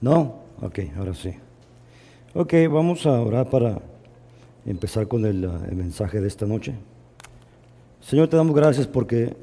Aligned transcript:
¿No? 0.00 0.40
Ok, 0.60 0.80
ahora 0.96 1.14
sí. 1.14 1.34
Ok, 2.34 2.54
vamos 2.70 3.04
a 3.06 3.20
orar 3.20 3.50
para 3.50 3.80
empezar 4.64 5.08
con 5.08 5.24
el, 5.26 5.44
uh, 5.44 5.64
el 5.68 5.76
mensaje 5.76 6.20
de 6.20 6.28
esta 6.28 6.46
noche. 6.46 6.74
Señor, 8.00 8.28
te 8.28 8.36
damos 8.36 8.54
gracias 8.54 8.86
porque 8.86 9.34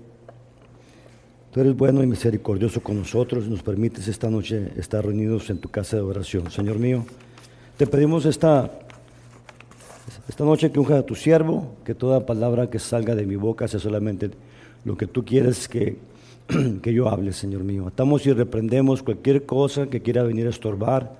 tú 1.51 1.59
eres 1.59 1.75
bueno 1.75 2.01
y 2.03 2.07
misericordioso 2.07 2.81
con 2.81 2.97
nosotros 2.97 3.45
y 3.45 3.49
nos 3.49 3.63
permites 3.63 4.07
esta 4.07 4.29
noche 4.29 4.71
estar 4.77 5.05
reunidos 5.05 5.49
en 5.49 5.57
tu 5.57 5.69
casa 5.69 5.97
de 5.97 6.03
oración. 6.03 6.49
Señor 6.49 6.79
mío, 6.79 7.05
te 7.77 7.85
pedimos 7.85 8.25
esta, 8.25 8.71
esta 10.29 10.45
noche 10.45 10.71
que 10.71 10.79
unja 10.79 10.99
a 10.99 11.03
tu 11.03 11.15
siervo, 11.15 11.75
que 11.83 11.95
toda 11.95 12.25
palabra 12.25 12.69
que 12.69 12.79
salga 12.79 13.13
de 13.13 13.25
mi 13.25 13.35
boca 13.35 13.67
sea 13.67 13.79
solamente 13.79 14.31
lo 14.85 14.95
que 14.95 15.07
tú 15.07 15.25
quieres 15.25 15.67
que, 15.67 15.97
que 16.81 16.93
yo 16.93 17.09
hable, 17.09 17.33
Señor 17.33 17.63
mío. 17.63 17.87
Atamos 17.87 18.25
y 18.25 18.33
reprendemos 18.33 19.01
cualquier 19.03 19.45
cosa 19.45 19.87
que 19.87 20.01
quiera 20.01 20.23
venir 20.23 20.47
a 20.47 20.49
estorbar, 20.51 21.13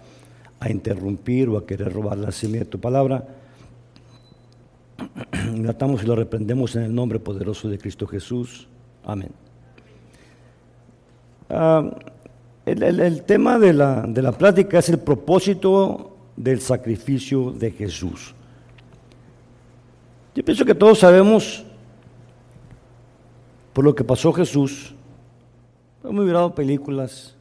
a 0.59 0.69
interrumpir 0.71 1.49
o 1.49 1.57
a 1.57 1.65
querer 1.65 1.91
robar 1.93 2.17
la 2.17 2.31
semilla 2.31 2.59
de 2.59 2.65
tu 2.65 2.79
palabra. 2.79 3.27
Atamos 5.69 6.03
y 6.03 6.05
lo 6.05 6.15
reprendemos 6.15 6.75
en 6.75 6.83
el 6.83 6.95
nombre 6.95 7.19
poderoso 7.19 7.67
de 7.69 7.77
Cristo 7.77 8.07
Jesús. 8.07 8.67
Amén. 9.03 9.29
Ah, 11.49 11.89
el, 12.65 12.81
el- 12.83 12.99
el 12.99 13.23
tema 13.23 13.59
de 13.59 13.73
la, 13.73 14.01
de 14.07 14.21
la 14.21 14.31
plática 14.31 14.79
es 14.79 14.89
el 14.89 14.99
propósito 14.99 16.17
del 16.35 16.59
sacrificio 16.61 17.51
de 17.51 17.71
Jesús. 17.71 18.33
Yo 20.33 20.43
pienso 20.43 20.65
que 20.65 20.75
todos 20.75 20.99
sabemos 20.99 21.63
por 23.73 23.85
lo 23.85 23.93
que 23.95 24.03
pasó 24.03 24.33
Jesús. 24.33 24.94
Hemos 26.07 26.25
mirado 26.25 26.53
películas 26.53 27.35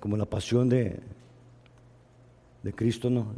como 0.00 0.16
La 0.16 0.26
Pasión 0.26 0.68
de, 0.68 1.00
de 2.62 2.72
Cristo, 2.72 3.08
¿no? 3.08 3.34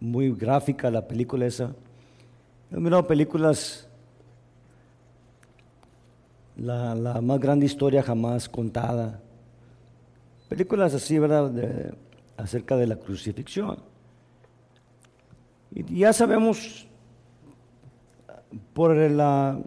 Muy 0.00 0.32
gráfica 0.32 0.90
la 0.90 1.06
película 1.06 1.46
esa. 1.46 1.72
He 2.70 2.76
mirado 2.76 3.06
películas, 3.06 3.88
la, 6.56 6.94
la 6.94 7.20
más 7.20 7.40
grande 7.40 7.66
historia 7.66 8.02
jamás 8.02 8.48
contada. 8.48 9.20
Películas 10.48 10.94
así, 10.94 11.18
¿verdad? 11.18 11.94
Acerca 12.36 12.76
de 12.76 12.86
la 12.86 12.96
crucifixión. 12.96 13.78
Y 15.74 16.00
ya 16.00 16.12
sabemos 16.12 16.86
por 18.74 18.94
la- 18.94 19.58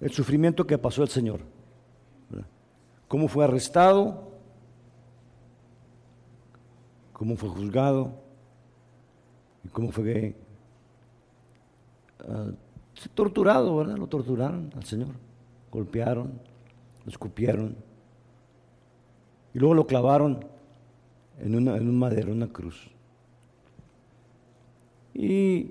el 0.00 0.10
sufrimiento 0.10 0.66
que 0.66 0.76
pasó 0.76 1.02
el 1.02 1.08
Señor. 1.08 1.53
Cómo 3.14 3.28
fue 3.28 3.44
arrestado, 3.44 4.24
cómo 7.12 7.36
fue 7.36 7.48
juzgado 7.48 8.10
y 9.62 9.68
cómo 9.68 9.92
fue 9.92 10.34
ah, 12.28 12.50
torturado, 13.14 13.76
¿verdad? 13.76 13.98
Lo 13.98 14.08
torturaron 14.08 14.72
al 14.74 14.82
Señor, 14.82 15.10
golpearon, 15.70 16.40
lo 17.04 17.08
escupieron 17.08 17.76
y 19.54 19.60
luego 19.60 19.74
lo 19.74 19.86
clavaron 19.86 20.44
en, 21.38 21.54
una, 21.54 21.76
en 21.76 21.88
un 21.88 21.96
madero, 21.96 22.32
una 22.32 22.48
cruz. 22.48 22.90
Y 25.14 25.70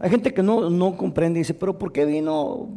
hay 0.00 0.10
gente 0.10 0.34
que 0.34 0.42
no, 0.42 0.96
comprende 0.96 1.38
y 1.38 1.42
dice, 1.42 1.54
pero 1.54 1.78
¿por 1.78 1.92
qué 1.92 2.04
vino? 2.04 2.68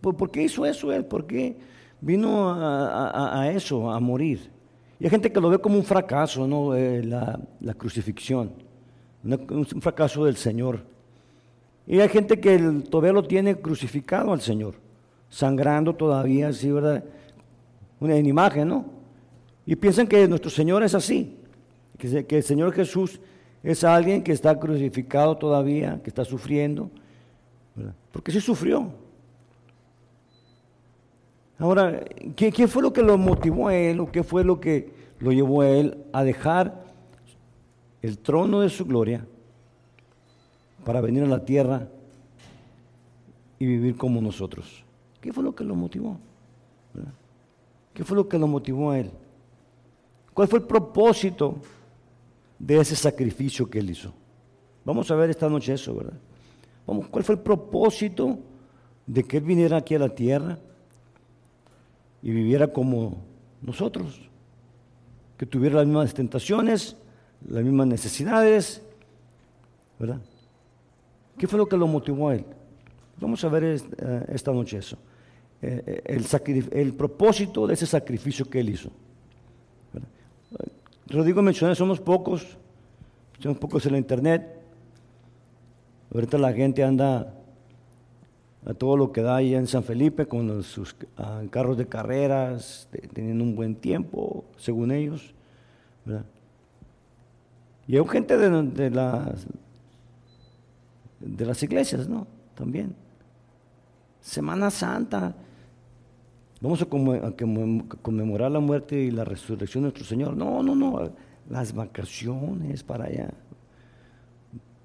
¿Por, 0.00 0.16
por 0.16 0.32
qué 0.32 0.42
hizo 0.42 0.66
eso 0.66 0.92
él? 0.92 1.04
¿Por 1.04 1.24
qué 1.28 1.70
vino 2.00 2.50
a, 2.52 3.50
eso, 3.52 3.90
a 3.90 4.00
morir? 4.00 4.50
Y 4.98 5.04
hay 5.04 5.10
gente 5.10 5.32
que 5.32 5.40
lo 5.40 5.48
ve 5.48 5.58
como 5.58 5.76
un 5.76 5.84
fracaso, 5.84 6.46
¿no? 6.46 6.74
Eh, 6.74 7.02
la, 7.02 7.74
crucifixión, 7.74 8.52
un 9.24 9.64
fracaso 9.80 10.24
del 10.24 10.36
Señor. 10.36 10.84
Y 11.86 12.00
hay 12.00 12.08
gente 12.08 12.38
que 12.38 12.54
el- 12.54 12.84
todavía 12.84 13.12
lo 13.12 13.22
tiene 13.22 13.56
crucificado 13.56 14.32
al 14.32 14.40
Señor, 14.40 14.74
sangrando 15.28 15.94
todavía, 15.94 16.48
así, 16.48 16.70
¿verdad? 16.70 17.02
Una 17.98 18.16
en 18.16 18.26
imagen, 18.26 18.68
¿no? 18.68 18.84
Y 19.66 19.76
piensan 19.76 20.06
que 20.06 20.26
nuestro 20.28 20.50
Señor 20.50 20.82
es 20.82 20.94
así, 20.94 21.36
que, 21.98 22.26
que 22.26 22.36
el 22.38 22.42
Señor 22.42 22.72
Jesús 22.72 23.20
es 23.62 23.84
alguien 23.84 24.22
que 24.22 24.32
está 24.32 24.58
crucificado 24.58 25.36
todavía, 25.36 26.00
que 26.02 26.10
está 26.10 26.24
sufriendo, 26.24 26.90
porque 28.12 28.32
sí 28.32 28.40
sufrió. 28.40 28.90
Ahora, 31.60 32.02
¿qué, 32.36 32.66
fue 32.66 32.82
lo 32.82 32.90
que 32.90 33.02
lo 33.02 33.18
motivó 33.18 33.68
a 33.68 33.76
él 33.76 34.00
o 34.00 34.10
qué 34.10 34.22
fue 34.22 34.42
lo 34.44 34.58
que 34.58 34.94
lo 35.18 35.30
llevó 35.30 35.60
a 35.60 35.68
él 35.68 36.06
a 36.10 36.24
dejar 36.24 36.84
el 38.00 38.16
trono 38.18 38.60
de 38.60 38.70
su 38.70 38.86
gloria 38.86 39.26
para 40.86 41.02
venir 41.02 41.22
a 41.22 41.26
la 41.26 41.44
tierra 41.44 41.86
y 43.58 43.66
vivir 43.66 43.98
como 43.98 44.22
nosotros? 44.22 44.82
¿Qué 45.20 45.34
fue 45.34 45.44
lo 45.44 45.54
que 45.54 45.62
lo 45.62 45.74
motivó? 45.74 46.16
¿Qué 47.92 48.04
fue 48.04 48.16
lo 48.16 48.26
que 48.26 48.38
lo 48.38 48.46
motivó 48.46 48.92
a 48.92 48.98
él? 48.98 49.10
¿Cuál 50.32 50.48
fue 50.48 50.60
el 50.60 50.64
propósito 50.64 51.56
de 52.58 52.78
ese 52.78 52.96
sacrificio 52.96 53.68
que 53.68 53.80
él 53.80 53.90
hizo? 53.90 54.14
Vamos 54.82 55.10
a 55.10 55.14
ver 55.14 55.28
esta 55.28 55.46
noche 55.50 55.74
eso, 55.74 55.94
¿verdad? 55.94 56.18
Vamos, 56.86 57.08
¿Cuál 57.08 57.22
fue 57.22 57.34
el 57.34 57.42
propósito 57.42 58.38
de 59.06 59.24
que 59.24 59.36
él 59.36 59.44
viniera 59.44 59.76
aquí 59.76 59.94
a 59.94 59.98
la 59.98 60.08
tierra 60.08 60.58
y 62.22 62.30
viviera 62.30 62.68
como 62.68 63.22
nosotros? 63.62 64.20
Que 65.36 65.46
tuviera 65.46 65.76
las 65.76 65.86
mismas 65.86 66.14
tentaciones, 66.14 66.96
las 67.48 67.64
mismas 67.64 67.86
necesidades, 67.86 68.82
¿verdad? 69.98 70.20
¿Qué 71.38 71.46
fue 71.46 71.58
lo 71.58 71.66
que 71.66 71.76
lo 71.76 71.86
motivó 71.86 72.28
a 72.28 72.34
él? 72.34 72.44
Vamos 73.18 73.42
a 73.44 73.48
ver 73.48 73.64
eh, 73.64 74.24
esta 74.28 74.52
noche 74.52 74.78
eso. 74.78 74.98
Eh, 75.62 76.02
eh, 76.06 76.18
el, 76.46 76.68
el 76.72 76.94
propósito 76.94 77.66
de 77.66 77.74
ese 77.74 77.86
sacrificio 77.86 78.48
que 78.48 78.60
él 78.60 78.70
hizo. 78.70 78.90
Rodrigo 81.06 81.42
mencioné, 81.42 81.74
somos 81.74 82.00
pocos, 82.00 82.46
somos 83.40 83.58
pocos 83.58 83.84
en 83.86 83.92
la 83.92 83.98
internet. 83.98 84.60
Ahorita 86.14 86.38
la 86.38 86.52
gente 86.52 86.84
anda 86.84 87.34
a 88.66 88.74
todo 88.74 88.96
lo 88.96 89.12
que 89.12 89.22
da 89.22 89.36
allá 89.36 89.58
en 89.58 89.66
San 89.66 89.82
Felipe 89.82 90.26
con 90.26 90.62
sus 90.62 90.94
ah, 91.16 91.42
carros 91.50 91.78
de 91.78 91.86
carreras, 91.86 92.88
te- 92.90 93.08
teniendo 93.08 93.42
un 93.44 93.54
buen 93.56 93.74
tiempo, 93.74 94.44
según 94.58 94.90
ellos. 94.92 95.34
Y 97.86 97.96
hay 97.96 98.06
gente 98.08 98.36
de, 98.36 98.62
de 98.62 98.90
las, 98.90 99.46
de 101.20 101.46
las 101.46 101.62
iglesias, 101.62 102.08
¿no? 102.08 102.26
También. 102.54 102.94
Semana 104.20 104.70
Santa. 104.70 105.34
Vamos 106.60 106.82
a, 106.82 106.86
conme- 106.86 107.24
a 107.24 107.30
conmem- 107.34 107.88
conmemorar 108.02 108.50
la 108.50 108.60
muerte 108.60 108.96
y 109.00 109.10
la 109.10 109.24
resurrección 109.24 109.82
de 109.84 109.86
nuestro 109.86 110.04
Señor. 110.04 110.36
No, 110.36 110.62
no, 110.62 110.74
no. 110.74 111.10
Las 111.48 111.72
vacaciones 111.72 112.82
para 112.84 113.06
allá. 113.06 113.30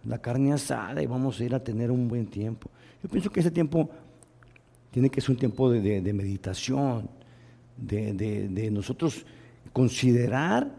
La 0.06 0.20
carne 0.20 0.54
asada 0.54 1.02
y 1.02 1.06
vamos 1.06 1.40
a 1.40 1.44
ir 1.44 1.54
a 1.54 1.64
tener 1.64 1.92
un 1.92 2.08
buen 2.08 2.28
tiempo. 2.28 2.70
Yo 3.06 3.10
pienso 3.10 3.30
que 3.30 3.40
ese 3.40 3.52
tiempo 3.52 3.88
tiene 4.90 5.12
que 5.12 5.22
ser 5.22 5.30
un 5.30 5.38
tiempo 5.38 5.70
de, 5.70 6.12
meditación, 6.12 7.08
de, 7.78 8.72
nosotros 8.72 9.28
considerar 9.72 10.74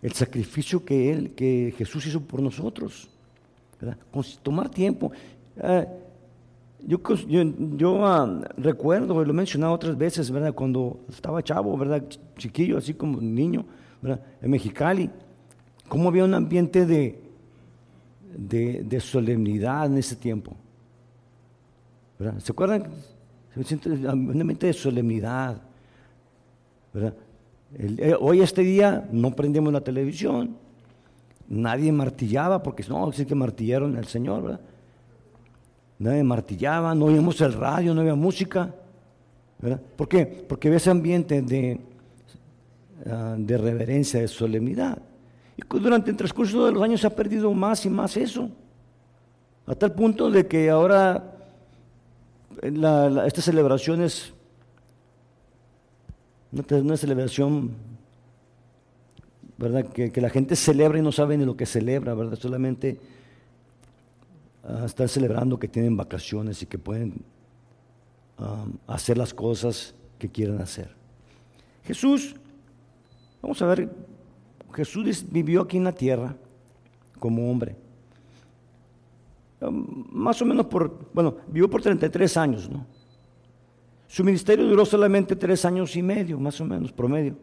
el 0.00 0.12
sacrificio 0.12 0.84
que, 0.84 1.10
él, 1.10 1.32
que 1.32 1.74
Jesús 1.76 2.06
hizo 2.06 2.20
por 2.20 2.40
nosotros. 2.40 3.10
Tomar 4.44 4.68
tiempo. 4.68 5.10
Ah, 5.60 5.88
yo, 6.86 7.00
yo, 7.26 8.06
ah, 8.06 8.40
recuerdo, 8.56 9.24
lo 9.24 9.30
he 9.32 9.34
mencionado 9.34 9.72
otras 9.72 9.98
veces, 9.98 10.30
¿verdad? 10.30 10.54
Cuando 10.54 11.00
estaba 11.08 11.42
chavo, 11.42 11.76
¿verdad? 11.76 12.04
Ch- 12.08 12.20
Chiquillo, 12.38 12.78
así 12.78 12.94
como 12.94 13.20
niño, 13.20 13.66
¿verdad? 14.00 14.24
En 14.40 14.52
Mexicali, 14.52 15.10
cómo 15.88 16.10
había 16.10 16.24
un 16.24 16.34
ambiente 16.34 16.86
de, 16.86 17.23
de, 18.36 18.82
de 18.84 19.00
solemnidad 19.00 19.86
en 19.86 19.98
ese 19.98 20.16
tiempo. 20.16 20.56
¿verdad? 22.18 22.38
¿Se 22.40 22.52
acuerdan? 22.52 22.86
Se 23.54 23.64
siente 23.64 23.88
un 23.90 24.06
ambiente 24.40 24.66
de 24.66 24.72
solemnidad, 24.72 25.60
¿verdad? 26.92 27.14
El- 27.76 28.00
eh, 28.00 28.14
hoy 28.18 28.40
este 28.40 28.62
día 28.62 29.08
no 29.10 29.34
prendemos 29.34 29.72
la 29.72 29.80
televisión, 29.80 30.56
nadie 31.48 31.92
martillaba, 31.92 32.62
porque 32.62 32.84
no, 32.88 33.10
sí 33.12 33.26
que 33.26 33.34
martillaron 33.34 33.96
al 33.96 34.06
Señor, 34.06 34.42
¿verdad? 34.42 34.60
Nadie 35.98 36.22
martillaba, 36.24 36.94
no 36.94 37.06
oíamos 37.06 37.40
el 37.40 37.52
radio, 37.52 37.94
no 37.94 38.00
había 38.00 38.14
música, 38.14 38.74
¿verdad? 39.60 39.80
¿Por 39.96 40.08
qué? 40.08 40.26
Porque 40.26 40.68
había 40.68 40.78
ese 40.78 40.90
ambiente 40.90 41.42
de, 41.42 41.80
ah, 43.06 43.36
de 43.38 43.58
reverencia, 43.58 44.20
de 44.20 44.28
solemnidad. 44.28 44.98
Y 45.56 45.62
durante 45.78 46.10
el 46.10 46.16
transcurso 46.16 46.66
de 46.66 46.72
los 46.72 46.82
años 46.82 47.00
se 47.00 47.06
ha 47.06 47.14
perdido 47.14 47.52
más 47.52 47.84
y 47.86 47.90
más 47.90 48.16
eso, 48.16 48.50
a 49.66 49.74
tal 49.74 49.92
punto 49.92 50.30
de 50.30 50.46
que 50.46 50.68
ahora 50.70 51.32
eh, 52.62 52.70
la- 52.70 53.08
la- 53.08 53.26
estas 53.26 53.44
celebraciones, 53.44 54.32
una, 56.52 56.62
te- 56.62 56.80
una 56.80 56.96
celebración 56.96 57.70
¿verdad? 59.56 59.86
Que, 59.86 60.20
la 60.20 60.30
gente 60.30 60.56
celebra 60.56 60.98
y 60.98 61.02
no 61.02 61.12
sabe 61.12 61.38
ni 61.38 61.44
lo 61.44 61.56
que 61.56 61.64
celebra, 61.64 62.12
¿verdad? 62.14 62.36
Solamente 62.36 62.98
uh, 64.68 64.84
están 64.84 65.08
celebrando 65.08 65.58
que 65.60 65.68
tienen 65.68 65.96
vacaciones 65.96 66.60
y 66.62 66.66
que 66.66 66.76
pueden 66.76 67.22
um, 68.36 68.72
hacer 68.88 69.16
las 69.16 69.32
cosas 69.32 69.94
que 70.18 70.28
quieren 70.28 70.60
hacer. 70.60 70.90
Jesús, 71.84 72.34
vamos 73.40 73.62
a 73.62 73.66
ver, 73.66 73.88
Jesús 74.74 75.24
vivió 75.30 75.62
aquí 75.62 75.76
en 75.76 75.84
la 75.84 75.92
tierra 75.92 76.36
como 77.18 77.50
hombre. 77.50 77.76
Um, 79.60 80.04
más 80.10 80.42
o 80.42 80.44
menos 80.44 80.66
por, 80.66 80.92
bueno, 81.12 81.36
vivió 81.46 81.70
por 81.70 81.80
33 81.80 82.36
años, 82.36 82.68
¿no? 82.68 82.84
Su 84.08 84.22
ministerio 84.24 84.66
duró 84.66 84.84
solamente 84.84 85.34
tres 85.34 85.64
años 85.64 85.96
y 85.96 86.02
medio, 86.02 86.38
más 86.38 86.60
o 86.60 86.64
menos, 86.64 86.92
promedio. 86.92 87.36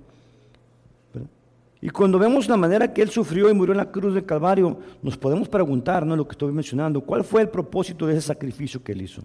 Y 1.82 1.90
cuando 1.90 2.20
vemos 2.20 2.48
la 2.48 2.58
manera 2.58 2.94
que 2.94 3.02
Él 3.02 3.10
sufrió 3.10 3.50
y 3.50 3.54
murió 3.54 3.74
en 3.74 3.80
la 3.80 3.92
cruz 3.92 4.14
del 4.14 4.26
Calvario, 4.26 4.78
nos 5.02 5.18
podemos 5.18 5.50
preguntar, 5.50 6.06
¿no? 6.06 6.16
Lo 6.16 6.28
que 6.28 6.34
estoy 6.34 6.52
mencionando, 6.52 7.02
¿cuál 7.02 7.24
fue 7.24 7.42
el 7.42 7.50
propósito 7.50 8.06
de 8.06 8.14
ese 8.14 8.28
sacrificio 8.28 8.84
que 8.84 8.92
Él 8.92 9.02
hizo? 9.02 9.24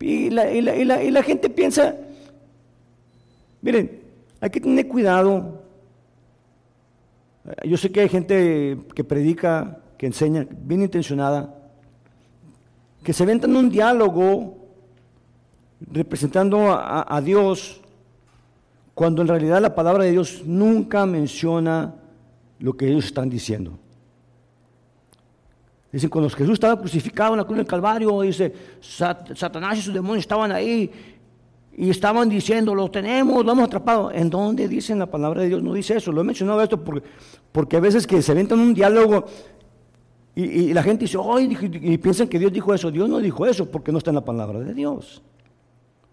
Y 0.00 0.30
la, 0.30 0.52
y 0.52 1.10
la 1.10 1.22
gente 1.22 1.48
piensa, 1.48 1.96
miren, 3.62 4.01
hay 4.42 4.50
que 4.50 4.60
tener 4.60 4.88
cuidado. 4.88 5.62
Yo 7.64 7.76
sé 7.76 7.92
que 7.92 8.00
hay 8.00 8.08
gente 8.08 8.76
que 8.92 9.04
predica, 9.04 9.78
que 9.96 10.06
enseña, 10.06 10.44
bien 10.50 10.82
intencionada, 10.82 11.54
que 13.04 13.12
se 13.12 13.22
en 13.22 13.56
un 13.56 13.70
diálogo 13.70 14.58
representando 15.92 16.72
a, 16.72 17.20
Dios, 17.20 17.80
cuando 18.94 19.22
en 19.22 19.28
realidad 19.28 19.60
la 19.60 19.76
palabra 19.76 20.04
de 20.04 20.10
Dios 20.10 20.42
nunca 20.44 21.06
menciona 21.06 21.94
lo 22.58 22.76
que 22.76 22.88
ellos 22.88 23.04
están 23.04 23.30
diciendo. 23.30 23.78
Dicen, 25.92 26.10
cuando 26.10 26.30
Jesús 26.30 26.54
estaba 26.54 26.78
crucificado 26.80 27.34
en 27.34 27.38
la 27.38 27.44
cruz 27.44 27.58
del 27.58 27.66
Calvario, 27.66 28.22
dice, 28.22 28.52
Satanás 28.80 29.78
y 29.78 29.82
sus 29.82 29.94
demonios 29.94 30.24
estaban 30.24 30.50
ahí 30.50 30.90
y 31.74 31.88
estaban 31.90 32.28
diciendo, 32.28 32.74
lo 32.74 32.90
tenemos, 32.90 33.44
lo 33.44 33.52
hemos 33.52 33.64
atrapado. 33.64 34.10
¿En 34.12 34.28
dónde 34.28 34.68
dicen 34.68 34.98
la 34.98 35.06
palabra 35.06 35.42
de 35.42 35.48
Dios? 35.48 35.62
No 35.62 35.72
dice 35.72 35.96
eso. 35.96 36.12
Lo 36.12 36.20
he 36.20 36.24
mencionado 36.24 36.62
esto 36.62 36.82
porque, 36.82 37.08
porque 37.50 37.76
a 37.76 37.80
veces 37.80 38.06
que 38.06 38.20
se 38.20 38.38
en 38.38 38.52
un 38.52 38.74
diálogo 38.74 39.24
y, 40.34 40.72
la 40.72 40.82
gente 40.82 41.04
dice, 41.04 41.18
¡ay! 41.22 41.56
Y, 41.82 41.98
piensan 41.98 42.28
que 42.28 42.38
Dios 42.38 42.52
dijo 42.52 42.72
eso. 42.72 42.90
Dios 42.90 43.08
no 43.08 43.18
dijo 43.18 43.46
eso 43.46 43.70
porque 43.70 43.92
no 43.92 43.98
está 43.98 44.10
en 44.10 44.16
la 44.16 44.24
palabra 44.24 44.60
de 44.60 44.72
Dios. 44.72 45.22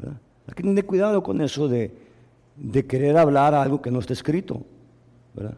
Hay 0.01 0.53
que 0.55 0.63
tener 0.63 0.85
cuidado 0.85 1.21
con 1.23 1.41
eso 1.41 1.67
de, 1.67 1.93
querer 2.87 3.17
hablar 3.17 3.53
algo 3.53 3.81
que 3.81 3.91
no 3.91 3.99
está 3.99 4.13
escrito. 4.13 4.61
¿verdad? 5.33 5.55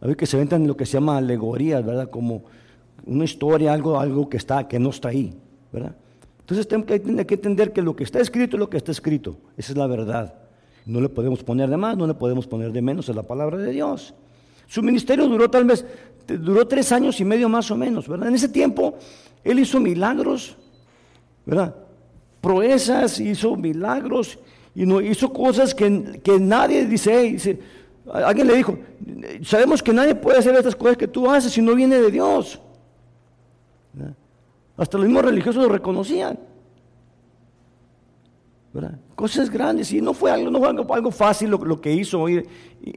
Hay 0.00 0.14
que 0.16 0.26
se 0.26 0.36
ventan 0.36 0.62
en 0.62 0.68
lo 0.68 0.76
que 0.76 0.86
se 0.86 0.94
llama 0.94 1.18
alegorías, 1.18 1.84
¿verdad? 1.84 2.10
Como 2.10 2.42
una 3.06 3.24
historia, 3.24 3.72
algo, 3.72 4.00
algo 4.00 4.28
que, 4.28 4.38
está, 4.38 4.66
que 4.66 4.78
no 4.78 4.90
está 4.90 5.10
ahí. 5.10 5.34
¿verdad? 5.72 5.94
Entonces 6.44 6.68
tenemos 6.68 6.86
que, 6.86 7.26
que 7.26 7.34
entender 7.34 7.72
que 7.72 7.80
lo 7.80 7.96
que 7.96 8.04
está 8.04 8.20
escrito 8.20 8.56
es 8.56 8.60
lo 8.60 8.68
que 8.68 8.76
está 8.76 8.92
escrito. 8.92 9.38
Esa 9.56 9.72
es 9.72 9.78
la 9.78 9.86
verdad. 9.86 10.34
No 10.84 11.00
le 11.00 11.08
podemos 11.08 11.42
poner 11.42 11.70
de 11.70 11.78
más, 11.78 11.96
no 11.96 12.06
le 12.06 12.12
podemos 12.12 12.46
poner 12.46 12.70
de 12.70 12.82
menos 12.82 13.08
a 13.08 13.14
la 13.14 13.22
palabra 13.22 13.56
de 13.56 13.72
Dios. 13.72 14.14
Su 14.66 14.82
ministerio 14.82 15.26
duró 15.26 15.48
tal 15.48 15.64
vez 15.64 15.86
duró 16.26 16.66
tres 16.66 16.92
años 16.92 17.18
y 17.20 17.24
medio 17.24 17.48
más 17.48 17.70
o 17.70 17.76
menos, 17.76 18.08
¿verdad? 18.08 18.28
En 18.28 18.34
ese 18.34 18.48
tiempo 18.48 18.94
él 19.42 19.58
hizo 19.58 19.80
milagros, 19.80 20.56
¿verdad? 21.46 21.74
Proezas, 22.40 23.20
hizo 23.20 23.56
milagros 23.56 24.38
y 24.74 24.84
no, 24.84 25.00
hizo 25.00 25.32
cosas 25.32 25.74
que, 25.74 26.20
que 26.22 26.38
nadie 26.38 26.84
dice, 26.84 27.22
dice, 27.22 27.58
alguien 28.12 28.46
le 28.46 28.56
dijo, 28.56 28.78
sabemos 29.42 29.82
que 29.82 29.92
nadie 29.92 30.14
puede 30.14 30.38
hacer 30.38 30.54
estas 30.54 30.76
cosas 30.76 30.96
que 30.96 31.08
tú 31.08 31.30
haces 31.30 31.52
si 31.52 31.62
no 31.62 31.74
viene 31.74 32.00
de 32.00 32.10
Dios. 32.10 32.60
Hasta 34.76 34.98
los 34.98 35.06
mismos 35.06 35.24
religiosos 35.24 35.62
lo 35.62 35.68
reconocían. 35.68 36.38
Cosas 39.14 39.48
grandes, 39.48 39.92
y 39.92 40.00
no 40.00 40.12
fue 40.12 40.32
algo, 40.32 40.50
no 40.50 40.58
fue 40.58 40.96
algo, 40.96 41.12
fácil 41.12 41.50
lo, 41.50 41.80
que 41.80 41.92
hizo, 41.92 42.28
y, 42.28 42.44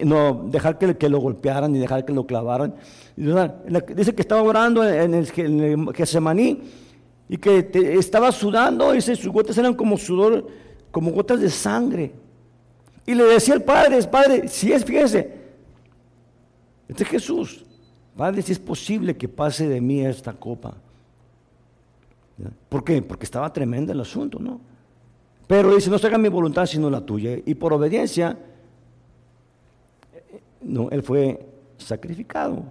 no 0.03 0.45
dejar 0.49 0.79
que, 0.79 1.07
lo 1.07 1.19
golpearan 1.19 1.75
y 1.75 1.79
dejar 1.79 2.03
que 2.03 2.13
lo 2.13 2.25
clavaran. 2.25 2.73
Dice 3.15 4.15
que 4.15 4.21
estaba 4.21 4.41
orando 4.41 4.83
en 4.83 5.13
el, 5.13 5.29
en 5.35 6.61
y 7.29 7.37
que 7.37 7.69
estaba 7.99 8.31
sudando, 8.31 8.95
y 8.95 9.01
sus 9.01 9.27
gotas 9.27 9.55
eran 9.59 9.75
como 9.75 9.97
sudor, 9.97 10.47
como 10.89 11.11
gotas 11.11 11.39
de 11.41 11.49
sangre. 11.51 12.11
Y 13.05 13.13
le 13.13 13.25
decía 13.25 13.53
al 13.53 13.61
Padre, 13.61 14.01
Padre, 14.03 14.47
si 14.47 14.71
es, 14.71 14.83
fíjese, 14.83 15.31
este 16.87 17.03
es 17.03 17.09
Jesús, 17.09 17.63
Padre, 18.15 18.41
si 18.41 18.51
es 18.51 18.59
posible 18.59 19.15
que 19.15 19.27
pase 19.27 19.67
de 19.67 19.79
mí 19.79 20.03
esta 20.03 20.33
copa. 20.33 20.75
¿Por 22.69 22.83
qué? 22.83 23.01
Porque 23.01 23.25
estaba 23.25 23.51
tremendo 23.51 23.91
el 23.91 23.99
asunto, 23.99 24.39
¿no? 24.39 24.59
Pero 25.47 25.73
dice, 25.73 25.89
no 25.89 25.97
se 25.97 26.07
haga 26.07 26.17
mi 26.17 26.29
voluntad 26.29 26.65
sino 26.65 26.89
la 26.89 27.01
tuya. 27.01 27.37
Y 27.45 27.55
por 27.55 27.73
obediencia, 27.73 28.37
no, 30.61 30.89
él 30.89 31.01
fue 31.01 31.47
sacrificado. 31.77 32.63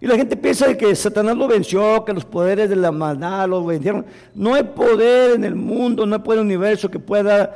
Y 0.00 0.06
la 0.06 0.16
gente 0.16 0.36
piensa 0.36 0.76
que 0.76 0.94
Satanás 0.94 1.36
lo 1.36 1.48
venció, 1.48 2.04
que 2.04 2.12
los 2.12 2.24
poderes 2.24 2.68
de 2.68 2.76
la 2.76 2.92
maldad 2.92 3.48
lo 3.48 3.64
vencieron. 3.64 4.06
No 4.34 4.54
hay 4.54 4.64
poder 4.64 5.32
en 5.34 5.44
el 5.44 5.54
mundo, 5.54 6.06
no 6.06 6.14
hay 6.14 6.20
poder 6.20 6.40
en 6.40 6.46
el 6.46 6.54
universo 6.54 6.90
que 6.90 6.98
pueda 6.98 7.54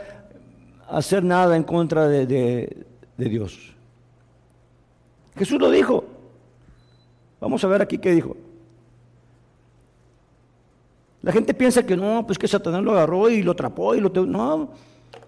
hacer 0.89 1.23
nada 1.23 1.56
en 1.56 1.62
contra 1.62 2.09
de, 2.09 2.27
de 2.27 3.29
Dios. 3.29 3.75
Jesús 5.37 5.61
lo 5.61 5.71
dijo. 5.71 6.05
Vamos 7.41 7.62
a 7.62 7.69
ver 7.69 7.83
aquí 7.83 7.99
qué 7.99 8.12
dijo. 8.12 8.37
La 11.28 11.34
gente 11.34 11.52
piensa 11.52 11.84
que 11.84 11.94
no, 11.94 12.26
pues 12.26 12.38
que 12.38 12.48
Satanás 12.48 12.82
lo 12.82 12.92
agarró 12.92 13.28
y 13.28 13.42
lo 13.42 13.52
atrapó 13.52 13.94
y 13.94 14.00
lo... 14.00 14.08
No, 14.25 14.70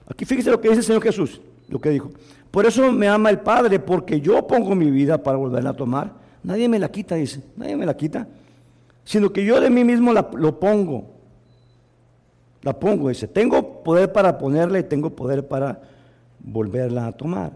aquí 0.08 0.24
fíjese 0.24 0.50
lo 0.50 0.58
que 0.58 0.68
dice 0.68 0.80
el 0.80 0.86
Señor 0.86 1.02
Jesús, 1.02 1.42
lo 1.68 1.78
que 1.78 1.90
dijo. 1.90 2.10
Por 2.50 2.64
eso 2.64 2.90
me 2.90 3.06
ama 3.06 3.28
el 3.28 3.40
Padre, 3.40 3.78
porque 3.78 4.18
yo 4.18 4.46
pongo 4.46 4.74
mi 4.74 4.90
vida 4.90 5.22
para 5.22 5.36
volverla 5.36 5.68
a 5.68 5.72
tomar. 5.74 6.14
Nadie 6.42 6.70
me 6.70 6.78
la 6.78 6.90
quita, 6.90 7.16
dice, 7.16 7.42
nadie 7.54 7.76
me 7.76 7.84
la 7.84 7.94
quita. 7.94 8.26
Sino 9.04 9.30
que 9.30 9.44
yo 9.44 9.60
de 9.60 9.68
mí 9.68 9.84
mismo 9.84 10.10
la, 10.14 10.26
lo 10.32 10.58
pongo. 10.58 11.04
La 12.62 12.72
pongo, 12.72 13.10
dice. 13.10 13.28
Tengo 13.28 13.82
poder 13.82 14.10
para 14.10 14.38
ponerla 14.38 14.78
y 14.78 14.84
tengo 14.84 15.10
poder 15.10 15.46
para 15.46 15.82
volverla 16.38 17.08
a 17.08 17.12
tomar. 17.12 17.52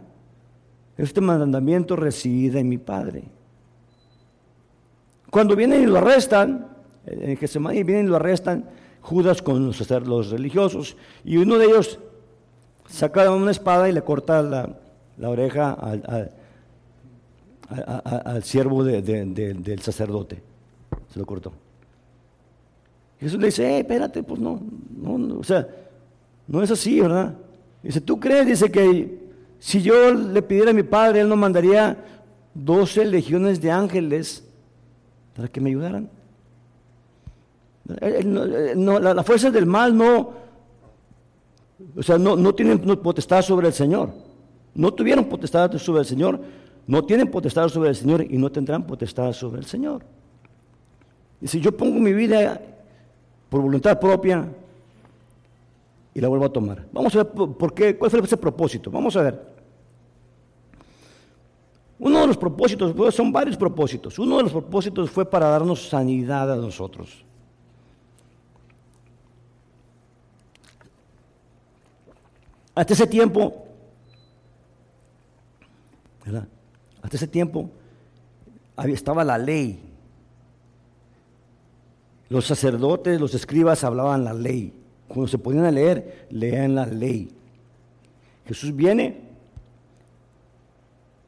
Este 0.98 1.22
mandamiento 1.22 1.96
reside 1.96 2.60
en 2.60 2.68
mi 2.68 2.76
Padre. 2.76 3.24
Cuando 5.30 5.56
vienen 5.56 5.82
y 5.82 5.86
lo 5.86 5.96
arrestan, 5.96 6.73
en 7.06 7.36
Getsemaní, 7.36 7.82
vienen 7.82 8.06
y 8.06 8.08
lo 8.08 8.16
arrestan 8.16 8.68
Judas 9.00 9.42
con 9.42 9.66
los, 9.66 9.90
los 9.90 10.30
religiosos, 10.30 10.96
y 11.24 11.36
uno 11.36 11.58
de 11.58 11.66
ellos 11.66 11.98
saca 12.88 13.30
una 13.30 13.50
espada 13.50 13.88
y 13.88 13.92
le 13.92 14.02
corta 14.02 14.42
la, 14.42 15.28
oreja 15.28 15.72
al, 17.68 18.42
siervo 18.42 18.82
del 18.84 19.80
sacerdote. 19.80 20.42
Se 21.12 21.18
lo 21.18 21.26
cortó. 21.26 21.52
Jesús 23.20 23.38
le 23.38 23.46
dice, 23.46 23.64
eh, 23.64 23.78
espérate, 23.80 24.22
pues 24.22 24.40
no, 24.40 24.60
no, 24.96 25.38
o 25.38 25.44
sea, 25.44 25.66
no 26.46 26.62
es 26.62 26.70
así, 26.70 27.00
¿verdad? 27.00 27.34
Dice, 27.82 28.00
¿tú 28.00 28.18
crees? 28.18 28.46
Dice 28.46 28.70
que 28.70 29.18
si 29.58 29.80
yo 29.80 30.12
le 30.12 30.42
pidiera 30.42 30.70
a 30.70 30.74
mi 30.74 30.82
padre, 30.82 31.20
él 31.20 31.28
nos 31.28 31.38
mandaría 31.38 31.96
doce 32.52 33.04
legiones 33.04 33.60
de 33.60 33.70
ángeles 33.70 34.44
para 35.34 35.48
que 35.48 35.60
me 35.60 35.70
ayudaran. 35.70 36.10
No, 37.86 38.98
las 38.98 39.26
fuerzas 39.26 39.52
del 39.52 39.66
mal 39.66 39.96
no, 39.96 40.32
o 41.96 42.02
sea, 42.02 42.16
no, 42.16 42.34
no 42.36 42.54
tienen 42.54 42.78
potestad 42.78 43.42
sobre 43.42 43.68
el 43.68 43.72
Señor. 43.74 44.10
No 44.74 44.92
tuvieron 44.92 45.26
potestad 45.26 45.72
sobre 45.76 46.00
el 46.00 46.06
Señor, 46.06 46.40
no 46.86 47.04
tienen 47.04 47.30
potestad 47.30 47.68
sobre 47.68 47.90
el 47.90 47.96
Señor 47.96 48.24
y 48.28 48.38
no 48.38 48.50
tendrán 48.50 48.86
potestad 48.86 49.32
sobre 49.32 49.60
el 49.60 49.66
Señor. 49.66 50.02
Y 51.40 51.46
si 51.46 51.60
yo 51.60 51.76
pongo 51.76 52.00
mi 52.00 52.12
vida 52.12 52.60
por 53.48 53.60
voluntad 53.60 54.00
propia 54.00 54.48
y 56.14 56.20
la 56.20 56.28
vuelvo 56.28 56.46
a 56.46 56.52
tomar. 56.52 56.86
Vamos 56.92 57.14
a 57.14 57.24
ver 57.24 57.32
por 57.32 57.74
qué, 57.74 57.96
cuál 57.96 58.10
fue 58.10 58.20
ese 58.20 58.36
propósito. 58.36 58.90
Vamos 58.90 59.16
a 59.16 59.22
ver. 59.22 59.54
Uno 61.98 62.20
de 62.20 62.26
los 62.26 62.36
propósitos, 62.36 63.14
son 63.14 63.32
varios 63.32 63.56
propósitos. 63.56 64.18
Uno 64.18 64.38
de 64.38 64.44
los 64.44 64.52
propósitos 64.52 65.10
fue 65.10 65.24
para 65.28 65.48
darnos 65.48 65.88
sanidad 65.88 66.52
a 66.52 66.56
nosotros. 66.56 67.23
Hasta 72.74 72.94
ese 72.94 73.06
tiempo, 73.06 73.66
¿verdad? 76.24 76.48
Hasta 77.02 77.16
ese 77.16 77.28
tiempo 77.28 77.70
estaba 78.84 79.22
la 79.22 79.38
ley. 79.38 79.80
Los 82.28 82.46
sacerdotes, 82.46 83.20
los 83.20 83.34
escribas 83.34 83.84
hablaban 83.84 84.24
la 84.24 84.32
ley. 84.32 84.72
Cuando 85.06 85.28
se 85.28 85.38
ponían 85.38 85.66
a 85.66 85.70
leer, 85.70 86.26
leían 86.30 86.74
la 86.74 86.86
ley. 86.86 87.30
Jesús 88.46 88.74
viene 88.74 89.22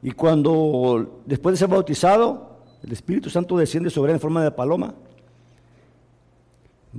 Y 0.01 0.11
cuando 0.11 1.21
después 1.25 1.53
de 1.53 1.57
ser 1.57 1.69
bautizado, 1.69 2.57
el 2.83 2.91
Espíritu 2.91 3.29
Santo 3.29 3.57
desciende 3.57 3.89
sobre 3.89 4.11
él 4.11 4.17
en 4.17 4.21
forma 4.21 4.43
de 4.43 4.51
paloma. 4.51 4.93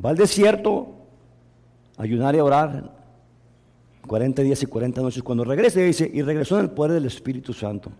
Va 0.04 0.10
al 0.10 0.16
desierto 0.16 0.94
a 1.96 2.02
ayunar 2.02 2.34
y 2.34 2.38
a 2.38 2.44
orar 2.44 2.97
40 4.08 4.42
días 4.42 4.60
y 4.62 4.66
40 4.66 5.00
noches. 5.00 5.22
Cuando 5.22 5.44
regrese, 5.44 5.84
dice, 5.84 6.10
y 6.12 6.22
regresó 6.22 6.56
en 6.58 6.64
el 6.64 6.70
poder 6.70 6.94
del 6.94 7.06
Espíritu 7.06 7.52
Santo. 7.52 7.92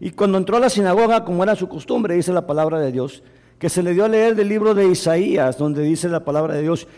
Y 0.00 0.10
cuando 0.10 0.38
entró 0.38 0.56
a 0.56 0.60
la 0.60 0.70
sinagoga, 0.70 1.24
como 1.24 1.44
era 1.44 1.54
su 1.54 1.68
costumbre, 1.68 2.14
dice 2.14 2.32
la 2.32 2.46
palabra 2.46 2.80
de 2.80 2.90
Dios, 2.90 3.22
que 3.58 3.68
se 3.68 3.82
le 3.82 3.92
dio 3.92 4.04
a 4.04 4.08
leer 4.08 4.34
del 4.34 4.48
libro 4.48 4.74
de 4.74 4.88
Isaías, 4.88 5.58
donde 5.58 5.82
dice 5.82 6.08
la 6.08 6.24
palabra 6.24 6.54
de 6.54 6.62
Dios, 6.62 6.88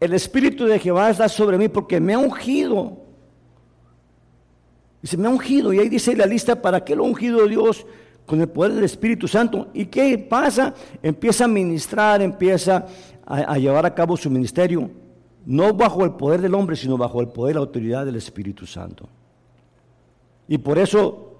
el 0.00 0.12
Espíritu 0.12 0.66
de 0.66 0.78
Jehová 0.78 1.10
está 1.10 1.28
sobre 1.28 1.56
mí 1.56 1.68
porque 1.68 2.00
me 2.00 2.14
ha 2.14 2.18
ungido. 2.18 2.98
Dice, 5.00 5.16
me 5.16 5.28
ha 5.28 5.30
ungido. 5.30 5.72
Y 5.72 5.78
ahí 5.78 5.88
dice 5.88 6.16
la 6.16 6.26
lista, 6.26 6.60
¿para 6.60 6.84
qué 6.84 6.96
lo 6.96 7.04
ha 7.04 7.06
ungido 7.06 7.46
Dios? 7.46 7.86
Con 8.26 8.40
el 8.40 8.48
poder 8.48 8.72
del 8.72 8.84
Espíritu 8.84 9.28
Santo. 9.28 9.68
¿Y 9.74 9.86
qué 9.86 10.16
pasa? 10.18 10.74
Empieza 11.02 11.44
a 11.44 11.48
ministrar, 11.48 12.22
empieza 12.22 12.86
a, 13.24 13.36
a 13.36 13.58
llevar 13.58 13.84
a 13.84 13.94
cabo 13.94 14.16
su 14.16 14.30
ministerio. 14.30 15.03
No 15.46 15.74
bajo 15.74 16.04
el 16.04 16.12
poder 16.12 16.40
del 16.40 16.54
hombre, 16.54 16.76
sino 16.76 16.96
bajo 16.96 17.20
el 17.20 17.28
poder 17.28 17.52
y 17.52 17.54
la 17.54 17.60
autoridad 17.60 18.06
del 18.06 18.16
Espíritu 18.16 18.66
Santo. 18.66 19.08
Y 20.48 20.58
por 20.58 20.78
eso 20.78 21.34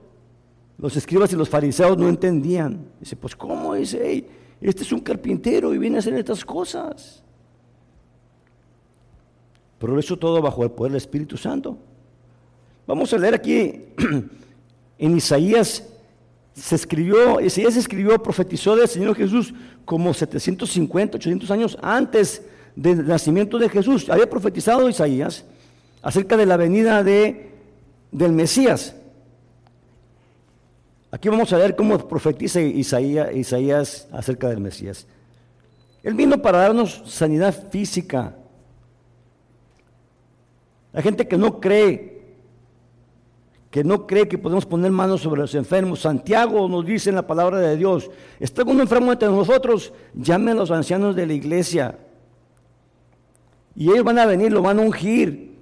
los 0.79 0.97
escribas 0.97 1.33
y 1.33 1.37
los 1.37 1.49
fariseos 1.49 1.97
no 1.97 2.09
entendían. 2.09 2.87
Dice, 3.01 3.17
pues 3.17 3.35
¿cómo? 3.35 3.75
Dice, 3.75 4.27
este 4.61 4.83
es 4.83 4.93
un 4.93 5.01
carpintero 5.01 5.73
y 5.75 5.79
viene 5.79 5.97
a 5.97 5.99
hacer 6.01 6.15
estas 6.15 6.45
cosas. 6.45 7.23
Pero 9.79 9.99
eso 9.99 10.17
todo 10.19 10.41
bajo 10.41 10.65
el 10.65 10.71
poder 10.71 10.93
del 10.93 10.99
Espíritu 10.99 11.37
Santo. 11.37 11.77
Vamos 12.87 13.13
a 13.13 13.19
leer 13.19 13.35
aquí 13.35 13.85
en 14.99 15.17
Isaías 15.17 15.91
se 16.55 16.77
escribió, 16.77 17.41
Isaías 17.41 17.77
escribió, 17.77 18.23
profetizó 18.23 18.77
del 18.77 18.87
Señor 18.87 19.17
Jesús 19.17 19.53
como 19.85 20.15
750, 20.15 21.17
800 21.17 21.51
años 21.51 21.79
antes 21.83 22.43
del 22.77 23.07
nacimiento 23.07 23.59
de 23.59 23.69
Jesús. 23.69 24.09
Había 24.11 24.29
profetizado 24.29 24.89
Isaías 24.89 25.45
acerca 26.03 26.37
de 26.37 26.47
la 26.47 26.57
venida 26.57 27.03
de, 27.03 27.51
del 28.11 28.33
Mesías. 28.33 28.97
Aquí 31.11 31.29
vamos 31.29 31.53
a 31.53 31.59
ver 31.59 31.77
cómo 31.77 31.97
profetiza 32.09 32.61
Isaías, 32.61 33.35
Isaías 33.35 34.09
acerca 34.13 34.49
del 34.49 34.61
Mesías. 34.61 35.07
Él 36.03 36.15
vino 36.15 36.43
para 36.43 36.59
darnos 36.59 37.03
sanidad 37.07 37.69
física. 37.71 38.37
La 40.93 41.01
gente 41.03 41.27
que 41.27 41.39
no 41.39 41.61
cree, 41.61 42.23
que 43.71 43.83
no 43.83 44.07
cree 44.07 44.29
que 44.29 44.39
podemos 44.39 44.67
poner 44.67 44.91
manos 44.91 45.23
sobre 45.23 45.41
los 45.41 45.55
enfermos. 45.55 46.01
Santiago 46.01 46.69
nos 46.69 46.85
dice 46.85 47.11
en 47.11 47.17
la 47.17 47.27
palabra 47.27 47.59
de 47.59 47.77
Dios, 47.77 48.11
está 48.39 48.63
uno 48.65 48.83
enfermo 48.83 49.11
entre 49.11 49.29
nosotros, 49.29 49.93
llame 50.15 50.51
a 50.51 50.55
los 50.55 50.71
ancianos 50.71 51.17
de 51.17 51.27
la 51.27 51.33
iglesia. 51.33 51.99
Y 53.77 53.91
ellos 53.91 54.05
van 54.05 54.19
a 54.19 54.27
venir, 54.27 54.53
lo 54.53 54.63
van 54.63 54.79
a 54.79 54.83
ungir 54.83 55.59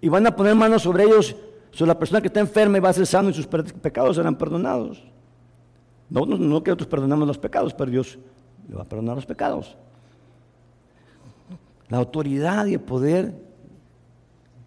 y 0.00 0.08
van 0.08 0.26
a 0.26 0.36
poner 0.36 0.54
manos 0.54 0.82
sobre 0.82 1.04
ellos 1.04 1.34
So, 1.74 1.84
la 1.84 1.98
persona 1.98 2.20
que 2.20 2.28
está 2.28 2.38
enferma 2.38 2.78
y 2.78 2.80
va 2.80 2.90
a 2.90 2.92
ser 2.92 3.04
sano 3.04 3.30
y 3.30 3.34
sus 3.34 3.48
pecados 3.48 4.14
serán 4.14 4.36
perdonados. 4.36 5.02
No, 6.08 6.24
no, 6.24 6.62
que 6.62 6.70
nosotros 6.70 6.88
perdonamos 6.88 7.26
los 7.26 7.38
pecados, 7.38 7.74
pero 7.74 7.90
Dios 7.90 8.16
le 8.68 8.76
va 8.76 8.82
a 8.82 8.84
perdonar 8.84 9.16
los 9.16 9.26
pecados. 9.26 9.76
La 11.88 11.98
autoridad 11.98 12.66
y 12.66 12.74
el 12.74 12.80
poder 12.80 13.34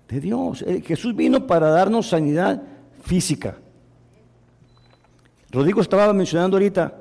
de 0.10 0.20
Dios. 0.20 0.64
Eh, 0.64 0.82
Jesús 0.86 1.16
vino 1.16 1.48
para 1.48 1.70
darnos 1.70 2.10
sanidad 2.10 2.62
física. 3.04 3.58
Rodrigo 5.50 5.80
estaba 5.80 6.12
mencionando 6.12 6.58
ahorita 6.58 6.94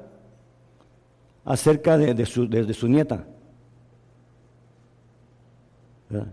acerca 1.45 1.99
de 1.99 2.27
su, 2.27 2.47
nieta. 2.87 3.27
Los 6.11 6.27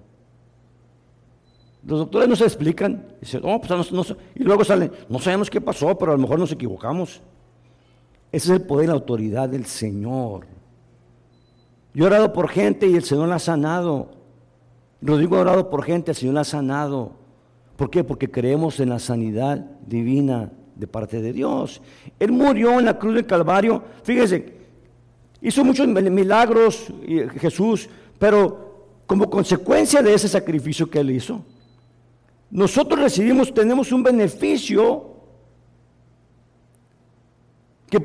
doctores 2.00 2.30
no 2.30 2.36
se 2.36 2.46
explican. 2.46 3.06
Pues, 3.20 3.34
y 4.36 4.44
luego 4.44 4.64
salen, 4.64 4.92
no 5.10 5.20
sabemos 5.20 5.50
qué 5.50 5.60
pasó, 5.60 5.98
pero 5.98 6.14
a 6.14 6.16
lo 6.16 6.22
mejor 6.22 6.40
nos 6.40 6.52
equivocamos. 6.52 7.22
Ese 8.32 8.54
es 8.54 8.60
el 8.60 8.66
poder 8.66 8.86
y 8.86 8.88
la 8.88 8.94
autoridad 8.94 9.50
del 9.50 9.66
Señor. 9.66 10.48
Yo 11.94 12.06
he 12.06 12.08
orado 12.08 12.34
por 12.34 12.50
gente 12.50 12.88
y 12.88 12.96
el 12.96 13.04
Señor 13.04 13.28
la 13.28 13.36
ha 13.36 13.40
sanado. 13.40 14.12
Rodrigo 15.02 15.38
ha 15.38 15.42
orado 15.42 15.70
por 15.70 15.84
gente, 15.84 16.12
el 16.12 16.18
Señor 16.18 16.36
la 16.36 16.42
ha 16.42 16.46
sanado. 16.46 17.12
¿Por 17.76 17.90
qué? 17.90 18.04
Porque 18.04 18.32
creemos 18.32 18.80
en 18.80 18.90
la 18.90 19.00
sanidad 19.00 19.58
divina 19.86 20.52
de 20.76 20.88
parte 20.88 21.22
de 21.22 21.34
Dios. 21.34 21.82
Él 22.20 22.32
murió 22.32 22.80
en 22.80 22.86
la 22.86 22.98
cruz 22.98 23.16
del 23.16 23.26
Calvario. 23.26 23.84
Fíjese, 24.04 24.58
hizo 25.42 25.64
muchos 25.64 25.88
milagros 25.88 26.92
Jesús, 27.40 27.90
pero 28.18 28.73
como 29.06 29.30
consecuencia 29.30 30.02
de 30.02 30.14
ese 30.14 30.28
sacrificio 30.28 30.90
que 30.90 31.00
él 31.00 31.12
hizo, 31.12 31.44
nosotros 32.50 33.00
recibimos, 33.00 33.54
tenemos 33.54 33.92
un 33.92 34.04
beneficio 34.04 35.12
que, 37.90 37.98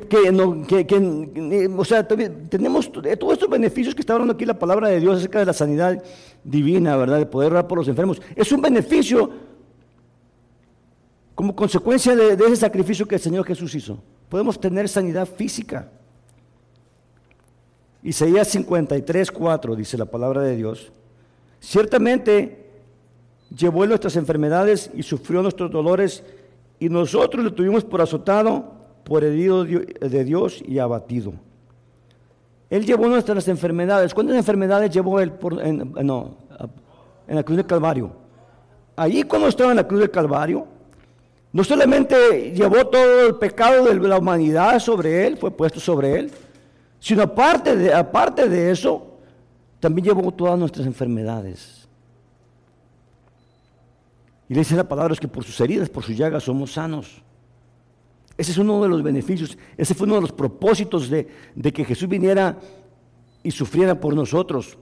o 1.77 1.85
sea, 1.85 2.07
tenemos 2.07 2.91
todos 2.91 3.33
estos 3.33 3.49
beneficios 3.49 3.95
que 3.95 4.01
está 4.01 4.13
hablando 4.13 4.33
aquí 4.33 4.45
la 4.45 4.57
palabra 4.57 4.89
de 4.89 4.99
Dios 4.99 5.17
acerca 5.17 5.39
de 5.39 5.45
la 5.45 5.53
sanidad 5.53 6.03
divina, 6.43 6.95
¿verdad? 6.95 7.17
De 7.19 7.25
poder 7.25 7.51
orar 7.51 7.67
por 7.67 7.77
los 7.79 7.87
enfermos. 7.87 8.21
Es 8.35 8.51
un 8.51 8.61
beneficio 8.61 9.31
como 11.33 11.55
consecuencia 11.55 12.15
de 12.15 12.33
ese 12.33 12.57
sacrificio 12.57 13.07
que 13.07 13.15
el 13.15 13.21
Señor 13.21 13.45
Jesús 13.45 13.73
hizo. 13.73 14.03
Podemos 14.29 14.59
tener 14.59 14.87
sanidad 14.89 15.27
física. 15.27 15.91
Isaías 18.03 18.47
53, 18.47 19.31
4 19.31 19.75
dice 19.75 19.97
la 19.97 20.05
palabra 20.05 20.41
de 20.41 20.55
Dios. 20.55 20.91
Ciertamente 21.59 22.69
llevó 23.55 23.85
nuestras 23.85 24.15
enfermedades 24.15 24.89
y 24.93 25.03
sufrió 25.03 25.41
nuestros 25.41 25.69
dolores, 25.71 26.23
y 26.79 26.87
nosotros 26.87 27.43
le 27.43 27.51
tuvimos 27.51 27.83
por 27.83 28.01
azotado, 28.01 28.73
por 29.03 29.23
herido 29.23 29.65
de 29.65 30.23
Dios 30.23 30.63
y 30.65 30.79
abatido. 30.79 31.33
Él 32.69 32.85
llevó 32.85 33.07
nuestras 33.07 33.47
enfermedades. 33.47 34.13
¿Cuántas 34.13 34.37
enfermedades 34.37 34.91
llevó 34.91 35.19
él 35.19 35.33
en, 35.61 35.93
no, 36.05 36.37
en 37.27 37.35
la 37.35 37.43
cruz 37.43 37.57
del 37.57 37.65
Calvario? 37.65 38.11
Allí 38.95 39.23
cuando 39.23 39.47
estaba 39.47 39.71
en 39.71 39.77
la 39.77 39.87
cruz 39.87 40.01
del 40.01 40.11
Calvario, 40.11 40.67
no 41.51 41.63
solamente 41.63 42.51
llevó 42.51 42.85
todo 42.87 43.27
el 43.27 43.35
pecado 43.35 43.85
de 43.85 43.95
la 43.95 44.19
humanidad 44.19 44.79
sobre 44.79 45.25
él, 45.25 45.35
fue 45.37 45.49
puesto 45.51 45.79
sobre 45.79 46.19
él, 46.19 46.31
sino 46.99 47.23
aparte 47.23 47.75
de, 47.75 47.93
aparte 47.93 48.49
de 48.49 48.71
eso, 48.71 49.17
también 49.79 50.05
llevó 50.07 50.31
todas 50.31 50.59
nuestras 50.59 50.85
enfermedades. 50.85 51.87
Y 54.49 54.53
le 54.53 54.61
dice 54.61 54.75
la 54.75 54.87
palabra 54.87 55.13
es 55.13 55.19
que 55.19 55.27
por 55.27 55.43
sus 55.43 55.59
heridas, 55.61 55.89
por 55.89 56.03
sus 56.03 56.17
llagas 56.17 56.43
somos 56.43 56.73
sanos. 56.73 57.21
Ese 58.35 58.51
es 58.51 58.57
uno 58.57 58.81
de 58.81 58.89
los 58.89 59.03
beneficios, 59.03 59.57
ese 59.77 59.93
fue 59.93 60.07
uno 60.07 60.15
de 60.15 60.21
los 60.21 60.31
propósitos 60.31 61.09
de, 61.09 61.27
que 61.73 61.85
Jesús 61.85 62.07
viniera 62.07 62.57
y 63.43 63.51
sufriera 63.51 63.99
por 63.99 64.15
nosotros. 64.15 64.77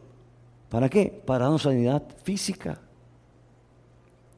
¿Para 0.70 0.90
qué? 0.90 1.22
Para 1.26 1.46
darnos 1.46 1.64
sanidad 1.64 2.04
física. 2.24 2.80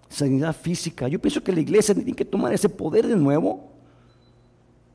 Sanidad 0.08 0.56
física. 0.56 1.08
Yo 1.08 1.20
pienso 1.20 1.44
que 1.44 1.52
la 1.52 1.60
iglesia 1.60 1.94
tiene 1.94 2.14
que 2.14 2.26
tomar 2.26 2.54
ese 2.54 2.70
poder 2.70 3.08
de 3.08 3.16
nuevo, 3.16 3.72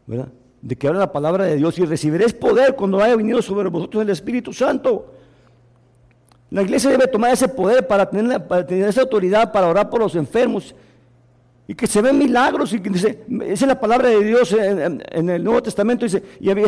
¿verdad? 0.07 0.33
De 0.65 0.77
que 0.77 0.89
habla 0.89 1.01
la 1.01 1.13
palabra 1.13 1.45
de 1.45 1.57
Dios 1.57 1.79
y 1.79 1.85
recibiréis 1.85 2.33
poder 2.33 2.75
cuando 2.75 2.99
haya 3.03 3.15
venido 3.17 3.43
sobre 3.43 3.69
vosotros 3.69 4.03
el 4.03 4.09
Espíritu 4.09 4.51
Santo. 4.51 5.13
La 6.49 6.63
iglesia 6.63 6.89
debe 6.89 7.07
tomar 7.07 7.35
ese 7.35 7.49
poder 7.49 7.87
para 7.87 8.09
tener, 8.09 8.43
esa 8.71 9.03
autoridad 9.03 9.53
para 9.53 9.69
orar 9.69 9.91
por 9.91 10.01
los 10.01 10.15
enfermos. 10.15 10.75
Y 11.69 11.75
que 11.75 11.87
se 11.87 12.01
ven 12.01 12.17
milagros. 12.17 12.73
Y 12.73 12.81
que 12.81 12.89
dice, 12.89 13.25
esa 13.43 13.65
es 13.65 13.69
la 13.69 13.79
palabra 13.79 14.09
de 14.09 14.25
Dios 14.25 14.53
en, 14.55 15.29
el 15.29 15.45
Nuevo 15.45 15.63
Testamento. 15.63 16.07
Dice, 16.07 16.23
y 16.41 16.49
había, 16.49 16.65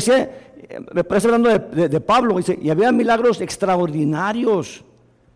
me 0.92 1.02
parece 1.02 1.28
hablando 1.28 1.48
de, 1.48 2.00
Pablo, 2.02 2.36
dice, 2.36 2.58
y 2.60 2.68
había 2.68 2.92
milagros 2.92 3.40
extraordinarios. 3.40 4.84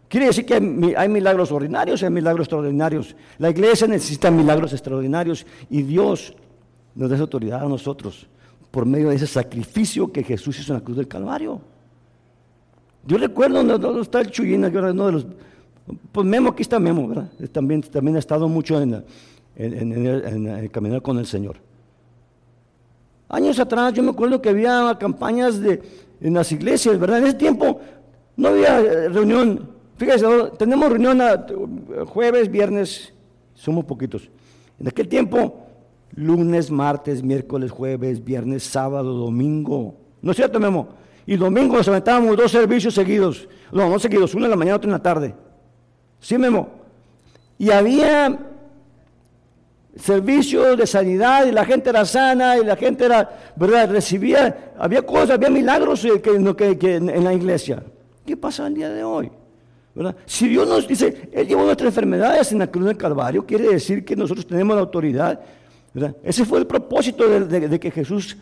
Quiere 0.07 0.27
decir 0.27 0.45
que 0.45 0.55
hay, 0.99 1.09
milagros 1.09 1.51
ordinarios 1.51 2.03
y 2.03 2.05
hay 2.05 2.11
milagros 2.11 2.45
extraordinarios. 2.45 3.17
La 3.39 3.49
iglesia 3.49 3.87
necesita 3.87 4.31
milagros 4.31 4.75
extraordinarios 4.75 5.47
y 5.71 5.81
Dios 5.81 6.35
nos 6.95 7.09
da 7.09 7.15
esa 7.15 7.23
autoridad 7.23 7.63
a 7.63 7.69
nosotros 7.69 8.29
por 8.71 8.87
medio 8.87 9.09
de 9.09 9.17
ese 9.17 9.27
sacrificio 9.27 10.13
que 10.13 10.23
Jesús 10.23 10.59
hizo 10.59 10.73
en 10.73 10.79
la 10.79 10.85
cruz 10.85 10.97
del 10.97 11.09
Calvario. 11.09 11.61
Yo 13.07 13.19
recuerdo 13.19 13.63
donde, 13.63 14.01
está 14.01 14.21
el 14.21 14.31
Chuyín, 14.31 14.65
uno 14.65 15.07
de 15.07 15.13
los. 15.13 15.27
Pues 16.13 16.27
Memo, 16.27 16.51
aquí 16.51 16.63
está 16.63 16.79
Memo, 16.79 17.09
¿verdad? 17.09 17.31
También, 17.51 17.81
también 17.83 18.17
ha 18.17 18.21
estado 18.21 18.49
mucho 18.49 18.81
en, 18.81 19.05
el 19.57 20.71
caminar 20.71 21.03
con 21.03 21.19
el 21.19 21.27
Señor. 21.27 21.57
Años 23.29 23.59
atrás 23.59 23.93
yo 23.95 24.03
me 24.03 24.11
acuerdo 24.11 24.43
que 24.43 24.49
había 24.49 24.97
campañas 24.99 25.61
de, 25.61 25.81
en 26.21 26.35
las 26.35 26.53
iglesias, 26.53 26.99
¿verdad? 26.99 27.19
En 27.19 27.27
ese 27.27 27.35
tiempo 27.35 27.81
no 28.37 28.49
había 28.49 28.81
eh, 28.81 29.09
reunión. 29.09 29.71
Fíjese, 29.97 30.27
tenemos 30.59 30.91
reunión 30.91 31.21
jueves, 32.07 32.51
viernes, 32.51 33.13
somos 33.55 33.85
poquitos. 33.85 34.31
En 34.79 34.89
aquel 34.89 35.09
tiempo, 35.09 35.70
lunes, 36.15 36.71
martes, 36.71 37.23
miércoles, 37.23 37.71
jueves, 37.71 38.25
viernes, 38.25 38.65
sábado, 38.65 39.13
domingo. 39.15 39.95
¿No 40.23 40.33
es 40.33 40.37
cierto, 40.37 40.61
Memo? 40.61 40.89
Y 41.27 41.37
domingo 41.37 41.77
nos 41.77 41.89
aventábamos 41.89 42.37
dos 42.37 42.51
servicios 42.51 42.95
seguidos. 42.95 43.49
No, 43.73 43.89
no 43.89 43.99
seguidos, 43.99 44.35
uno 44.35 44.47
en 44.47 44.51
la 44.51 44.57
mañana, 44.57 44.77
otro 44.77 44.89
en 44.89 44.93
la 44.93 45.03
tarde. 45.03 45.35
¿Sí, 46.19 46.37
Memo? 46.37 46.69
Y 47.59 47.71
había 47.71 48.39
servicios 49.97 50.77
de 50.79 50.87
sanidad 50.87 51.47
y 51.47 51.53
la 51.53 51.65
gente 51.65 51.91
era 51.91 52.05
sana 52.05 52.57
y 52.59 52.65
la 52.65 52.77
gente 52.77 53.05
era, 53.05 53.53
¿verdad? 53.57 53.91
Recibía, 53.91 54.73
había 54.79 55.03
cosas, 55.03 55.31
había 55.31 55.51
milagros 55.51 56.05
eh, 56.05 56.21
que, 56.21 56.97
en 56.97 57.25
la 57.25 57.35
iglesia. 57.35 57.83
¿Qué 58.25 58.37
pasa 58.37 58.67
el 58.67 58.75
día 58.75 58.89
de 58.89 59.05
hoy? 59.05 59.31
¿verdad? 59.95 60.17
Si 60.25 60.49
Dios 60.49 60.69
nos 60.69 60.87
dice, 60.87 61.29
Él 61.33 61.47
llevó 61.47 61.65
nuestras 61.65 61.89
enfermedades 61.89 62.53
en 62.53 62.61
la 62.61 62.69
cruz 62.69 62.87
del 62.87 62.97
Calvario, 62.97 63.45
quiere 63.45 63.69
decir 63.69 64.05
que 64.05 64.17
nosotros 64.17 64.47
tenemos 64.47 64.77
la 64.77 64.83
autoridad. 64.83 65.41
Ese 66.23 66.45
fue 66.45 66.61
el 66.61 66.67
propósito 66.67 67.29
de, 67.29 67.81
que 67.81 67.91
Jesús, 67.91 68.37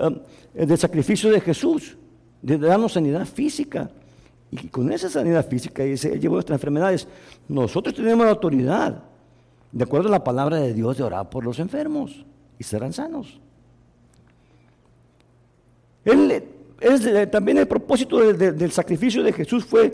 um, 0.00 0.18
del 0.54 0.78
sacrificio 0.78 1.30
de 1.30 1.40
Jesús, 1.40 1.96
de 2.40 2.58
darnos 2.58 2.92
sanidad 2.92 3.26
física. 3.26 3.90
Y 4.50 4.68
con 4.68 4.90
esa 4.92 5.10
sanidad 5.10 5.46
física, 5.46 5.82
dice, 5.82 6.12
Él 6.12 6.20
llevó 6.20 6.34
nuestras 6.34 6.56
enfermedades. 6.56 7.06
Nosotros 7.48 7.94
tenemos 7.94 8.24
la 8.24 8.32
autoridad, 8.32 9.02
de 9.72 9.84
acuerdo 9.84 10.08
a 10.08 10.12
la 10.12 10.24
palabra 10.24 10.58
de 10.58 10.72
Dios, 10.72 10.96
de 10.96 11.02
orar 11.02 11.28
por 11.28 11.44
los 11.44 11.58
enfermos 11.58 12.24
y 12.58 12.64
serán 12.64 12.92
sanos. 12.92 13.40
Él, 16.04 16.44
es, 16.80 17.30
también 17.30 17.58
el 17.58 17.66
propósito 17.66 18.32
del 18.32 18.70
sacrificio 18.70 19.22
de 19.22 19.32
Jesús 19.32 19.64
fue 19.64 19.92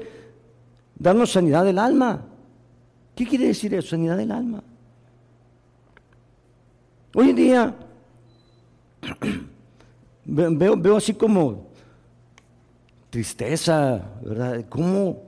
darnos 0.98 1.32
sanidad 1.32 1.64
del 1.64 1.78
alma. 1.78 2.26
¿Qué 3.14 3.26
quiere 3.26 3.46
decir 3.48 3.74
eso? 3.74 3.90
Sanidad 3.90 4.16
del 4.16 4.30
alma. 4.30 4.62
Hoy 7.12 7.30
en 7.30 7.36
día 7.36 7.74
veo, 10.24 10.96
así 10.96 11.12
como 11.12 11.66
tristeza, 13.10 14.12
¿verdad? 14.22 14.64
Cómo 14.68 15.24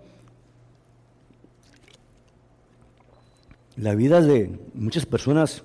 la 3.76 3.96
vida 3.96 4.20
de 4.20 4.60
muchas 4.74 5.04
personas 5.06 5.64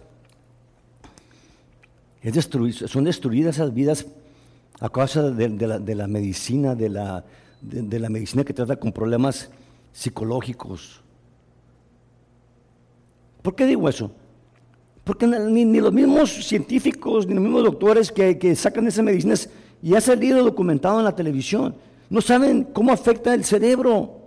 es 2.24 2.50
son 2.88 3.04
destruidas 3.04 3.56
esas 3.56 3.72
vidas 3.72 4.08
a 4.80 4.90
causa 4.90 5.30
de, 5.30 5.96
la, 5.96 6.08
medicina, 6.08 6.74
de 6.74 6.90
la, 6.90 7.26
de 7.62 8.00
la 8.00 8.10
medicina 8.10 8.44
que 8.44 8.54
trata 8.54 8.76
con 8.76 8.92
problemas 8.92 9.52
psicológicos. 9.94 11.02
¿Por 13.44 13.54
qué 13.56 13.68
digo 13.68 13.88
eso? 13.88 14.12
Porque 15.08 15.26
ni, 15.26 15.80
los 15.80 15.94
mismos 15.94 16.46
científicos, 16.46 17.26
ni 17.26 17.34
los 17.34 17.42
mismos 17.42 17.64
doctores 17.64 18.12
que, 18.12 18.56
sacan 18.58 18.86
esas 18.88 19.06
medicinas 19.06 19.50
y 19.82 19.96
ha 19.96 20.02
salido 20.02 20.44
documentado 20.44 21.00
en 21.00 21.06
la 21.06 21.16
televisión, 21.16 21.74
no 22.10 22.20
saben 22.20 22.66
cómo 22.74 22.92
afecta 22.92 23.34
el 23.34 23.46
cerebro. 23.46 24.18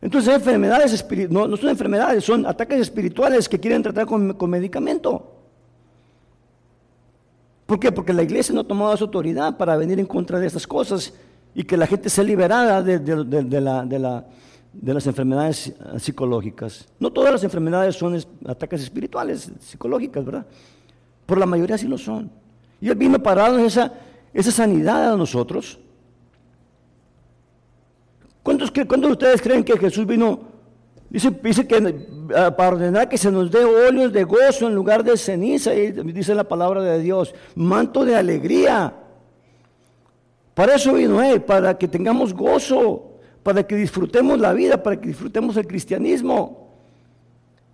Entonces, 0.00 0.34
enfermedades 0.34 1.04
no, 1.28 1.46
no 1.46 1.56
son 1.58 1.68
enfermedades, 1.68 2.24
son 2.24 2.46
ataques 2.46 2.80
espirituales 2.80 3.46
que 3.46 3.60
quieren 3.60 3.82
tratar 3.82 4.06
con, 4.06 4.32
con 4.32 4.48
medicamento. 4.48 5.30
¿Por 7.66 7.78
qué? 7.78 7.92
Porque 7.92 8.14
la 8.14 8.22
iglesia 8.22 8.54
no 8.54 8.62
ha 8.62 8.64
tomado 8.64 8.96
su 8.96 9.04
autoridad 9.04 9.58
para 9.58 9.76
venir 9.76 10.00
en 10.00 10.06
contra 10.06 10.40
de 10.40 10.46
estas 10.46 10.66
cosas 10.66 11.12
y 11.54 11.64
que 11.64 11.76
la 11.76 11.86
gente 11.86 12.08
sea 12.08 12.24
liberada 12.24 12.82
de, 12.82 12.98
las 14.80 15.06
enfermedades 15.06 15.72
psicológicas. 15.98 16.88
No 16.98 17.12
todas 17.12 17.32
las 17.32 17.44
enfermedades 17.44 17.96
son 17.96 18.18
ataques 18.46 18.82
espirituales, 18.82 19.50
psicológicas, 19.60 20.24
¿verdad? 20.24 20.46
Por 21.26 21.38
la 21.38 21.46
mayoría 21.46 21.76
sí 21.76 21.86
lo 21.86 21.98
son. 21.98 22.30
Y 22.80 22.88
Él 22.88 22.96
vino 22.96 23.22
para 23.22 23.42
darnos 23.42 23.62
esa, 23.62 23.92
esa 24.32 24.50
sanidad 24.50 25.12
a 25.12 25.16
nosotros. 25.16 25.78
¿Cuántos, 28.42 28.70
¿Cuántos 28.70 29.02
de 29.02 29.12
ustedes 29.12 29.42
creen 29.42 29.62
que 29.62 29.78
Jesús 29.78 30.06
vino? 30.06 30.40
Dice, 31.08 31.30
dice 31.42 31.66
que 31.66 32.06
ah, 32.34 32.56
para 32.56 32.70
ordenar 32.70 33.08
que 33.08 33.18
se 33.18 33.30
nos 33.30 33.50
dé 33.50 33.62
óleos 33.64 34.12
de 34.12 34.24
gozo 34.24 34.66
en 34.66 34.74
lugar 34.74 35.04
de 35.04 35.16
ceniza, 35.16 35.74
y 35.74 35.92
dice 35.92 36.34
la 36.34 36.44
palabra 36.44 36.82
de 36.82 37.00
Dios, 37.00 37.34
manto 37.54 38.04
de 38.04 38.16
alegría. 38.16 38.94
Para 40.54 40.74
eso 40.74 40.94
vino 40.94 41.22
Él, 41.22 41.42
para 41.42 41.76
que 41.76 41.86
tengamos 41.86 42.34
gozo, 42.34 43.11
para 43.42 43.66
que 43.66 43.76
disfrutemos 43.76 44.38
la 44.38 44.52
vida, 44.52 44.82
para 44.82 45.00
que 45.00 45.08
disfrutemos 45.08 45.56
el 45.56 45.66
cristianismo. 45.66 46.70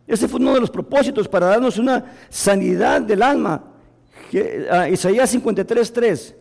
Ese 0.07 0.27
fue 0.27 0.41
uno 0.41 0.55
de 0.55 0.61
los 0.61 0.71
propósitos, 0.71 1.29
para 1.29 1.47
darnos 1.47 1.79
una 1.79 2.17
sanidad 2.31 3.03
del 3.03 3.23
alma. 3.23 3.65
Ah, 4.71 4.89
Isaías 4.89 5.35
53.3 5.35 6.35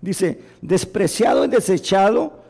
dice, 0.00 0.38
despreciado 0.60 1.44
y 1.44 1.48
desechado 1.48 2.44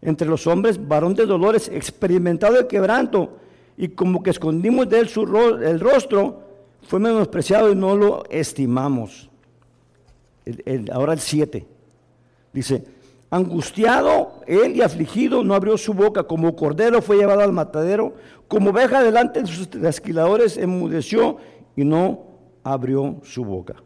entre 0.00 0.26
los 0.26 0.46
hombres, 0.46 0.78
varón 0.86 1.14
de 1.14 1.26
dolores, 1.26 1.68
experimentado 1.68 2.54
de 2.54 2.66
quebranto, 2.66 3.38
y 3.76 3.88
como 3.88 4.22
que 4.22 4.30
escondimos 4.30 4.88
de 4.88 5.00
él 5.00 5.08
su 5.08 5.22
el 5.62 5.80
rostro, 5.80 6.42
fue 6.82 6.98
menospreciado 6.98 7.70
y 7.70 7.74
no 7.74 7.96
lo 7.96 8.24
estimamos. 8.30 9.28
ahora 10.92 11.12
el 11.12 11.20
7. 11.20 11.66
Dice, 12.52 12.84
angustiado 13.30 14.25
él 14.46 14.76
y 14.76 14.82
afligido 14.82 15.42
no 15.42 15.54
abrió 15.54 15.76
su 15.76 15.92
boca, 15.92 16.24
como 16.24 16.54
cordero 16.54 17.02
fue 17.02 17.16
llevado 17.16 17.40
al 17.40 17.52
matadero, 17.52 18.14
como 18.48 18.70
oveja 18.70 19.02
delante 19.02 19.40
de 19.40 19.46
sus 19.46 19.68
trasquiladores 19.68 20.56
enmudeció 20.56 21.38
y 21.74 21.84
no 21.84 22.24
abrió 22.62 23.20
su 23.24 23.44
boca. 23.44 23.76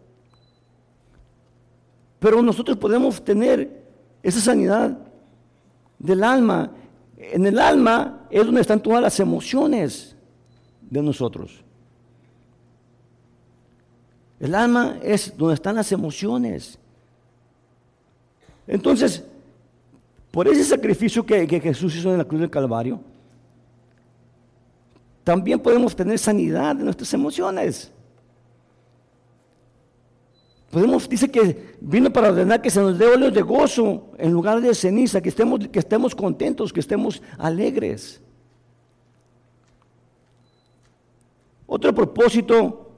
Pero 2.19 2.43
nosotros 2.43 2.77
podemos 2.77 3.25
tener 3.25 3.83
esa 4.23 4.41
sanidad 4.41 4.99
del 5.99 6.23
alma. 6.23 6.71
En 7.17 7.47
el 7.47 7.59
alma 7.59 8.27
es 8.31 8.45
donde 8.45 8.61
están 8.61 8.83
todas 8.83 9.01
las 9.01 9.19
emociones 9.21 10.17
de 10.83 11.03
nosotros. 11.03 11.65
El 14.39 14.55
alma 14.55 14.99
es 15.03 15.37
donde 15.37 15.55
están 15.55 15.77
las 15.77 15.93
emociones. 15.93 16.79
Entonces, 18.67 19.25
por 20.31 20.47
ese 20.47 20.65
sacrificio 20.65 21.25
que, 21.25 21.61
Jesús 21.61 21.97
hizo 21.97 22.13
en 22.13 22.19
la 22.19 22.25
cruz 22.25 22.41
del 22.41 22.51
Calvario, 22.51 23.01
también 25.25 25.59
podemos 25.59 25.95
tener 25.95 26.19
sanidad 26.19 26.77
de 26.77 26.85
nuestras 26.85 27.13
emociones. 27.13 27.93
Podemos, 30.71 31.09
dice 31.09 31.29
que 31.29 31.75
vino 31.81 32.13
para 32.13 32.29
ordenar 32.29 32.63
que 32.63 32.71
se 32.71 32.81
nos 32.81 32.97
dé 32.97 33.07
óleos 33.07 33.35
de 33.35 33.43
gozo 33.43 34.13
en 34.19 34.33
lugar 34.33 34.61
de 34.61 34.73
ceniza, 34.73 35.21
que 35.21 35.29
estemos, 35.29 35.67
que 35.69 35.79
estemos 35.81 36.15
contentos, 36.15 36.73
que 36.73 36.81
estemos 36.81 37.21
alegres. 37.37 38.21
Otro 41.67 41.93
propósito 41.93 42.93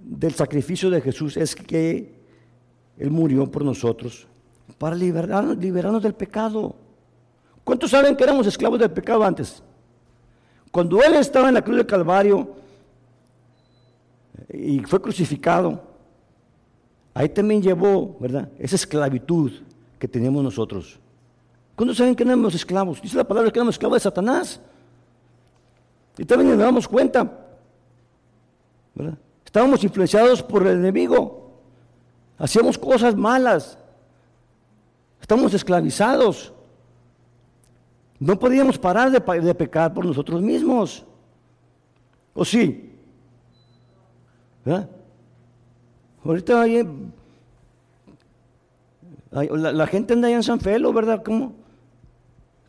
del 0.00 0.34
sacrificio 0.34 0.88
de 0.88 1.00
Jesús 1.00 1.36
es 1.36 1.54
que 1.54 2.19
Él 3.00 3.10
murió 3.10 3.50
por 3.50 3.64
nosotros 3.64 4.26
para 4.76 4.94
liberarnos, 4.94 5.56
liberarnos 5.56 6.02
del 6.02 6.12
pecado. 6.12 6.76
¿Cuántos 7.64 7.90
saben 7.90 8.14
que 8.14 8.22
éramos 8.22 8.46
esclavos 8.46 8.78
del 8.78 8.90
pecado 8.90 9.24
antes? 9.24 9.62
Cuando 10.70 11.02
Él 11.02 11.14
estaba 11.14 11.48
en 11.48 11.54
la 11.54 11.62
cruz 11.62 11.78
del 11.78 11.86
Calvario 11.86 12.56
y 14.52 14.80
fue 14.80 15.00
crucificado, 15.00 15.82
ahí 17.14 17.30
también 17.30 17.62
llevó, 17.62 18.18
¿verdad? 18.20 18.50
Esa 18.58 18.76
esclavitud 18.76 19.50
que 19.98 20.06
teníamos 20.06 20.44
nosotros. 20.44 21.00
¿Cuántos 21.74 21.96
saben 21.96 22.14
que 22.14 22.22
éramos 22.22 22.54
esclavos? 22.54 23.00
Dice 23.00 23.16
la 23.16 23.24
palabra 23.24 23.50
que 23.50 23.58
éramos 23.58 23.76
esclavos 23.76 23.96
de 23.96 24.00
Satanás. 24.00 24.60
Y 26.18 26.24
también 26.26 26.50
nos 26.50 26.58
damos 26.58 26.86
cuenta, 26.86 27.46
¿verdad? 28.94 29.16
Estábamos 29.42 29.82
influenciados 29.82 30.42
por 30.42 30.66
el 30.66 30.78
enemigo. 30.80 31.49
Hacíamos 32.40 32.78
cosas 32.78 33.14
malas. 33.14 33.78
Estamos 35.20 35.52
esclavizados. 35.52 36.54
No 38.18 38.38
podíamos 38.38 38.78
parar 38.78 39.10
de, 39.10 39.54
pecar 39.54 39.92
por 39.92 40.06
nosotros 40.06 40.40
mismos. 40.40 41.04
¿O 42.32 42.44
sí? 42.44 42.98
Ahorita 46.24 46.66
la, 49.30 49.86
gente 49.86 50.14
anda 50.14 50.28
allá 50.28 50.36
en 50.36 50.42
San 50.42 50.60
Felo, 50.60 50.92
¿verdad? 50.94 51.22
¿Cómo? 51.22 51.52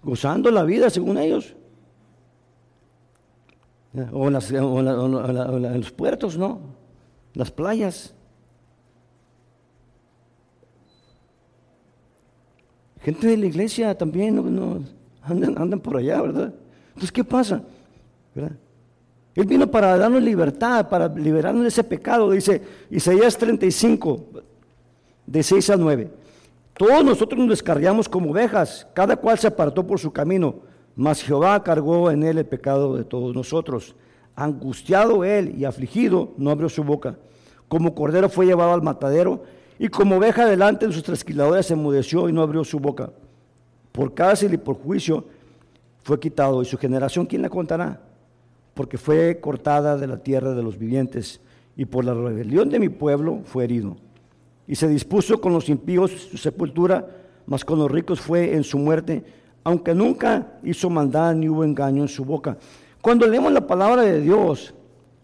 Gozando 0.03 0.51
la 0.51 0.63
vida 0.63 0.89
según 0.89 1.17
ellos. 1.17 1.55
O 4.11 4.27
en, 4.27 4.33
los 4.33 5.91
puertos, 5.93 6.37
¿no? 6.37 6.59
Las 7.33 7.51
playas. 7.51 8.13
Gente 13.03 13.27
de 13.27 13.37
la 13.37 13.45
iglesia 13.47 13.97
también 13.97 14.35
no, 14.35 14.79
andan, 15.23 15.57
andan, 15.57 15.79
por 15.79 15.97
allá, 15.97 16.21
¿verdad? 16.21 16.53
Entonces, 16.89 17.11
¿qué 17.11 17.23
pasa? 17.23 17.63
Él 19.33 19.45
vino 19.45 19.69
para 19.69 19.97
darnos 19.97 20.21
libertad, 20.21 20.87
para 20.87 21.07
liberarnos 21.07 21.63
de 21.63 21.69
ese 21.69 21.83
pecado. 21.83 22.31
Dice 22.31 22.61
Isaías 22.89 23.37
35, 23.37 24.25
de 25.25 25.43
6 25.43 25.69
a 25.71 25.77
9. 25.77 26.09
Todos 26.77 27.03
nosotros 27.03 27.39
nos 27.39 27.49
descarriamos 27.49 28.07
como 28.07 28.31
ovejas, 28.31 28.87
cada 28.93 29.15
cual 29.15 29.37
se 29.37 29.47
apartó 29.47 29.85
por 29.85 29.99
su 29.99 30.11
camino, 30.11 30.55
mas 30.95 31.21
Jehová 31.21 31.63
cargó 31.63 32.11
en 32.11 32.23
él 32.23 32.37
el 32.37 32.45
pecado 32.45 32.95
de 32.95 33.03
todos 33.03 33.35
nosotros. 33.35 33.95
Angustiado 34.35 35.23
él 35.23 35.55
y 35.57 35.65
afligido, 35.65 36.33
no 36.37 36.49
abrió 36.49 36.69
su 36.69 36.83
boca. 36.83 37.17
Como 37.67 37.95
cordero 37.95 38.29
fue 38.29 38.45
llevado 38.45 38.73
al 38.73 38.81
matadero, 38.81 39.43
y 39.81 39.87
como 39.87 40.17
oveja 40.17 40.45
delante 40.45 40.85
de 40.85 40.93
sus 40.93 41.01
trasquiladores 41.01 41.65
se 41.65 41.73
enmudeció 41.73 42.29
y 42.29 42.33
no 42.33 42.43
abrió 42.43 42.63
su 42.63 42.79
boca. 42.79 43.09
Por 43.91 44.13
cárcel 44.13 44.53
y 44.53 44.57
por 44.57 44.75
juicio 44.75 45.25
fue 46.03 46.19
quitado, 46.19 46.61
y 46.61 46.65
su 46.65 46.77
generación, 46.77 47.25
¿quién 47.25 47.41
la 47.41 47.49
contará? 47.49 47.99
Porque 48.75 48.99
fue 48.99 49.39
cortada 49.41 49.97
de 49.97 50.05
la 50.05 50.17
tierra 50.17 50.53
de 50.53 50.61
los 50.61 50.77
vivientes, 50.77 51.41
y 51.75 51.85
por 51.85 52.05
la 52.05 52.13
rebelión 52.13 52.69
de 52.69 52.77
mi 52.77 52.89
pueblo 52.89 53.39
fue 53.43 53.63
herido 53.63 53.97
y 54.67 54.75
se 54.75 54.87
dispuso 54.87 55.41
con 55.41 55.51
los 55.51 55.67
impíos 55.67 56.11
su 56.11 56.37
sepultura, 56.37 57.07
mas 57.47 57.65
con 57.65 57.79
los 57.79 57.89
ricos 57.89 58.21
fue 58.21 58.53
en 58.53 58.63
su 58.63 58.77
muerte, 58.77 59.23
aunque 59.63 59.95
nunca 59.95 60.59
hizo 60.63 60.91
maldad 60.91 61.33
ni 61.33 61.49
hubo 61.49 61.63
engaño 61.63 62.03
en 62.03 62.07
su 62.07 62.23
boca. 62.23 62.55
Cuando 63.01 63.25
leemos 63.25 63.51
la 63.51 63.65
palabra 63.65 64.03
de 64.03 64.21
Dios, 64.21 64.75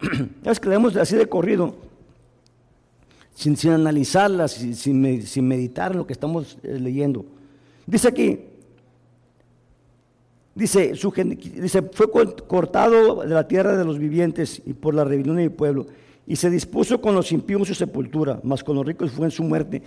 es 0.44 0.60
que 0.60 0.68
leemos 0.68 0.96
así 0.96 1.16
de 1.16 1.30
corrido, 1.30 1.76
sin, 3.38 3.56
sin 3.56 3.70
analizarla, 3.70 4.48
sin, 4.48 4.74
sin, 4.74 5.48
meditar 5.48 5.96
lo 5.96 6.08
que 6.08 6.14
estamos 6.14 6.58
eh, 6.64 6.80
leyendo. 6.80 7.24
Dice 7.86 8.08
aquí, 8.08 8.40
dice, 10.56 10.96
su, 10.96 11.12
dice, 11.12 11.84
fue 11.84 12.10
cortado 12.10 13.22
de 13.22 13.28
la 13.28 13.48
tierra 13.48 13.78
de 13.78 13.86
los 13.86 14.00
vivientes 14.00 14.60
y 14.66 14.74
por 14.74 14.96
la 14.96 15.04
rebelión 15.04 15.36
del 15.36 15.52
pueblo 15.52 15.86
y 16.26 16.36
se 16.36 16.50
dispuso 16.50 17.00
con 17.00 17.14
los 17.14 17.32
impíos 17.32 17.68
su 17.68 17.76
sepultura, 17.76 18.40
mas 18.42 18.64
con 18.64 18.76
los 18.76 18.84
ricos 18.84 19.12
fue 19.12 19.26
en 19.26 19.32
su 19.32 19.44
muerte. 19.44 19.84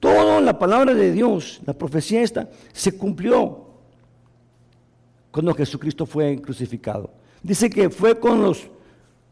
Toda 0.00 0.40
la 0.40 0.58
palabra 0.58 0.92
de 0.92 1.12
Dios, 1.12 1.60
la 1.66 1.74
profecía 1.74 2.20
esta, 2.20 2.50
se 2.72 2.98
cumplió 2.98 3.60
cuando 5.30 5.54
Jesucristo 5.54 6.04
fue 6.04 6.42
crucificado. 6.42 7.12
Dice 7.44 7.70
que 7.70 7.90
fue 7.90 8.18
con 8.18 8.42
los, 8.42 8.66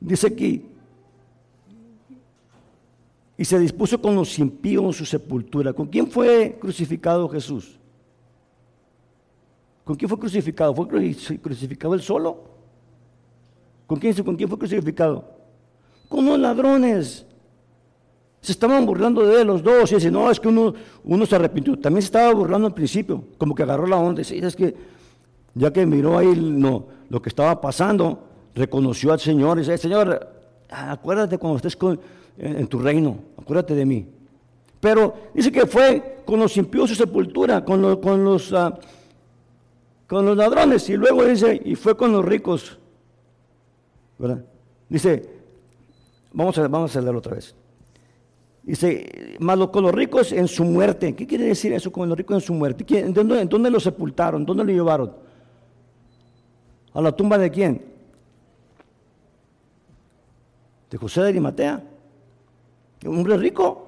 dice 0.01 0.29
aquí, 0.29 0.67
y 3.39 3.45
se 3.45 3.59
dispuso 3.59 4.01
con 4.01 4.15
los 4.15 4.39
impíos 4.39 4.97
su 4.97 5.05
sepultura. 5.05 5.73
¿Con 5.73 5.87
quién 5.87 6.09
fue 6.09 6.57
crucificado 6.61 7.29
Jesús? 7.29 7.79
¿Con 9.85 9.97
quién 9.97 10.09
fue 10.09 10.19
crucificado? 10.19 10.75
¿Fue 10.75 10.89
crucificado 10.89 11.95
él 11.95 12.03
solo? 12.03 12.45
¿Con 13.87 13.99
quién, 13.99 14.15
¿Con 14.25 14.37
quién 14.37 14.49
fue 14.49 14.59
crucificado? 14.59 15.37
con 16.09 16.27
los 16.27 16.39
ladrones. 16.39 17.27
Se 18.41 18.53
estaban 18.53 18.87
burlando 18.87 19.27
de 19.27 19.41
él 19.41 19.47
los 19.47 19.63
dos 19.63 19.91
y 19.91 19.97
dice, 19.97 20.11
no, 20.11 20.31
es 20.31 20.39
que 20.39 20.49
uno, 20.49 20.73
uno 21.05 21.27
se 21.27 21.35
arrepintió. 21.35 21.79
También 21.79 22.03
se 22.03 22.07
estaba 22.07 22.33
burlando 22.33 22.69
al 22.69 22.75
principio, 22.75 23.25
como 23.39 23.55
que 23.55 23.65
agarró 23.65 23.87
la 23.87 23.97
onda. 23.97 24.21
Dice, 24.21 24.39
es 24.39 24.55
que 24.55 24.75
ya 25.55 25.73
que 25.73 25.85
miró 25.85 26.17
ahí 26.17 26.35
lo 26.35 27.23
que 27.23 27.29
estaba 27.29 27.61
pasando, 27.61 28.21
reconoció 28.55 29.13
al 29.13 29.21
Señor 29.21 29.59
y 29.59 29.61
dice, 29.61 29.79
Señor, 29.79 30.29
acuérdate 30.69 31.39
cuando 31.39 31.57
estés 31.57 31.77
en, 32.39 32.67
tu 32.67 32.79
reino, 32.79 33.19
acuérdate 33.39 33.75
de 33.75 33.87
mí. 33.87 34.07
Pero 34.81 35.15
dice 35.35 35.51
que 35.51 35.67
fue 35.67 36.23
con 36.25 36.39
los 36.39 36.57
impíos 36.57 36.91
su 36.91 36.97
sepultura, 36.97 37.65
con, 37.65 38.01
con, 38.01 38.25
los, 38.25 38.53
ah, 38.53 38.79
con 40.07 40.27
los 40.27 40.37
ladrones, 40.37 40.89
y 40.89 40.97
luego 40.97 41.25
dice, 41.25 41.61
y 41.65 41.75
fue 41.75 41.97
con 41.97 42.13
los 42.13 42.25
ricos. 42.25 42.79
¿verdad? 44.19 44.45
Dice, 44.89 45.37
Vamos 46.37 46.59
a, 46.59 46.69
vamos 46.69 46.95
a 46.95 47.01
leerlo 47.01 47.21
otra 47.21 47.35
vez. 47.35 47.55
Dice, 48.63 49.37
malo 49.41 49.73
con 49.73 49.85
los 49.85 49.95
ricos 49.95 50.33
en 50.33 50.47
su 50.47 50.65
muerte. 50.65 51.17
¿Qué 51.17 51.27
quiere 51.27 51.45
decir 51.45 51.73
eso 51.73 51.91
con 51.91 52.07
los 52.11 52.19
ricos 52.19 52.35
en 52.35 52.41
su 52.43 52.53
muerte? 52.53 52.85
¿En 52.99 53.15
dónde, 53.15 53.41
¿En 53.41 53.49
dónde 53.49 53.71
lo 53.71 53.81
sepultaron? 53.81 54.45
¿Dónde 54.45 54.65
lo 54.65 54.71
llevaron? 54.71 55.15
¿A 56.93 57.01
la 57.01 57.11
tumba 57.11 57.39
de 57.39 57.51
quién? 57.51 57.83
De 60.91 60.99
José 60.99 61.23
de 61.23 61.29
Arimatea. 61.29 61.83
Un 63.05 63.19
hombre 63.19 63.37
rico. 63.37 63.83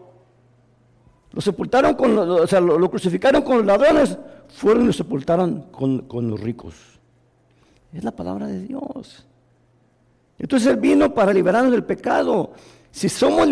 Lo 1.33 1.40
sepultaron 1.40 1.94
con, 1.94 2.18
o 2.18 2.47
sea, 2.47 2.61
lo, 2.61 2.90
crucificaron 2.90 3.42
con 3.42 3.59
los 3.59 3.66
ladrones. 3.66 4.16
Fueron 4.49 4.85
y 4.85 4.87
lo 4.87 4.92
sepultaron 4.92 5.66
con, 5.71 6.01
con 6.03 6.31
los 6.31 6.40
ricos. 6.40 6.75
Es 7.92 8.05
la 8.05 8.12
palabra 8.12 8.47
de 8.47 8.61
Dios. 8.61 9.27
Entonces 10.38 10.68
Él 10.68 10.77
vino 10.77 11.12
para 11.12 11.33
liberarnos 11.33 11.73
del 11.73 11.85
pecado. 11.85 12.53
Si 12.90 13.09
somos 13.09 13.49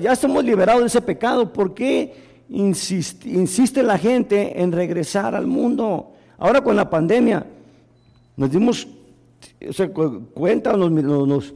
ya 0.00 0.16
somos 0.16 0.44
liberados 0.44 0.82
de 0.82 0.86
ese 0.88 1.00
pecado, 1.00 1.52
¿por 1.52 1.74
qué 1.74 2.44
insiste, 2.48 3.82
la 3.82 3.98
gente 3.98 4.60
en 4.60 4.72
regresar 4.72 5.34
al 5.34 5.46
mundo? 5.46 6.12
Ahora 6.38 6.60
con 6.60 6.76
la 6.76 6.88
pandemia, 6.88 7.46
nos 8.36 8.50
dimos 8.50 8.86
cuenta, 10.34 10.76
nos, 10.76 11.54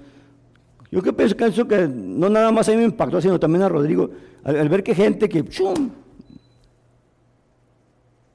yo 0.93 1.03
que 1.03 1.13
pienso 1.15 1.67
que, 1.67 1.89
no 1.89 2.29
nada 2.29 2.53
más 2.53 2.69
a 2.69 2.73
mí 2.73 2.77
me 2.77 2.85
impactó, 2.85 3.19
sino 3.19 3.41
también 3.41 3.63
a 3.63 3.69
Rodrigo, 3.71 4.11
al, 4.45 4.69
ver 4.69 4.83
que 4.83 4.95
gente 4.95 5.27
que, 5.27 5.43
¡chum! 5.49 5.91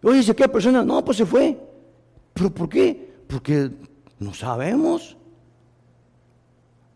Oye, 0.02 0.24
¿se 0.24 0.36
qué 0.36 0.48
persona? 0.48 0.84
No, 0.84 1.06
pues 1.06 1.18
se 1.18 1.26
fue. 1.26 1.56
¿Pero 2.34 2.50
por 2.50 2.68
qué? 2.68 3.14
Porque 3.28 3.70
no 4.20 4.34
sabemos 4.34 5.16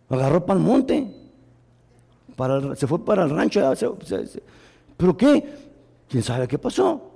agarró 0.09 0.45
para 0.45 0.59
el 0.59 0.65
monte, 0.65 1.07
para 2.35 2.75
se 2.75 2.87
fue 2.87 3.05
para 3.05 3.23
el 3.23 3.29
rancho. 3.29 3.71
¿Pero 4.97 5.15
qué? 5.15 5.43
¿Quién 6.09 6.23
sabe 6.23 6.47
qué 6.47 6.57
pasó? 6.57 7.11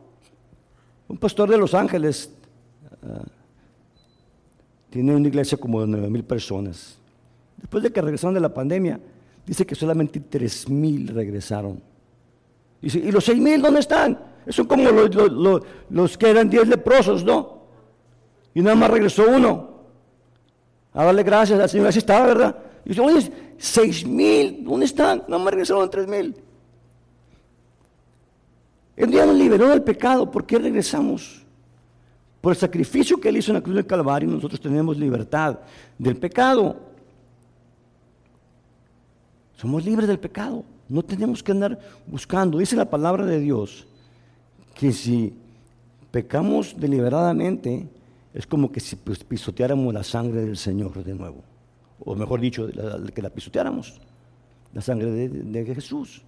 Un 1.07 1.17
pastor 1.17 1.49
de 1.49 1.57
Los 1.57 1.73
Ángeles 1.73 2.31
ah, 3.03 3.23
tiene 4.89 5.15
una 5.15 5.27
iglesia 5.27 5.57
como 5.57 5.81
de 5.81 5.87
9 5.87 6.09
mil 6.09 6.23
personas. 6.23 6.97
Después 7.65 7.81
de 7.81 7.91
que 7.91 7.99
regresaron 7.99 8.35
de 8.35 8.39
la 8.39 8.53
pandemia, 8.53 8.99
dice 9.43 9.65
que 9.65 9.73
solamente 9.73 10.19
3 10.19 10.69
mil 10.69 11.07
regresaron. 11.07 11.81
Dice, 12.79 12.99
¿y 12.99 13.11
los 13.11 13.25
6 13.25 13.39
mil 13.39 13.59
dónde 13.59 13.79
están? 13.79 14.19
Son 14.49 14.67
como 14.67 14.83
los, 14.91 15.63
los 15.89 16.15
que 16.15 16.29
eran 16.29 16.47
10 16.47 16.67
leprosos, 16.67 17.23
¿no? 17.23 17.65
Y 18.53 18.61
nada 18.61 18.75
más 18.75 18.91
regresó 18.91 19.25
uno. 19.27 19.71
A 20.93 21.05
darle 21.05 21.23
gracias 21.23 21.59
al 21.59 21.67
Señor. 21.67 21.87
Así 21.87 21.97
estaba, 21.97 22.27
¿verdad? 22.27 22.55
Y 22.85 22.89
dice, 22.89 23.01
oye, 23.01 23.31
seis 23.57 24.05
mil, 24.05 24.63
¿dónde 24.63 24.85
están? 24.85 25.23
No 25.27 25.39
me 25.39 25.49
regresaron 25.49 25.89
tres 25.89 26.07
mil. 26.07 26.35
Él 28.95 29.09
ya 29.09 29.25
nos 29.25 29.35
liberó 29.35 29.69
del 29.69 29.81
pecado, 29.81 30.29
¿por 30.29 30.45
qué 30.45 30.59
regresamos? 30.59 31.43
Por 32.41 32.53
el 32.53 32.59
sacrificio 32.59 33.19
que 33.19 33.29
Él 33.29 33.37
hizo 33.37 33.49
en 33.49 33.55
la 33.55 33.61
cruz 33.61 33.75
del 33.75 33.87
Calvario, 33.87 34.29
nosotros 34.29 34.61
tenemos 34.61 34.99
libertad 34.99 35.57
del 35.97 36.15
pecado. 36.15 36.93
Somos 39.55 39.85
libres 39.85 40.07
del 40.07 40.19
pecado. 40.19 40.63
No 40.87 41.03
tenemos 41.03 41.41
que 41.41 41.51
andar 41.51 41.79
buscando. 42.07 42.57
Dice 42.57 42.75
la 42.75 42.89
palabra 42.89 43.25
de 43.25 43.39
Dios 43.39 43.87
que 44.73 44.91
si 44.91 45.33
pecamos 46.11 46.75
deliberadamente, 46.77 47.87
es 48.33 48.45
como 48.45 48.71
que 48.71 48.79
si 48.79 48.95
pisoteáramos 48.95 49.93
la 49.93 50.03
sangre 50.03 50.45
del 50.45 50.57
Señor 50.57 51.03
de 51.03 51.13
nuevo 51.15 51.43
o 51.99 52.15
mejor 52.15 52.41
dicho, 52.41 52.67
que 53.13 53.21
la 53.21 53.29
pisoteáramos, 53.29 53.99
la 54.73 54.81
sangre 54.81 55.29
de, 55.29 55.65
Jesús. 55.65 56.23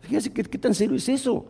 Fíjense 0.00 0.32
qué, 0.32 0.58
tan 0.58 0.74
serio 0.74 0.96
es 0.96 1.08
eso. 1.08 1.44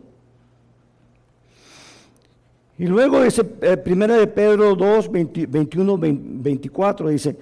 Y 2.77 2.87
luego 2.87 3.21
ese 3.23 3.45
eh, 3.61 3.75
primera 3.77 4.15
de 4.15 4.25
Pedro 4.25 4.73
2, 4.73 5.11
21, 5.11 5.97
24 5.97 7.09
dice, 7.09 7.37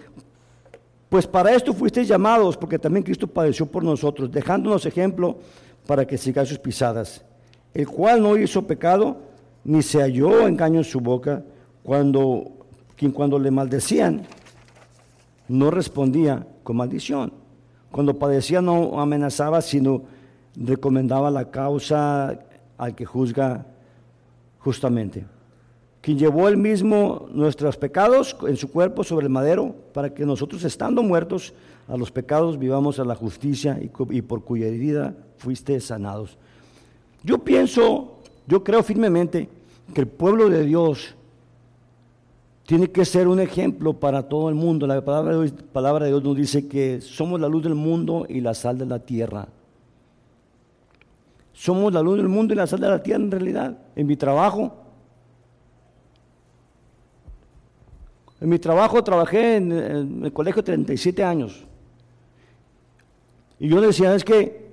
pues 1.10 1.26
para 1.26 1.54
esto 1.54 1.74
fuisteis 1.74 2.08
llamados, 2.08 2.58
porque 2.58 2.78
también 2.78 3.04
Cristo 3.04 3.28
padeció 3.28 3.66
por 3.66 3.84
nosotros, 3.84 4.32
dejándonos 4.32 4.86
ejemplo 4.86 5.38
para 5.86 6.06
que 6.06 6.18
sigáis 6.18 6.50
sus 6.50 6.60
pisadas, 6.60 7.24
el 7.74 7.88
cual 7.88 8.22
no 8.22 8.38
hizo 8.38 8.68
pecado, 8.68 9.18
ni 9.64 9.82
se 9.82 10.02
halló 10.02 10.48
engaño 10.48 10.80
en 10.80 10.84
su 10.84 11.00
boca, 11.00 11.44
cuando, 11.84 12.52
quien 12.96 13.12
cuando 13.12 13.40
le 13.40 13.52
maldecían, 13.52 14.24
no 15.48 15.72
respondía 15.72 16.46
con 16.64 16.78
maldición. 16.78 17.32
Cuando 17.92 18.20
padecía 18.20 18.62
no 18.62 19.00
amenazaba, 19.00 19.62
sino 19.62 20.04
recomendaba 20.56 21.32
la 21.32 21.50
causa 21.50 22.38
al 22.78 22.96
que 22.96 23.06
juzga 23.06 23.66
justamente. 24.60 25.26
Quien 26.08 26.18
llevó 26.18 26.48
él 26.48 26.56
mismo 26.56 27.28
nuestros 27.34 27.76
pecados 27.76 28.34
en 28.48 28.56
su 28.56 28.72
cuerpo 28.72 29.04
sobre 29.04 29.26
el 29.26 29.30
madero, 29.30 29.76
para 29.94 30.14
que 30.14 30.26
nosotros 30.26 30.64
estando 30.64 31.04
muertos 31.04 31.54
a 31.86 31.98
los 31.98 32.12
pecados 32.12 32.58
vivamos 32.58 32.98
a 32.98 33.04
la 33.04 33.14
justicia 33.14 33.78
y, 33.82 34.22
por 34.22 34.46
cuya 34.46 34.68
herida 34.68 35.18
fuiste 35.36 35.78
sanados. 35.82 36.38
Yo 37.26 37.40
pienso, 37.40 38.20
yo 38.48 38.64
creo 38.64 38.84
firmemente 38.84 39.50
que 39.94 40.00
el 40.00 40.08
pueblo 40.08 40.50
de 40.50 40.64
Dios 40.64 41.14
tiene 42.66 42.90
que 42.90 43.04
ser 43.04 43.28
un 43.28 43.42
ejemplo 43.42 43.92
para 43.92 44.30
todo 44.30 44.48
el 44.48 44.56
mundo. 44.56 44.88
La 44.88 45.04
palabra, 45.04 45.46
palabra 45.74 46.06
de 46.06 46.12
Dios 46.12 46.24
nos 46.24 46.38
dice 46.38 46.70
que 46.70 47.02
somos 47.02 47.38
la 47.42 47.50
luz 47.50 47.64
del 47.64 47.76
mundo 47.76 48.26
y 48.30 48.40
la 48.40 48.54
sal 48.54 48.78
de 48.78 48.86
la 48.86 49.00
tierra. 49.00 49.50
Somos 51.52 51.92
la 51.92 52.02
luz 52.02 52.16
del 52.16 52.30
mundo 52.30 52.54
y 52.54 52.56
la 52.56 52.66
sal 52.66 52.80
de 52.80 52.88
la 52.88 53.04
tierra 53.04 53.26
en 53.26 53.32
realidad. 53.32 53.78
En 53.94 54.08
mi 54.08 54.16
trabajo, 54.16 54.87
en 58.40 58.50
mi 58.50 58.60
trabajo 58.60 59.04
trabajé 59.04 59.56
en, 59.56 60.24
el 60.24 60.34
colegio 60.34 60.64
37 60.64 61.24
años. 61.24 61.66
Y 63.60 63.70
yo 63.70 63.82
decía, 63.82 64.14
es 64.14 64.24
que 64.24 64.68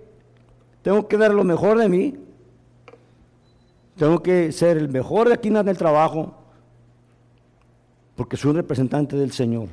tengo 0.83 1.09
que 1.09 1.17
dar 1.17 1.33
lo 1.33 1.45
mejor 1.45 1.79
de 1.79 1.89
mí. 1.89 2.15
Tengo 3.97 4.23
que 4.23 4.53
ser 4.53 4.77
el 4.77 4.89
mejor 4.89 5.29
de 5.29 5.35
aquí 5.35 5.49
en 5.49 5.57
el 5.57 5.79
trabajo 5.79 6.35
porque 8.17 8.37
soy 8.37 8.51
un 8.51 8.57
representante 8.57 9.17
del 9.17 9.33
Señor. 9.33 9.69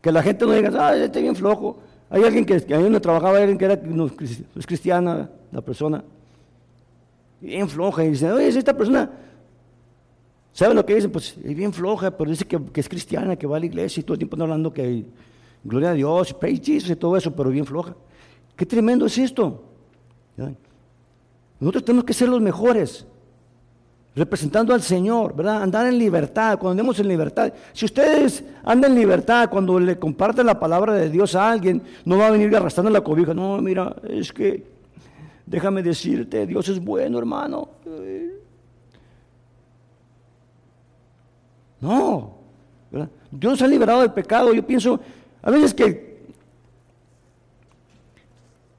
Que 0.00 0.12
la 0.12 0.22
gente 0.22 0.44
no 0.44 0.52
diga, 0.52 0.70
ah, 0.78 0.96
este 0.96 1.20
bien 1.20 1.34
flojo. 1.34 1.78
Hay 2.10 2.22
alguien 2.22 2.44
que, 2.44 2.60
que 2.60 2.74
ahí 2.74 2.82
donde 2.82 3.00
trabajaba, 3.00 3.38
alguien 3.38 3.58
que 3.58 3.64
era 3.64 3.80
es 4.54 4.66
cristiana, 4.66 5.28
la 5.50 5.60
persona, 5.60 6.04
bien 7.40 7.68
floja, 7.68 8.04
y 8.04 8.10
dice, 8.10 8.30
oye, 8.30 8.46
esta 8.46 8.76
persona, 8.76 9.10
¿sabe 10.56 10.74
lo 10.74 10.86
que 10.86 10.94
dice? 10.94 11.08
Pues 11.08 11.36
es 11.44 11.54
bien 11.54 11.72
floja, 11.72 12.10
pero 12.10 12.30
dice 12.30 12.46
que, 12.46 12.58
es 12.80 12.88
cristiana, 12.88 13.36
que 13.36 13.46
va 13.46 13.58
a 13.58 13.60
la 13.60 13.66
iglesia 13.66 14.00
y 14.00 14.04
todo 14.04 14.14
el 14.14 14.18
tiempo 14.18 14.40
hablando 14.40 14.72
que 14.72 15.04
gloria 15.62 15.90
a 15.90 15.92
Dios, 15.92 16.32
praise 16.32 16.62
Jesus 16.64 16.90
y 16.90 16.96
todo 16.96 17.16
eso, 17.16 17.30
pero 17.36 17.50
bien 17.50 17.66
floja. 17.66 17.94
Qué 18.56 18.64
tremendo 18.64 19.04
es 19.04 19.18
esto. 19.18 19.62
Nosotros 21.60 21.84
tenemos 21.84 22.04
que 22.04 22.14
ser 22.14 22.30
los 22.30 22.40
mejores 22.40 23.06
representando 24.14 24.72
al 24.72 24.80
Señor, 24.80 25.36
¿verdad? 25.36 25.62
Andar 25.62 25.86
en 25.86 25.98
libertad, 25.98 26.58
cuando 26.58 26.70
andemos 26.70 26.98
en 27.00 27.08
libertad. 27.08 27.52
Si 27.74 27.84
ustedes 27.84 28.42
andan 28.64 28.92
en 28.92 28.98
libertad, 28.98 29.50
cuando 29.50 29.78
le 29.78 29.98
comparten 29.98 30.46
la 30.46 30.58
palabra 30.58 30.94
de 30.94 31.10
Dios 31.10 31.34
a 31.34 31.50
alguien, 31.50 31.82
no 32.06 32.16
va 32.16 32.28
a 32.28 32.30
venir 32.30 32.56
arrastrando 32.56 32.90
la 32.90 33.02
cobija. 33.02 33.34
No, 33.34 33.60
mira, 33.60 33.94
es 34.08 34.32
que, 34.32 34.64
déjame 35.44 35.82
decirte, 35.82 36.46
Dios 36.46 36.66
es 36.70 36.82
bueno, 36.82 37.18
hermano. 37.18 37.68
No. 41.80 42.36
Dios 43.30 43.60
ha 43.62 43.66
liberado 43.66 44.00
del 44.00 44.12
pecado. 44.12 44.52
Yo 44.54 44.66
pienso, 44.66 45.00
a 45.42 45.50
veces 45.50 45.74
que, 45.74 46.18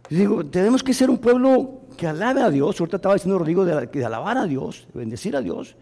digo, 0.09 0.45
tenemos 0.45 0.83
que 0.83 0.93
ser 0.93 1.09
un 1.09 1.17
pueblo 1.17 1.81
que 1.95 2.07
alabe 2.07 2.41
a 2.41 2.49
Dios. 2.49 2.79
Ahorita 2.79 2.97
estaba 2.97 3.15
diciendo 3.15 3.37
Rodrigo 3.37 3.65
de, 3.65 3.87
de 3.87 4.05
alabar 4.05 4.37
a 4.37 4.45
Dios, 4.45 4.87
de 4.93 4.99
bendecir 4.99 5.35
a 5.35 5.41
Dios, 5.41 5.75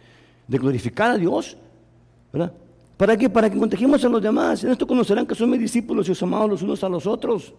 de 0.47 0.57
glorificar 0.57 1.11
a 1.11 1.17
Dios. 1.17 1.57
¿Verdad? 2.33 2.51
¿Para 2.97 3.17
qué? 3.17 3.29
Para 3.29 3.49
que 3.49 3.57
contagiemos 3.57 4.03
a 4.05 4.09
los 4.09 4.21
demás. 4.21 4.63
En 4.63 4.71
esto 4.71 4.87
conocerán 4.87 5.25
que 5.25 5.35
son 5.35 5.49
mis 5.49 5.59
discípulos 5.59 6.07
y 6.07 6.11
os 6.11 6.23
amamos 6.23 6.49
los 6.49 6.61
unos 6.61 6.83
a 6.83 6.89
los 6.89 7.05
otros. 7.05 7.53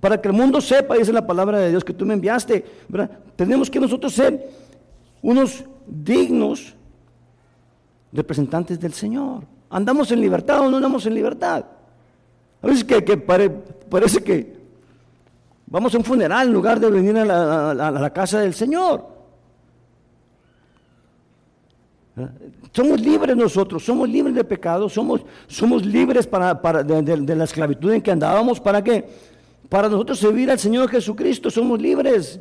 Para 0.00 0.20
que 0.20 0.28
el 0.28 0.34
mundo 0.34 0.60
sepa, 0.60 0.96
dice 0.96 1.12
la 1.12 1.26
palabra 1.26 1.58
de 1.58 1.70
Dios, 1.70 1.82
que 1.82 1.94
tú 1.94 2.04
me 2.04 2.14
enviaste. 2.14 2.64
¿verdad? 2.88 3.10
Tenemos 3.36 3.70
que 3.70 3.80
nosotros 3.80 4.12
ser 4.12 4.50
unos 5.22 5.64
dignos 5.86 6.74
representantes 8.12 8.78
del 8.80 8.92
Señor. 8.92 9.44
¿Andamos 9.70 10.10
en 10.12 10.20
libertad 10.20 10.60
o 10.60 10.70
no 10.70 10.76
andamos 10.76 11.04
en 11.06 11.14
libertad? 11.14 11.64
A 12.62 12.66
veces 12.66 12.84
que, 12.84 13.16
parece 13.16 14.22
que 14.22 14.58
Vamos 15.70 15.94
a 15.94 15.98
un 15.98 16.04
funeral 16.04 16.46
en 16.46 16.52
lugar 16.52 16.80
de 16.80 16.90
venir 16.90 17.16
a 17.18 17.74
la, 17.74 18.10
casa 18.10 18.40
del 18.40 18.54
Señor. 18.54 19.06
Somos 22.72 23.00
libres 23.00 23.36
nosotros, 23.36 23.84
somos 23.84 24.08
libres 24.08 24.34
de 24.34 24.44
pecado, 24.44 24.88
somos, 24.88 25.20
somos 25.46 25.84
libres 25.84 26.26
para, 26.26 26.54
de, 26.82 27.36
la 27.36 27.44
esclavitud 27.44 27.92
en 27.92 28.00
que 28.00 28.10
andábamos. 28.10 28.60
¿Para 28.60 28.82
qué? 28.82 29.08
Para 29.68 29.88
nosotros 29.90 30.18
servir 30.18 30.50
al 30.50 30.58
Señor 30.58 30.88
Jesucristo, 30.88 31.50
somos 31.50 31.80
libres. 31.80 32.40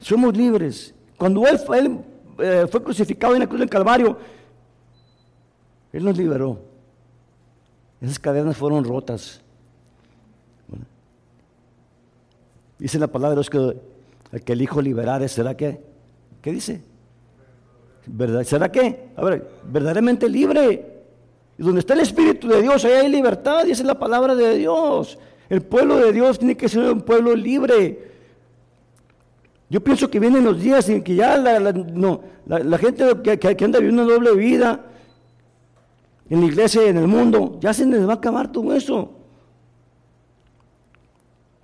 Somos 0.00 0.34
libres. 0.34 0.94
Cuando 1.18 1.46
Él, 1.46 1.60
él 1.74 1.98
eh, 2.38 2.66
fue 2.70 2.82
crucificado 2.82 3.34
en 3.34 3.40
la 3.40 3.46
cruz 3.46 3.60
del 3.60 3.68
Calvario, 3.68 4.16
Él 5.92 6.04
nos 6.04 6.16
liberó. 6.16 6.60
Esas 8.00 8.18
cadenas 8.18 8.56
fueron 8.56 8.84
rotas. 8.84 9.40
Dice 12.78 12.98
la 12.98 13.08
palabra 13.08 13.30
de 13.30 13.36
Dios 13.36 13.50
que, 13.50 14.40
que 14.40 14.52
el 14.52 14.62
Hijo 14.62 14.80
liberare 14.80 15.28
será 15.28 15.56
que, 15.56 15.80
¿qué 16.40 16.52
dice? 16.52 16.80
¿Verdad? 18.06 18.44
¿Será 18.44 18.70
qué? 18.70 19.08
A 19.16 19.24
ver, 19.24 19.48
verdaderamente 19.64 20.28
libre. 20.28 20.98
Y 21.58 21.62
donde 21.62 21.80
está 21.80 21.94
el 21.94 22.00
Espíritu 22.00 22.46
de 22.48 22.62
Dios, 22.62 22.84
ahí 22.84 22.92
hay 22.92 23.08
libertad, 23.08 23.64
dice 23.64 23.82
la 23.82 23.98
palabra 23.98 24.34
de 24.36 24.56
Dios. 24.56 25.18
El 25.48 25.62
pueblo 25.62 25.96
de 25.96 26.12
Dios 26.12 26.38
tiene 26.38 26.56
que 26.56 26.68
ser 26.68 26.84
un 26.92 27.00
pueblo 27.00 27.34
libre. 27.34 28.06
Yo 29.68 29.82
pienso 29.82 30.08
que 30.08 30.20
vienen 30.20 30.44
los 30.44 30.60
días 30.60 30.88
en 30.88 31.02
que 31.02 31.16
ya 31.16 31.36
la, 31.36 31.58
la, 31.58 32.78
gente 32.78 33.04
que, 33.22 33.38
que, 33.38 33.64
anda 33.64 33.80
viviendo 33.80 34.04
una 34.04 34.14
doble 34.14 34.34
vida 34.34 34.84
en 36.30 36.40
la 36.40 36.46
iglesia 36.46 36.84
y 36.84 36.88
en 36.88 36.98
el 36.98 37.08
mundo, 37.08 37.58
ya 37.60 37.72
se 37.72 37.86
les 37.86 38.06
va 38.06 38.12
a 38.12 38.16
acabar 38.16 38.52
todo 38.52 38.74
eso 38.74 39.18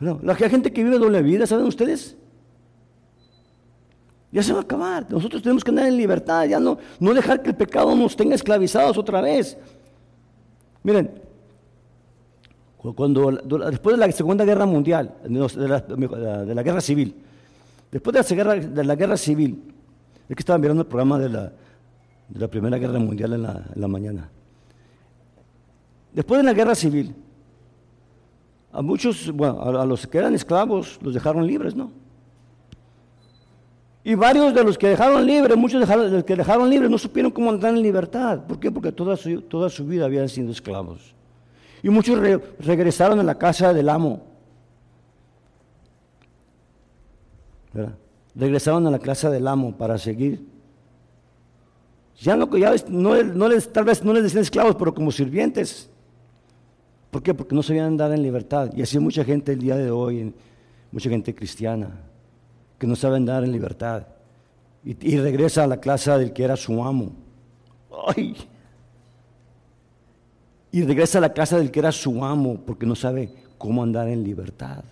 la 0.00 0.34
gente 0.34 0.72
que 0.72 0.84
vive 0.84 0.98
doble 0.98 1.22
vida, 1.22 1.46
¿saben 1.46 1.66
ustedes? 1.66 2.16
Ya 4.32 4.42
se 4.42 4.52
va 4.52 4.60
a 4.60 4.62
acabar. 4.62 5.06
Nosotros 5.10 5.42
tenemos 5.42 5.62
que 5.62 5.70
andar 5.70 5.86
en 5.86 5.96
libertad, 5.96 6.44
ya 6.46 6.58
no, 6.58 6.78
no 6.98 7.14
dejar 7.14 7.42
que 7.42 7.50
el 7.50 7.56
pecado 7.56 7.94
nos 7.94 8.16
tenga 8.16 8.34
esclavizados 8.34 8.98
otra 8.98 9.20
vez. 9.20 9.56
Miren, 10.82 11.22
cuando, 12.94 13.30
después 13.30 13.96
de 13.96 14.06
la 14.06 14.12
Segunda 14.12 14.44
Guerra 14.44 14.66
Mundial, 14.66 15.14
de 15.24 16.54
la, 16.54 16.62
Guerra 16.62 16.80
Civil, 16.80 17.14
después 17.90 18.12
de 18.12 18.20
la, 18.20 18.36
guerra, 18.36 18.66
de 18.66 18.84
la 18.84 18.94
Guerra 18.94 19.16
Civil, 19.16 19.62
es 20.28 20.36
que 20.36 20.40
estaban 20.40 20.60
mirando 20.60 20.82
el 20.82 20.88
programa 20.88 21.18
de 21.18 21.28
la, 21.28 21.52
de 22.28 22.40
la 22.40 22.48
Primera 22.48 22.76
Guerra 22.76 22.98
Mundial 22.98 23.32
en 23.34 23.42
la, 23.42 23.64
en 23.74 23.80
la 23.80 23.88
mañana. 23.88 24.30
Después 26.14 26.38
de 26.38 26.44
la 26.44 26.52
Guerra 26.52 26.76
Civil, 26.76 27.12
a 28.72 28.80
muchos, 28.80 29.30
bueno, 29.32 29.60
a, 29.60 29.84
los 29.84 30.06
que 30.06 30.18
eran 30.18 30.34
esclavos 30.34 30.98
los 31.02 31.12
dejaron 31.12 31.44
libres, 31.46 31.74
¿no? 31.74 31.90
Y 34.04 34.14
varios 34.14 34.54
de 34.54 34.62
los 34.62 34.78
que 34.78 34.88
dejaron 34.88 35.26
libres, 35.26 35.56
muchos 35.56 35.86
de 35.88 35.96
los 35.96 36.24
que 36.24 36.36
dejaron 36.36 36.70
libres 36.70 36.90
no 36.90 36.98
supieron 36.98 37.32
cómo 37.32 37.50
andar 37.50 37.74
en 37.74 37.82
libertad. 37.82 38.40
¿Por 38.46 38.60
qué? 38.60 38.70
Porque 38.70 38.92
toda 38.92 39.16
su, 39.16 39.42
toda 39.42 39.68
su 39.70 39.86
vida 39.86 40.04
habían 40.04 40.28
sido 40.28 40.52
esclavos. 40.52 41.14
Y 41.82 41.88
muchos 41.88 42.18
regresaron 42.60 43.18
a 43.18 43.22
la 43.22 43.36
casa 43.36 43.72
del 43.72 43.88
amo. 43.88 44.22
Regresaron 48.34 48.86
a 48.86 48.90
la 48.90 48.98
casa 48.98 49.30
del 49.30 49.48
amo 49.48 49.76
para 49.76 49.98
seguir. 49.98 50.44
Ya 52.20 52.36
no, 52.36 52.56
ya 52.56 52.74
no, 52.88 53.22
no 53.22 53.48
les, 53.48 53.72
tal 53.72 53.84
vez 53.84 54.04
no 54.04 54.12
les 54.12 54.24
decían 54.24 54.42
esclavos, 54.42 54.76
pero 54.76 54.94
como 54.94 55.10
sirvientes. 55.10 55.90
¿Por 57.14 57.22
qué? 57.22 57.32
Porque 57.32 57.54
no 57.54 57.62
sabían 57.62 57.86
andar 57.86 58.10
en 58.10 58.24
libertad. 58.24 58.72
Y 58.74 58.82
así 58.82 58.98
mucha 58.98 59.22
gente 59.22 59.52
el 59.52 59.60
día 59.60 59.76
de 59.76 59.88
hoy, 59.88 60.34
mucha 60.90 61.08
gente 61.08 61.32
cristiana, 61.32 62.00
que 62.76 62.88
no 62.88 62.96
sabe 62.96 63.18
andar 63.18 63.44
en 63.44 63.52
libertad. 63.52 64.04
Y, 64.82 65.16
regresa 65.18 65.62
a 65.62 65.68
la 65.68 65.76
clase 65.76 66.10
del 66.10 66.32
que 66.32 66.42
era 66.42 66.56
su 66.56 66.82
amo. 66.82 67.12
¡Ay! 68.08 68.36
Y 70.72 70.82
regresa 70.82 71.18
a 71.18 71.20
la 71.20 71.32
casa 71.32 71.56
del 71.56 71.70
que 71.70 71.78
era 71.78 71.92
su 71.92 72.24
amo 72.24 72.58
porque 72.66 72.84
no 72.84 72.96
sabe 72.96 73.32
cómo 73.58 73.84
andar 73.84 74.08
en 74.08 74.24
libertad. 74.24 74.82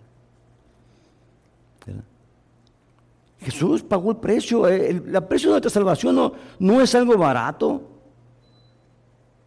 Jesús 3.40 3.82
pagó 3.82 4.12
el 4.12 4.18
precio. 4.18 4.68
Eh, 4.68 4.90
el, 4.90 5.24
precio 5.24 5.48
de 5.48 5.54
nuestra 5.54 5.70
salvación 5.70 6.14
no, 6.14 6.34
no 6.60 6.80
es 6.80 6.94
algo 6.94 7.18
barato. 7.18 7.82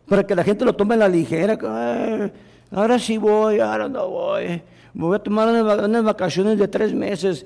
Para 0.10 0.28
que 0.28 0.36
la 0.36 0.44
gente 0.44 0.66
lo 0.66 0.76
tome 0.76 0.96
a 0.96 0.98
la 0.98 1.08
ligera 1.08 1.58
ahora 2.76 3.00
sí 3.00 3.18
voy, 3.18 3.60
ahora 3.60 3.88
no 3.88 4.10
voy, 4.10 4.62
me 4.94 5.06
voy 5.06 5.16
a 5.16 5.20
tomar 5.20 5.48
unas, 5.48 6.04
vacaciones 6.04 6.60
de 6.60 6.68
tres 6.68 6.94
meses, 6.94 7.46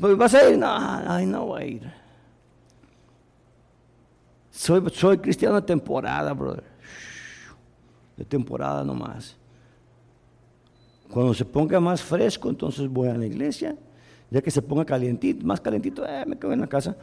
pues 0.00 0.16
vas 0.16 0.34
a 0.34 0.48
ir, 0.48 0.58
no, 0.58 0.66
ay, 0.68 1.26
no 1.26 1.46
voy 1.46 1.62
a 1.62 1.66
ir. 1.66 1.92
Soy, 4.50 4.82
soy 4.92 5.18
cristiano 5.18 5.56
de 5.56 5.62
temporada, 5.62 6.32
brother. 6.32 6.64
De 8.16 8.24
temporada 8.24 8.82
nomás. 8.84 9.36
Cuando 11.10 11.34
se 11.34 11.44
ponga 11.44 11.78
más 11.80 12.02
fresco, 12.02 12.48
entonces 12.48 12.88
voy 12.88 13.08
a 13.08 13.14
la 13.14 13.26
iglesia. 13.26 13.76
Ya 14.30 14.40
que 14.40 14.50
se 14.50 14.62
ponga 14.62 14.84
calientito, 14.84 15.44
más 15.44 15.60
calientito, 15.60 16.06
eh, 16.06 16.24
me 16.26 16.38
quedo 16.38 16.52
en 16.52 16.60
la 16.60 16.66
casa. 16.66 16.96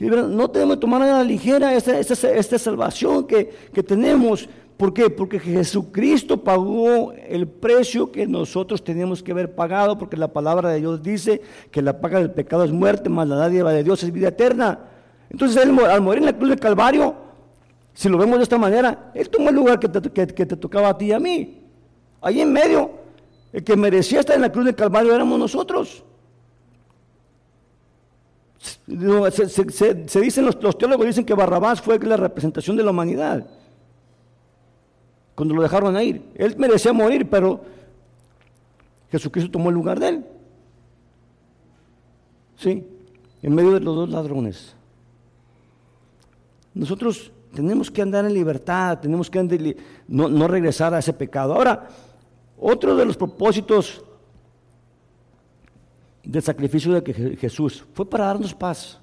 No 0.00 0.50
tenemos 0.50 0.76
que 0.76 0.80
tomar 0.80 1.02
a 1.02 1.06
la 1.06 1.22
ligera 1.22 1.74
esta, 1.74 1.98
esta, 1.98 2.58
salvación 2.58 3.26
que, 3.26 3.48
que 3.72 3.82
tenemos. 3.82 4.48
¿Por 4.76 4.92
qué? 4.92 5.08
Porque 5.08 5.38
Jesucristo 5.38 6.42
pagó 6.42 7.12
el 7.12 7.46
precio 7.46 8.10
que 8.10 8.26
nosotros 8.26 8.82
teníamos 8.82 9.22
que 9.22 9.30
haber 9.30 9.54
pagado, 9.54 9.96
porque 9.96 10.16
la 10.16 10.32
palabra 10.32 10.70
de 10.70 10.80
Dios 10.80 11.02
dice 11.02 11.40
que 11.70 11.80
la 11.80 12.00
paga 12.00 12.18
del 12.18 12.32
pecado 12.32 12.64
es 12.64 12.72
muerte, 12.72 13.08
más 13.08 13.28
la 13.28 13.36
dádiva 13.36 13.72
de 13.72 13.84
Dios 13.84 14.02
es 14.02 14.12
vida 14.12 14.28
eterna. 14.28 14.80
Entonces 15.30 15.62
Él 15.62 15.78
al 15.78 16.00
morir 16.00 16.20
en 16.20 16.26
la 16.26 16.36
cruz 16.36 16.50
del 16.50 16.60
Calvario 16.60 17.14
Si 17.92 18.08
lo 18.08 18.18
vemos 18.18 18.38
de 18.38 18.42
esta 18.42 18.58
manera, 18.58 19.12
Él 19.14 19.28
tomó 19.28 19.50
el 19.50 19.54
lugar 19.54 19.78
que 19.78 19.88
te, 19.88 20.56
tocaba 20.56 20.88
a 20.88 20.98
ti 20.98 21.06
y 21.06 21.12
a 21.12 21.20
mí. 21.20 21.62
Ahí 22.20 22.40
en 22.40 22.52
medio, 22.52 22.90
el 23.52 23.62
que 23.62 23.76
merecía 23.76 24.20
estar 24.20 24.34
en 24.34 24.42
la 24.42 24.50
cruz 24.50 24.64
del 24.64 24.74
Calvario 24.74 25.14
éramos 25.14 25.38
nosotros. 25.38 26.02
Se, 28.58 30.20
dicen, 30.20 30.44
los, 30.46 30.58
teólogos 30.78 31.06
dicen 31.06 31.24
que 31.24 31.34
Barrabás 31.34 31.80
fue 31.80 31.98
la 32.00 32.16
representación 32.16 32.76
de 32.76 32.82
la 32.82 32.90
humanidad. 32.90 33.46
Cuando 35.34 35.54
lo 35.54 35.62
dejaron 35.62 36.00
ir. 36.00 36.22
Él 36.34 36.54
merecía 36.56 36.92
morir, 36.92 37.28
pero 37.28 37.60
Jesucristo 39.10 39.50
tomó 39.50 39.68
el 39.68 39.74
lugar 39.74 39.98
de 39.98 40.08
él. 40.08 40.26
Sí, 42.56 42.86
en 43.42 43.54
medio 43.54 43.72
de 43.72 43.80
los 43.80 43.94
dos 43.94 44.08
ladrones. 44.08 44.74
Nosotros 46.72 47.32
tenemos 47.54 47.90
que 47.90 48.02
andar 48.02 48.24
en 48.24 48.34
libertad, 48.34 48.98
tenemos 48.98 49.30
que 49.30 49.76
no, 50.08 50.28
no 50.28 50.48
regresar 50.48 50.94
a 50.94 50.98
ese 50.98 51.12
pecado. 51.12 51.54
Ahora, 51.54 51.88
otro 52.58 52.96
de 52.96 53.04
los 53.04 53.16
propósitos 53.16 54.04
del 56.22 56.42
sacrificio 56.42 57.00
de 57.00 57.36
Jesús 57.36 57.84
fue 57.92 58.08
para 58.08 58.26
darnos 58.26 58.54
paz. 58.54 59.00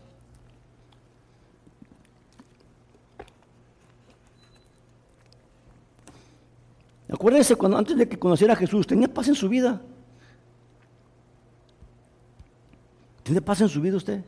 Acuérdense 7.11 7.55
cuando 7.55 7.77
antes 7.77 7.97
de 7.97 8.07
que 8.07 8.17
conociera 8.17 8.53
a 8.53 8.55
Jesús 8.55 8.87
tenía 8.87 9.07
paz 9.13 9.27
en 9.27 9.35
su 9.35 9.49
vida. 9.49 9.81
¿Tiene 13.23 13.41
paz 13.41 13.61
en 13.61 13.69
su 13.69 13.81
vida 13.81 13.97
usted? 13.97 14.23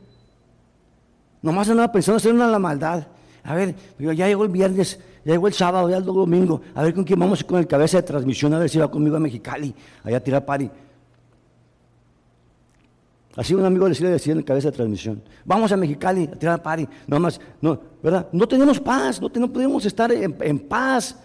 Nomás 1.42 1.68
andaba 1.68 1.90
pensando 1.90 2.18
hacer 2.18 2.32
una 2.32 2.46
la 2.46 2.58
maldad. 2.58 3.06
A 3.42 3.54
ver, 3.54 3.74
ya 3.98 4.26
llegó 4.26 4.44
el 4.44 4.50
viernes, 4.50 4.98
ya 5.24 5.32
llegó 5.32 5.48
el 5.48 5.54
sábado, 5.54 5.90
ya 5.90 5.96
el 5.96 6.04
domingo. 6.04 6.62
A 6.74 6.82
ver 6.82 6.94
con 6.94 7.04
quién 7.04 7.18
vamos 7.18 7.42
con 7.44 7.58
el 7.58 7.66
cabeza 7.66 7.98
de 7.98 8.02
transmisión, 8.02 8.54
a 8.54 8.58
ver 8.58 8.70
si 8.70 8.78
va 8.78 8.90
conmigo 8.90 9.16
a 9.16 9.20
Mexicali, 9.20 9.74
allá 10.02 10.16
a 10.16 10.20
tirar 10.20 10.44
pari. 10.44 10.70
Así 13.36 13.52
un 13.52 13.64
amigo 13.64 13.88
le 13.88 13.94
decía 13.94 14.32
en 14.32 14.38
el 14.38 14.44
cabeza 14.44 14.70
de 14.70 14.76
transmisión, 14.76 15.22
vamos 15.44 15.72
a 15.72 15.76
Mexicali 15.76 16.30
a 16.32 16.38
tirar 16.38 16.62
pari. 16.62 16.88
No 17.06 17.18
más, 17.18 17.40
no, 17.60 17.78
¿verdad? 18.02 18.28
No 18.32 18.46
tenemos 18.46 18.78
paz, 18.78 19.20
no, 19.20 19.28
podemos 19.30 19.84
estar 19.84 20.12
en, 20.12 20.58
paz 20.60 21.18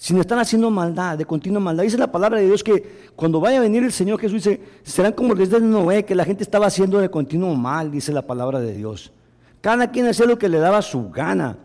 sin 0.00 0.18
estar 0.18 0.38
haciendo 0.38 0.70
maldad, 0.70 1.18
de 1.18 1.26
continua 1.26 1.60
maldad. 1.60 1.82
Dice 1.82 1.98
la 1.98 2.10
palabra 2.10 2.38
de 2.38 2.46
Dios 2.46 2.64
que 2.64 3.10
cuando 3.14 3.38
vaya 3.38 3.58
a 3.58 3.60
venir 3.60 3.84
el 3.84 3.92
Señor 3.92 4.18
Jesús, 4.18 4.42
dice, 4.42 4.58
serán 4.82 5.12
como 5.12 5.34
desde 5.34 5.60
Noé, 5.60 6.06
que 6.06 6.14
la 6.14 6.24
gente 6.24 6.42
estaba 6.42 6.68
haciendo 6.68 6.98
de 7.00 7.10
continuo 7.10 7.54
mal, 7.54 7.90
dice 7.90 8.10
la 8.10 8.22
palabra 8.22 8.60
de 8.60 8.72
Dios. 8.72 9.12
Cada 9.60 9.90
quien 9.90 10.06
hacía 10.06 10.24
lo 10.24 10.38
que 10.38 10.48
le 10.48 10.58
daba 10.58 10.80
su 10.80 11.10
gana. 11.10 11.58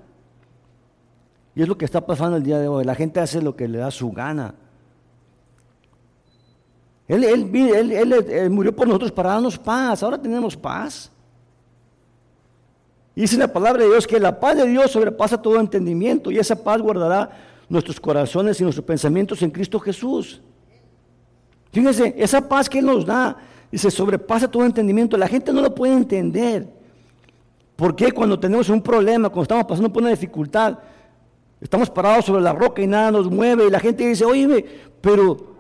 Y 1.55 1.61
es 1.61 1.67
lo 1.69 1.77
que 1.77 1.85
está 1.85 2.05
pasando 2.05 2.35
el 2.35 2.43
día 2.43 2.59
de 2.59 2.67
hoy. 2.67 2.83
La 2.83 2.93
gente 2.93 3.21
hace 3.21 3.41
lo 3.41 3.55
que 3.55 3.69
le 3.69 3.77
da 3.77 3.89
su 3.89 4.11
gana. 4.11 4.53
Él, 7.07 8.49
murió 8.51 8.75
por 8.75 8.85
nosotros 8.85 9.13
para 9.13 9.29
darnos 9.29 9.57
paz. 9.57 10.03
Ahora 10.03 10.21
tenemos 10.21 10.57
paz. 10.57 11.09
dice 13.15 13.37
la 13.37 13.47
palabra 13.47 13.83
de 13.83 13.91
Dios 13.91 14.05
que 14.05 14.19
la 14.19 14.37
paz 14.37 14.57
de 14.57 14.67
Dios 14.67 14.91
sobrepasa 14.91 15.41
todo 15.41 15.57
entendimiento 15.57 16.31
y 16.31 16.37
esa 16.37 16.61
paz 16.61 16.81
guardará 16.81 17.54
nuestros 17.69 17.99
corazones 17.99 18.59
y 18.59 18.63
nuestros 18.63 18.85
pensamientos 18.85 19.41
en 19.41 19.51
Cristo 19.51 19.79
Jesús. 19.79 20.41
Fíjense, 21.71 22.15
esa 22.17 22.47
paz 22.47 22.69
que 22.69 22.79
Él 22.79 22.85
nos 22.85 23.05
da, 23.05 23.37
dice, 23.71 23.91
sobrepasa 23.91 24.49
todo 24.49 24.65
entendimiento. 24.65 25.17
La 25.17 25.27
gente 25.27 25.51
no 25.51 25.61
lo 25.61 25.73
puede 25.73 25.93
entender. 25.93 26.67
¿Por 27.75 27.95
qué 27.95 28.11
cuando 28.11 28.39
tenemos 28.39 28.69
un 28.69 28.81
problema, 28.81 29.29
cuando 29.29 29.43
estamos 29.43 29.65
pasando 29.65 29.91
por 29.91 30.01
una 30.01 30.11
dificultad, 30.11 30.79
estamos 31.59 31.89
parados 31.89 32.25
sobre 32.25 32.41
la 32.41 32.53
roca 32.53 32.81
y 32.81 32.87
nada 32.87 33.11
nos 33.11 33.29
mueve 33.29 33.67
y 33.67 33.69
la 33.69 33.79
gente 33.79 34.07
dice, 34.07 34.23
oye, 34.23 34.65
pero 35.01 35.55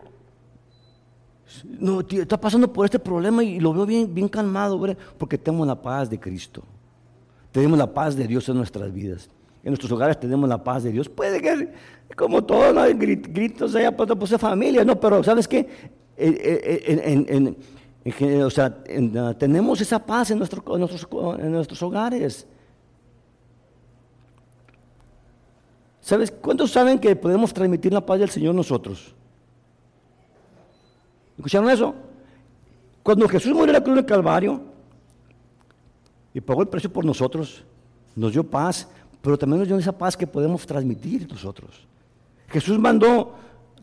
no, 1.63 1.99
está 2.01 2.39
pasando 2.39 2.71
por 2.71 2.85
este 2.85 2.99
problema 2.99 3.43
y 3.43 3.59
lo 3.59 3.73
veo 3.73 3.85
bien, 3.85 4.13
bien 4.13 4.29
calmado, 4.29 4.79
porque 5.17 5.37
tenemos 5.37 5.67
la 5.67 5.81
paz 5.81 6.09
de 6.09 6.19
Cristo. 6.19 6.63
Tenemos 7.51 7.77
la 7.77 7.93
paz 7.93 8.15
de 8.15 8.27
Dios 8.27 8.47
en 8.49 8.57
nuestras 8.57 8.93
vidas. 8.93 9.29
En 9.65 9.71
nuestros 9.71 9.91
hogares 9.91 10.19
tenemos 10.19 10.47
la 10.47 10.63
paz 10.63 10.83
de 10.83 10.91
Dios. 10.91 11.09
Puede 11.09 11.41
que, 11.41 11.73
como 12.15 12.43
todo, 12.43 12.71
¿no? 12.71 12.83
gritos 12.95 13.73
allá 13.73 13.97
por, 13.97 14.07
por 14.17 14.27
familia, 14.27 14.85
no, 14.85 14.99
pero 14.99 15.23
¿sabes 15.23 15.47
qué? 15.47 15.67
En, 16.15 17.57
o 18.43 18.49
sea, 18.51 18.83
tenemos 19.39 19.81
esa 19.81 19.97
paz 20.05 20.29
en, 20.29 20.37
nuestro, 20.37 20.63
nuestros, 20.77 21.07
en 21.39 21.51
nuestros 21.51 21.81
hogares. 21.81 22.45
¿Sabes? 25.99 26.29
¿Cuántos 26.29 26.69
saben 26.69 26.99
que 26.99 27.15
podemos 27.15 27.51
transmitir 27.51 27.91
la 27.91 28.05
paz 28.05 28.19
del 28.19 28.29
Señor 28.29 28.53
nosotros? 28.53 29.15
¿Escucharon 31.37 31.71
eso? 31.71 31.95
Cuando 33.01 33.27
Jesús 33.27 33.51
murió 33.51 33.69
en 33.69 33.73
la 33.73 33.83
cruz 33.83 33.95
del 33.95 34.05
Calvario 34.05 34.61
y 36.35 36.39
pagó 36.41 36.61
el 36.61 36.67
precio 36.67 36.93
por 36.93 37.03
nosotros, 37.03 37.65
nos 38.15 38.31
dio 38.31 38.43
paz, 38.43 38.87
pero 39.25 39.37
también 39.37 39.59
nos 39.59 39.67
dio 39.67 39.77
esa 39.77 39.91
paz 39.91 40.15
que 40.15 40.25
podemos 40.27 40.65
transmitir 40.65 41.27
nosotros. 41.29 41.85
Jesús 42.47 42.79
mandó, 42.79 43.33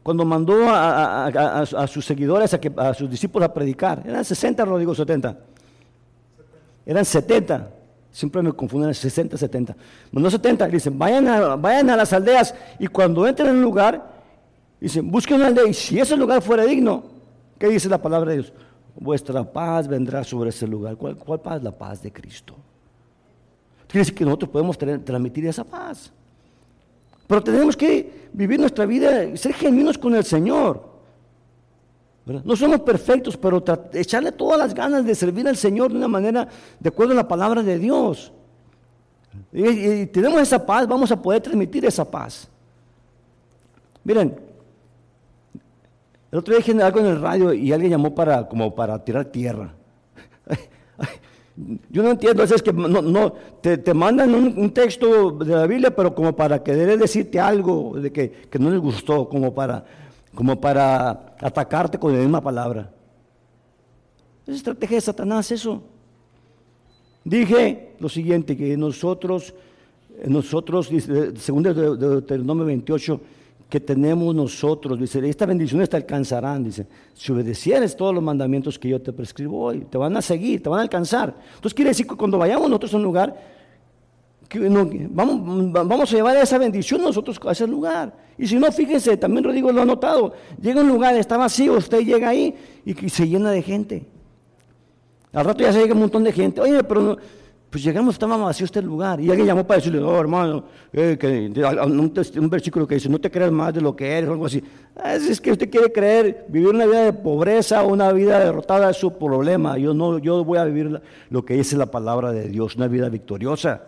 cuando 0.02 0.24
mandó 0.24 0.54
a, 0.68 1.86
sus 1.86 2.06
seguidores, 2.06 2.54
a, 2.54 2.94
sus 2.94 3.10
discípulos 3.10 3.48
a 3.48 3.52
predicar, 3.52 4.02
eran 4.06 4.24
60, 4.24 4.64
no 4.64 4.78
digo 4.78 4.94
70, 4.94 5.36
eran 6.86 7.04
70, 7.04 7.70
siempre 8.10 8.40
me 8.40 8.52
confunden 8.52 8.94
60, 8.94 9.36
70, 9.36 9.76
mandó 10.12 10.30
70, 10.30 10.68
dicen, 10.68 10.98
vayan 10.98 11.28
a, 11.28 11.54
a 11.54 11.96
las 11.96 12.12
aldeas 12.12 12.54
y 12.78 12.86
cuando 12.86 13.26
entren 13.26 13.50
en 13.50 13.56
un 13.56 13.62
lugar, 13.62 14.10
dicen, 14.80 15.10
busquen 15.10 15.36
una 15.36 15.48
aldea 15.48 15.66
y 15.66 15.74
si 15.74 15.98
ese 15.98 16.16
lugar 16.16 16.40
fuera 16.40 16.64
digno, 16.64 17.12
¿Qué 17.62 17.68
dice 17.68 17.88
la 17.88 18.02
palabra 18.02 18.32
de 18.32 18.38
Dios? 18.38 18.52
Vuestra 18.96 19.44
paz 19.44 19.86
vendrá 19.86 20.24
sobre 20.24 20.50
ese 20.50 20.66
lugar. 20.66 20.96
¿Cuál, 20.96 21.40
paz? 21.40 21.62
La 21.62 21.70
paz 21.70 22.02
de 22.02 22.12
Cristo. 22.12 22.56
Quiere 23.92 24.06
decir 24.06 24.14
que 24.14 24.24
nosotros 24.24 24.50
podemos 24.50 24.78
transmitir 24.78 25.46
esa 25.46 25.64
paz. 25.64 26.10
Pero 27.26 27.42
tenemos 27.42 27.76
que 27.76 28.30
vivir 28.32 28.58
nuestra 28.58 28.86
vida, 28.86 29.36
ser 29.36 29.52
genuinos 29.52 29.98
con 29.98 30.14
el 30.14 30.24
Señor. 30.24 30.82
No 32.24 32.56
somos 32.56 32.80
perfectos, 32.80 33.36
pero 33.36 33.62
echarle 33.92 34.32
todas 34.32 34.58
las 34.58 34.72
ganas 34.72 35.04
de 35.04 35.14
servir 35.14 35.46
al 35.46 35.58
Señor 35.58 35.90
de 35.90 35.98
una 35.98 36.08
manera 36.08 36.48
de 36.80 36.88
acuerdo 36.88 37.12
a 37.12 37.16
la 37.16 37.28
palabra 37.28 37.62
de 37.62 37.78
Dios. 37.78 38.32
y 39.52 40.06
tenemos 40.06 40.40
esa 40.40 40.64
paz, 40.64 40.88
vamos 40.88 41.12
a 41.12 41.20
poder 41.20 41.42
transmitir 41.42 41.84
esa 41.84 42.10
paz. 42.10 42.48
Miren, 44.04 44.34
el 46.30 46.38
otro 46.38 46.54
día 46.54 46.64
dije 46.64 46.82
algo 46.82 47.00
en 47.00 47.06
el 47.08 47.20
radio 47.20 47.52
y 47.52 47.70
alguien 47.74 47.90
llamó 47.90 48.14
para, 48.14 48.48
como 48.48 48.74
para 48.74 49.04
tirar 49.04 49.26
tierra. 49.26 49.74
Yo 51.90 52.02
no 52.02 52.12
entiendo, 52.12 52.42
es 52.42 52.62
que 52.62 52.72
no, 52.72 53.32
te, 53.60 53.94
mandan 53.94 54.34
un, 54.34 54.70
texto 54.72 55.32
de 55.32 55.54
la 55.54 55.66
Biblia, 55.66 55.94
pero 55.94 56.14
como 56.14 56.34
para 56.34 56.62
querer 56.62 56.98
decirte 56.98 57.38
algo 57.38 57.94
de 57.96 58.10
que, 58.10 58.48
no 58.58 58.70
les 58.70 58.80
gustó, 58.80 59.28
como 59.28 59.52
para, 59.52 59.84
como 60.34 60.58
para 60.58 61.34
atacarte 61.38 61.98
con 61.98 62.12
la 62.14 62.20
misma 62.20 62.40
palabra. 62.40 62.90
Es 64.46 64.56
estrategia 64.56 64.96
de 64.96 65.00
Satanás 65.02 65.52
eso. 65.52 65.82
Dije 67.22 67.96
lo 68.00 68.08
siguiente, 68.08 68.56
que 68.56 68.76
nosotros, 68.76 69.54
nosotros, 70.26 70.90
según 71.36 71.62
Deuteronomio 71.62 72.64
28, 72.64 73.20
que 73.72 73.80
tenemos 73.80 74.34
nosotros. 74.34 75.00
Dice, 75.00 75.26
estas 75.26 75.48
bendiciones 75.48 75.88
te 75.88 75.96
alcanzarán. 75.96 76.62
Dice, 76.62 76.86
si 77.14 77.32
obedecieres 77.32 77.96
todos 77.96 78.14
los 78.14 78.22
mandamientos 78.22 78.78
que 78.78 78.86
yo 78.86 79.00
te 79.00 79.14
prescribo 79.14 79.62
hoy, 79.62 79.86
te 79.88 79.96
van 79.96 80.14
a 80.14 80.20
seguir, 80.20 80.62
te 80.62 80.68
van 80.68 80.80
a 80.80 80.82
alcanzar. 80.82 81.34
Entonces 81.54 81.72
quiere 81.72 81.88
decir 81.88 82.06
que 82.06 82.14
cuando 82.14 82.36
vayamos 82.36 82.68
nosotros 82.68 82.92
a 82.92 82.96
un 82.98 83.02
lugar, 83.02 83.34
vamos, 85.08 85.72
vamos 85.72 86.12
a 86.12 86.14
llevar 86.14 86.36
esa 86.36 86.58
bendición 86.58 87.00
nosotros 87.00 87.40
a 87.46 87.52
ese 87.52 87.66
lugar. 87.66 88.14
Y 88.36 88.46
si 88.46 88.56
no, 88.56 88.70
fíjense, 88.70 89.16
también 89.16 89.42
Rodrigo 89.42 89.72
lo 89.72 89.80
ha 89.80 89.86
notado, 89.86 90.34
llega 90.60 90.82
a 90.82 90.84
un 90.84 90.90
lugar, 90.90 91.16
está 91.16 91.38
vacío, 91.38 91.72
usted 91.72 92.00
llega 92.00 92.28
ahí 92.28 92.54
y, 92.84 93.08
se 93.08 93.26
llena 93.26 93.52
de 93.52 93.62
gente. 93.62 94.06
Al 95.32 95.46
rato 95.46 95.62
ya 95.62 95.72
se 95.72 95.80
llega 95.80 95.94
un 95.94 96.00
montón 96.00 96.24
de 96.24 96.32
gente. 96.32 96.60
Oye, 96.60 96.84
pero 96.84 97.00
no, 97.00 97.16
pues 97.72 97.82
llegamos, 97.82 98.16
estaba 98.16 98.36
vacío 98.36 98.66
este 98.66 98.82
lugar. 98.82 99.18
Y 99.18 99.30
alguien 99.30 99.46
llamó 99.46 99.66
para 99.66 99.78
decirle, 99.78 99.98
no, 99.98 100.20
hermano, 100.20 100.62
eh, 100.92 101.50
un, 101.86 102.50
versículo 102.50 102.86
que 102.86 102.96
dice, 102.96 103.08
no 103.08 103.18
te 103.18 103.30
creas 103.30 103.50
más 103.50 103.72
de 103.72 103.80
lo 103.80 103.96
que 103.96 104.06
eres, 104.06 104.28
o 104.28 104.32
algo 104.34 104.44
así. 104.44 104.62
Ah, 104.94 105.14
es, 105.14 105.40
que 105.40 105.52
usted 105.52 105.70
quiere 105.70 105.90
creer, 105.90 106.44
vivir 106.48 106.68
una 106.68 106.84
vida 106.84 107.04
de 107.04 107.14
pobreza 107.14 107.82
una 107.82 108.12
vida 108.12 108.38
derrotada 108.40 108.90
es 108.90 108.98
su 108.98 109.16
problema. 109.16 109.78
Yo, 109.78 109.94
no, 109.94 110.18
yo 110.18 110.44
voy 110.44 110.58
a 110.58 110.64
vivir 110.64 111.00
lo 111.30 111.44
que 111.46 111.54
dice 111.54 111.78
la 111.78 111.86
palabra 111.86 112.30
de 112.30 112.46
Dios, 112.46 112.76
una 112.76 112.88
vida 112.88 113.08
victoriosa. 113.08 113.84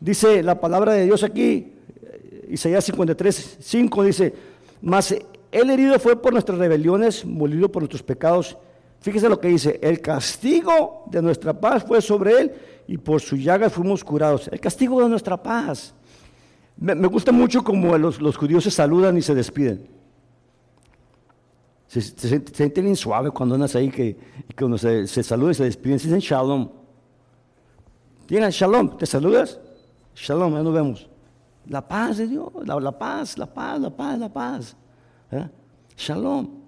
Dice 0.00 0.42
la 0.42 0.60
palabra 0.60 0.94
de 0.94 1.04
Dios 1.04 1.22
aquí, 1.22 1.74
Isaías 2.50 2.84
53, 2.84 3.58
5 3.60 4.02
dice, 4.02 4.34
mas 4.82 5.14
el 5.52 5.70
herido 5.70 5.96
fue 6.00 6.20
por 6.20 6.32
nuestras 6.32 6.58
rebeliones, 6.58 7.24
molido 7.24 7.70
por 7.70 7.82
nuestros 7.82 8.02
pecados 8.02 8.58
Fíjese 9.04 9.28
lo 9.28 9.38
que 9.38 9.48
dice, 9.48 9.78
el 9.82 10.00
castigo 10.00 11.04
de 11.10 11.20
nuestra 11.20 11.52
paz 11.52 11.84
fue 11.84 12.00
sobre 12.00 12.40
él 12.40 12.52
y 12.86 12.96
por 12.96 13.20
su 13.20 13.36
llaga 13.36 13.68
fuimos 13.68 14.02
curados. 14.02 14.48
El 14.48 14.58
castigo 14.58 15.02
de 15.02 15.10
nuestra 15.10 15.36
paz. 15.36 15.94
Me, 16.78 16.94
gusta 17.06 17.30
mucho 17.30 17.62
como 17.62 17.98
los, 17.98 18.16
judíos 18.34 18.64
se 18.64 18.70
saludan 18.70 19.18
y 19.18 19.20
se 19.20 19.34
despiden. 19.34 19.86
Se, 21.86 22.00
siente 22.00 22.80
bien 22.80 22.96
suave 22.96 23.30
cuando 23.30 23.56
andas 23.56 23.76
ahí, 23.76 23.90
que, 23.90 24.16
cuando 24.56 24.78
se, 24.78 25.06
se 25.06 25.22
saludan 25.22 25.50
y 25.50 25.56
se 25.56 25.64
despiden, 25.64 25.98
se 25.98 26.06
dicen 26.06 26.20
shalom. 26.20 26.70
Digan 28.26 28.50
shalom, 28.50 28.96
¿te 28.96 29.04
saludas? 29.04 29.60
Shalom, 30.14 30.54
ya 30.54 30.62
nos 30.62 30.72
vemos. 30.72 31.10
La 31.66 31.86
paz 31.86 32.16
de 32.16 32.26
Dios, 32.26 32.50
la, 32.64 32.98
paz, 32.98 33.36
la 33.36 33.52
paz, 33.52 33.78
la 33.78 33.90
paz, 33.90 34.18
la 34.18 34.32
paz. 34.32 34.76
¿Eh? 35.30 35.46
Shalom. 35.94 36.63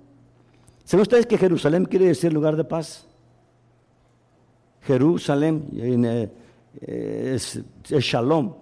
¿Saben 0.87 1.03
ustedes 1.03 1.26
que 1.26 1.37
Jerusalén 1.37 1.84
quiere 1.84 2.07
decir 2.07 2.32
lugar 2.32 2.57
de 2.57 2.62
paz? 2.62 3.05
Jerusalén 4.82 5.68
eh, 5.74 7.32
es, 7.34 7.61
Shalom, 7.89 8.55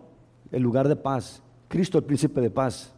el 0.50 0.62
lugar 0.62 0.88
de 0.88 0.96
paz. 0.96 1.42
Cristo, 1.68 1.98
el 1.98 2.04
príncipe 2.04 2.40
de 2.40 2.48
paz. 2.48 2.94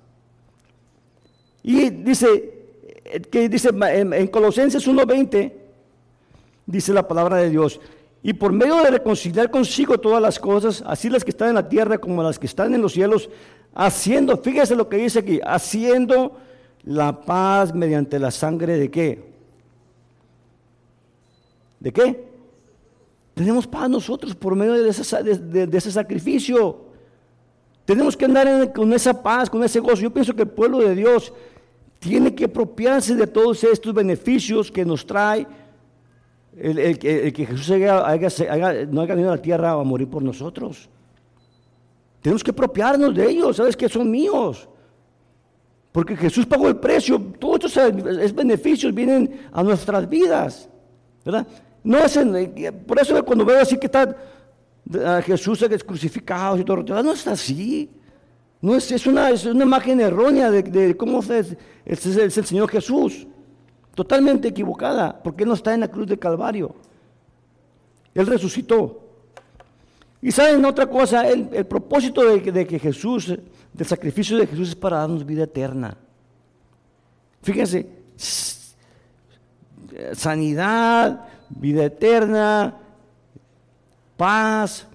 Y 1.64 1.90
dice, 1.90 2.68
eh, 3.04 3.20
que 3.22 3.48
dice 3.48 3.70
en 3.70 4.28
Colosenses 4.28 4.86
1.20, 4.86 5.52
dice 6.64 6.92
la 6.92 7.08
palabra 7.08 7.38
de 7.38 7.50
Dios, 7.50 7.80
y 8.22 8.32
por 8.32 8.52
medio 8.52 8.76
de 8.76 8.92
reconciliar 8.92 9.50
consigo 9.50 9.98
todas 9.98 10.22
las 10.22 10.38
cosas, 10.38 10.84
así 10.86 11.10
las 11.10 11.24
que 11.24 11.30
están 11.30 11.48
en 11.48 11.56
la 11.56 11.68
tierra 11.68 11.98
como 11.98 12.22
las 12.22 12.38
que 12.38 12.46
están 12.46 12.72
en 12.74 12.80
los 12.80 12.92
cielos, 12.92 13.28
haciendo, 13.74 14.36
fíjese 14.36 14.76
lo 14.76 14.88
que 14.88 14.98
dice 14.98 15.18
aquí, 15.18 15.40
haciendo 15.44 16.45
la 16.86 17.20
paz 17.20 17.74
mediante 17.74 18.18
la 18.18 18.30
sangre 18.30 18.78
de 18.78 18.90
qué? 18.90 19.24
¿De 21.80 21.92
qué? 21.92 22.24
Tenemos 23.34 23.66
paz 23.66 23.90
nosotros 23.90 24.34
por 24.34 24.54
medio 24.56 24.74
de, 24.74 24.88
ese, 24.88 25.90
sacrificio. 25.90 26.86
Tenemos 27.84 28.16
que 28.16 28.24
andar 28.24 28.72
con 28.72 28.92
esa 28.92 29.22
paz, 29.22 29.50
con 29.50 29.62
ese 29.62 29.80
gozo. 29.80 30.02
Yo 30.02 30.12
pienso 30.12 30.34
que 30.34 30.42
el 30.42 30.48
pueblo 30.48 30.78
de 30.78 30.94
Dios 30.94 31.32
tiene 31.98 32.34
que 32.34 32.44
apropiarse 32.44 33.14
de 33.14 33.26
todos 33.26 33.62
estos 33.64 33.92
beneficios 33.92 34.70
que 34.70 34.84
nos 34.84 35.04
trae 35.04 35.46
el, 36.56 36.98
que 36.98 37.46
Jesús 37.46 37.68
no 37.68 39.02
haya 39.02 39.14
venido 39.14 39.32
a 39.32 39.36
la 39.36 39.42
tierra 39.42 39.72
a 39.72 39.84
morir 39.84 40.08
por 40.08 40.22
nosotros. 40.22 40.88
Tenemos 42.22 42.42
que 42.42 42.52
apropiarnos 42.52 43.14
de 43.14 43.28
ellos, 43.28 43.56
¿sabes 43.56 43.76
que 43.76 43.88
son 43.88 44.10
míos? 44.10 44.68
Porque 45.96 46.14
Jesús 46.14 46.44
pagó 46.44 46.68
el 46.68 46.76
precio, 46.76 47.18
todos 47.40 47.74
estos 47.74 48.34
beneficios 48.34 48.92
vienen 48.94 49.48
a 49.50 49.62
nuestras 49.62 50.06
vidas, 50.06 50.68
¿verdad? 51.24 51.46
No 51.82 51.96
es 51.96 52.18
por 52.86 53.00
eso 53.00 53.24
cuando 53.24 53.46
veo 53.46 53.62
así 53.62 53.78
que 53.78 53.86
está 53.86 54.14
Jesús 55.24 55.62
es 55.62 55.82
crucificado 55.82 56.58
y 56.58 56.64
todo, 56.64 56.82
no 57.02 57.12
es 57.12 57.26
así. 57.26 57.88
No 58.60 58.76
es, 58.76 58.92
es, 58.92 59.06
una, 59.06 59.30
es 59.30 59.46
una 59.46 59.64
imagen 59.64 59.98
errónea 60.02 60.50
de, 60.50 60.94
cómo 60.98 61.20
es, 61.20 61.56
es 61.86 62.06
el 62.18 62.30
Señor 62.30 62.68
Jesús. 62.68 63.26
Totalmente 63.94 64.48
equivocada, 64.48 65.18
porque 65.22 65.44
Él 65.44 65.48
no 65.48 65.54
está 65.54 65.72
en 65.72 65.80
la 65.80 65.88
cruz 65.88 66.08
de 66.08 66.18
Calvario. 66.18 66.74
Él 68.12 68.26
resucitó. 68.26 69.05
Y 70.22 70.32
saben 70.32 70.64
otra 70.64 70.86
cosa, 70.86 71.28
el, 71.28 71.66
propósito 71.66 72.24
de, 72.24 72.66
que 72.66 72.78
Jesús, 72.78 73.34
del 73.72 73.86
sacrificio 73.86 74.36
de 74.38 74.46
Jesús 74.46 74.70
es 74.70 74.74
para 74.74 74.98
darnos 74.98 75.24
vida 75.24 75.44
eterna. 75.44 75.96
Fíjense, 77.42 77.86
sanidad, 80.12 81.26
vida 81.48 81.84
eterna, 81.84 82.76
paz. 84.16 84.86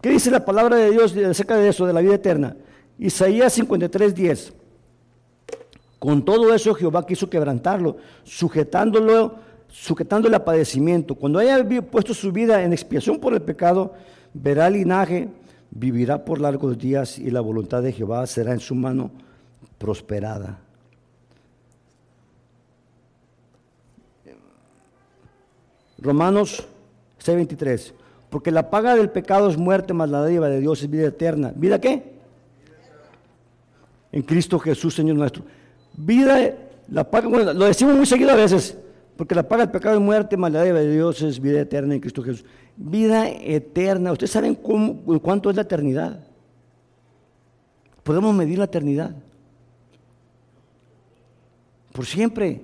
¿Qué 0.00 0.10
dice 0.10 0.30
la 0.30 0.44
palabra 0.44 0.76
de 0.76 0.90
Dios 0.90 1.16
acerca 1.16 1.56
de 1.56 1.68
eso, 1.68 1.86
de 1.86 1.92
la 1.92 2.00
vida 2.00 2.14
eterna? 2.14 2.56
Isaías 2.98 3.52
53, 3.54 4.14
10. 4.14 4.52
Con 5.98 6.24
todo 6.24 6.52
eso 6.54 6.74
Jehová 6.74 7.06
quiso 7.06 7.30
quebrantarlo, 7.30 7.96
sujetándolo, 8.24 9.36
sujetándole 9.68 10.36
a 10.36 10.44
padecimiento. 10.44 11.14
Cuando 11.14 11.38
haya 11.38 11.66
puesto 11.82 12.12
su 12.14 12.30
vida 12.32 12.62
en 12.62 12.72
expiación 12.72 13.18
por 13.18 13.32
el 13.32 13.42
pecado, 13.42 13.94
verá 14.42 14.66
el 14.68 14.74
linaje, 14.74 15.28
vivirá 15.70 16.24
por 16.24 16.40
largos 16.40 16.78
días 16.78 17.18
y 17.18 17.30
la 17.30 17.40
voluntad 17.40 17.82
de 17.82 17.92
Jehová 17.92 18.26
será 18.26 18.52
en 18.52 18.60
su 18.60 18.74
mano 18.74 19.10
prosperada. 19.78 20.58
Romanos 25.98 26.66
6:23. 27.18 27.94
Porque 28.28 28.50
la 28.50 28.70
paga 28.70 28.94
del 28.94 29.10
pecado 29.10 29.48
es 29.48 29.56
muerte, 29.56 29.94
más 29.94 30.10
la 30.10 30.20
dádiva 30.20 30.48
de 30.48 30.60
Dios 30.60 30.82
es 30.82 30.90
vida 30.90 31.08
eterna. 31.08 31.52
¿Vida 31.54 31.80
qué? 31.80 32.16
En 34.12 34.22
Cristo 34.22 34.58
Jesús, 34.58 34.94
Señor 34.94 35.16
nuestro. 35.16 35.44
Vida, 35.96 36.54
la 36.88 37.04
paga, 37.08 37.28
bueno, 37.28 37.52
lo 37.52 37.64
decimos 37.64 37.96
muy 37.96 38.04
seguido 38.04 38.30
a 38.30 38.34
veces, 38.34 38.76
porque 39.16 39.34
la 39.34 39.48
paga 39.48 39.62
del 39.64 39.72
pecado 39.72 39.94
es 39.96 40.02
muerte, 40.02 40.36
más 40.36 40.52
la 40.52 40.62
de 40.62 40.90
Dios 40.90 41.22
es 41.22 41.40
vida 41.40 41.60
eterna 41.60 41.94
en 41.94 42.00
Cristo 42.00 42.22
Jesús. 42.22 42.44
Vida 42.76 43.28
eterna. 43.28 44.12
¿Ustedes 44.12 44.30
saben 44.30 44.54
cuánto 44.54 45.50
es 45.50 45.56
la 45.56 45.62
eternidad? 45.62 46.20
Podemos 48.02 48.34
medir 48.34 48.58
la 48.58 48.66
eternidad. 48.66 49.14
Por 51.92 52.04
siempre. 52.06 52.62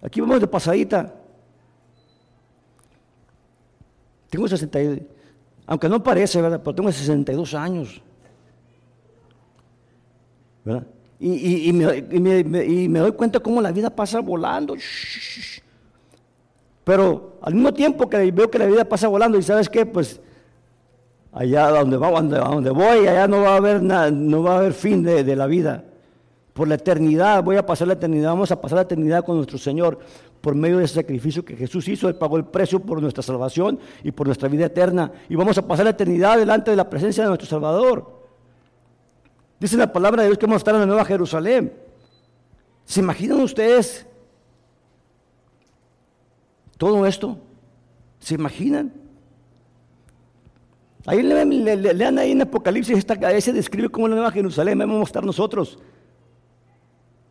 Aquí 0.00 0.20
vamos 0.20 0.40
de 0.40 0.46
pasadita. 0.46 1.12
Tengo 4.30 4.48
62, 4.48 4.98
aunque 5.66 5.88
no 5.88 6.02
parece, 6.02 6.42
¿verdad? 6.42 6.60
Pero 6.62 6.74
tengo 6.74 6.90
62 6.90 7.54
años. 7.54 8.02
Y, 11.20 11.72
me, 11.72 12.98
doy 12.98 13.12
cuenta 13.12 13.40
cómo 13.40 13.60
la 13.60 13.70
vida 13.70 13.90
pasa 13.90 14.20
volando. 14.20 14.74
Pero 16.84 17.38
al 17.40 17.54
mismo 17.54 17.72
tiempo 17.72 18.08
que 18.08 18.30
veo 18.30 18.50
que 18.50 18.58
la 18.58 18.66
vida 18.66 18.84
pasa 18.84 19.08
volando, 19.08 19.38
y 19.38 19.42
sabes 19.42 19.68
qué, 19.68 19.86
pues 19.86 20.20
allá 21.32 21.68
donde, 21.70 21.96
va, 21.96 22.10
donde, 22.10 22.70
voy, 22.70 23.06
allá 23.06 23.26
no 23.26 23.42
va 23.42 23.54
a 23.54 23.56
haber, 23.56 23.82
nada, 23.82 24.10
no 24.10 24.42
va 24.42 24.54
a 24.54 24.58
haber 24.58 24.72
fin 24.72 25.02
de, 25.02 25.24
de 25.24 25.36
la 25.36 25.46
vida. 25.46 25.84
Por 26.52 26.68
la 26.68 26.76
eternidad, 26.76 27.42
voy 27.42 27.56
a 27.56 27.66
pasar 27.66 27.88
la 27.88 27.94
eternidad, 27.94 28.30
vamos 28.30 28.52
a 28.52 28.60
pasar 28.60 28.76
la 28.76 28.82
eternidad 28.82 29.24
con 29.24 29.36
nuestro 29.36 29.58
Señor 29.58 29.98
por 30.40 30.54
medio 30.54 30.78
de 30.78 30.84
ese 30.84 30.96
sacrificio 30.96 31.44
que 31.44 31.56
Jesús 31.56 31.88
hizo. 31.88 32.06
Él 32.06 32.16
pagó 32.16 32.36
el 32.36 32.44
precio 32.44 32.78
por 32.78 33.00
nuestra 33.00 33.22
salvación 33.22 33.80
y 34.04 34.12
por 34.12 34.26
nuestra 34.26 34.48
vida 34.48 34.66
eterna. 34.66 35.10
Y 35.28 35.34
vamos 35.34 35.56
a 35.58 35.66
pasar 35.66 35.86
la 35.86 35.92
eternidad 35.92 36.36
delante 36.36 36.70
de 36.70 36.76
la 36.76 36.88
presencia 36.88 37.24
de 37.24 37.28
nuestro 37.28 37.48
Salvador. 37.48 38.22
Dice 39.58 39.76
la 39.76 39.90
palabra 39.90 40.22
de 40.22 40.28
Dios 40.28 40.38
que 40.38 40.44
vamos 40.44 40.56
a 40.56 40.58
estar 40.58 40.74
en 40.74 40.80
la 40.80 40.86
Nueva 40.86 41.04
Jerusalén. 41.06 41.72
¿Se 42.84 43.00
imaginan 43.00 43.40
ustedes 43.40 44.06
todo 46.76 47.06
esto? 47.06 47.38
¿Se 48.18 48.34
imaginan? 48.34 48.92
Ahí 51.06 51.22
lean, 51.22 52.18
ahí 52.18 52.32
en 52.32 52.42
Apocalipsis, 52.42 52.96
esta, 52.96 53.14
ahí 53.26 53.40
se 53.40 53.52
describe 53.52 53.90
como 53.90 54.08
la 54.08 54.14
Nueva 54.14 54.30
Jerusalén, 54.30 54.78
vamos 54.78 55.00
a 55.00 55.04
estar 55.04 55.24
nosotros. 55.24 55.78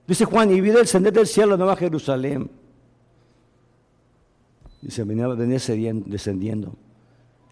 Dice 0.05 0.25
Juan, 0.25 0.51
y 0.51 0.61
vi 0.61 0.69
descender 0.69 1.13
del 1.13 1.27
cielo 1.27 1.51
la 1.51 1.57
Nueva 1.57 1.75
Jerusalén. 1.75 2.51
Dice, 4.81 5.03
venía, 5.03 5.27
venía 5.29 5.59
descendiendo. 6.05 6.75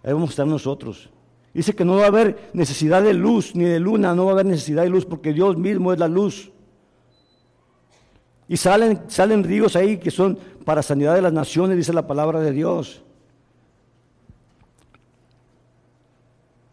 Ahí 0.03 0.13
vamos 0.13 0.29
a 0.29 0.31
estar 0.31 0.47
nosotros. 0.47 1.09
Dice 1.53 1.73
que 1.73 1.85
no 1.85 1.95
va 1.95 2.03
a 2.03 2.07
haber 2.07 2.49
necesidad 2.53 3.01
de 3.01 3.13
luz 3.13 3.55
ni 3.55 3.63
de 3.65 3.79
luna, 3.79 4.13
no 4.13 4.25
va 4.25 4.31
a 4.31 4.33
haber 4.33 4.45
necesidad 4.45 4.83
de 4.83 4.89
luz 4.89 5.05
porque 5.05 5.33
Dios 5.33 5.57
mismo 5.57 5.91
es 5.91 5.99
la 5.99 6.07
luz. 6.07 6.51
Y 8.51 8.57
salen, 8.57 9.03
salen 9.07 9.45
ríos 9.45 9.77
ahí 9.77 9.97
que 9.97 10.11
son 10.11 10.37
para 10.65 10.83
sanidad 10.83 11.15
de 11.15 11.21
las 11.21 11.31
naciones, 11.31 11.77
dice 11.77 11.93
la 11.93 12.05
palabra 12.05 12.41
de 12.41 12.51
Dios. 12.51 13.01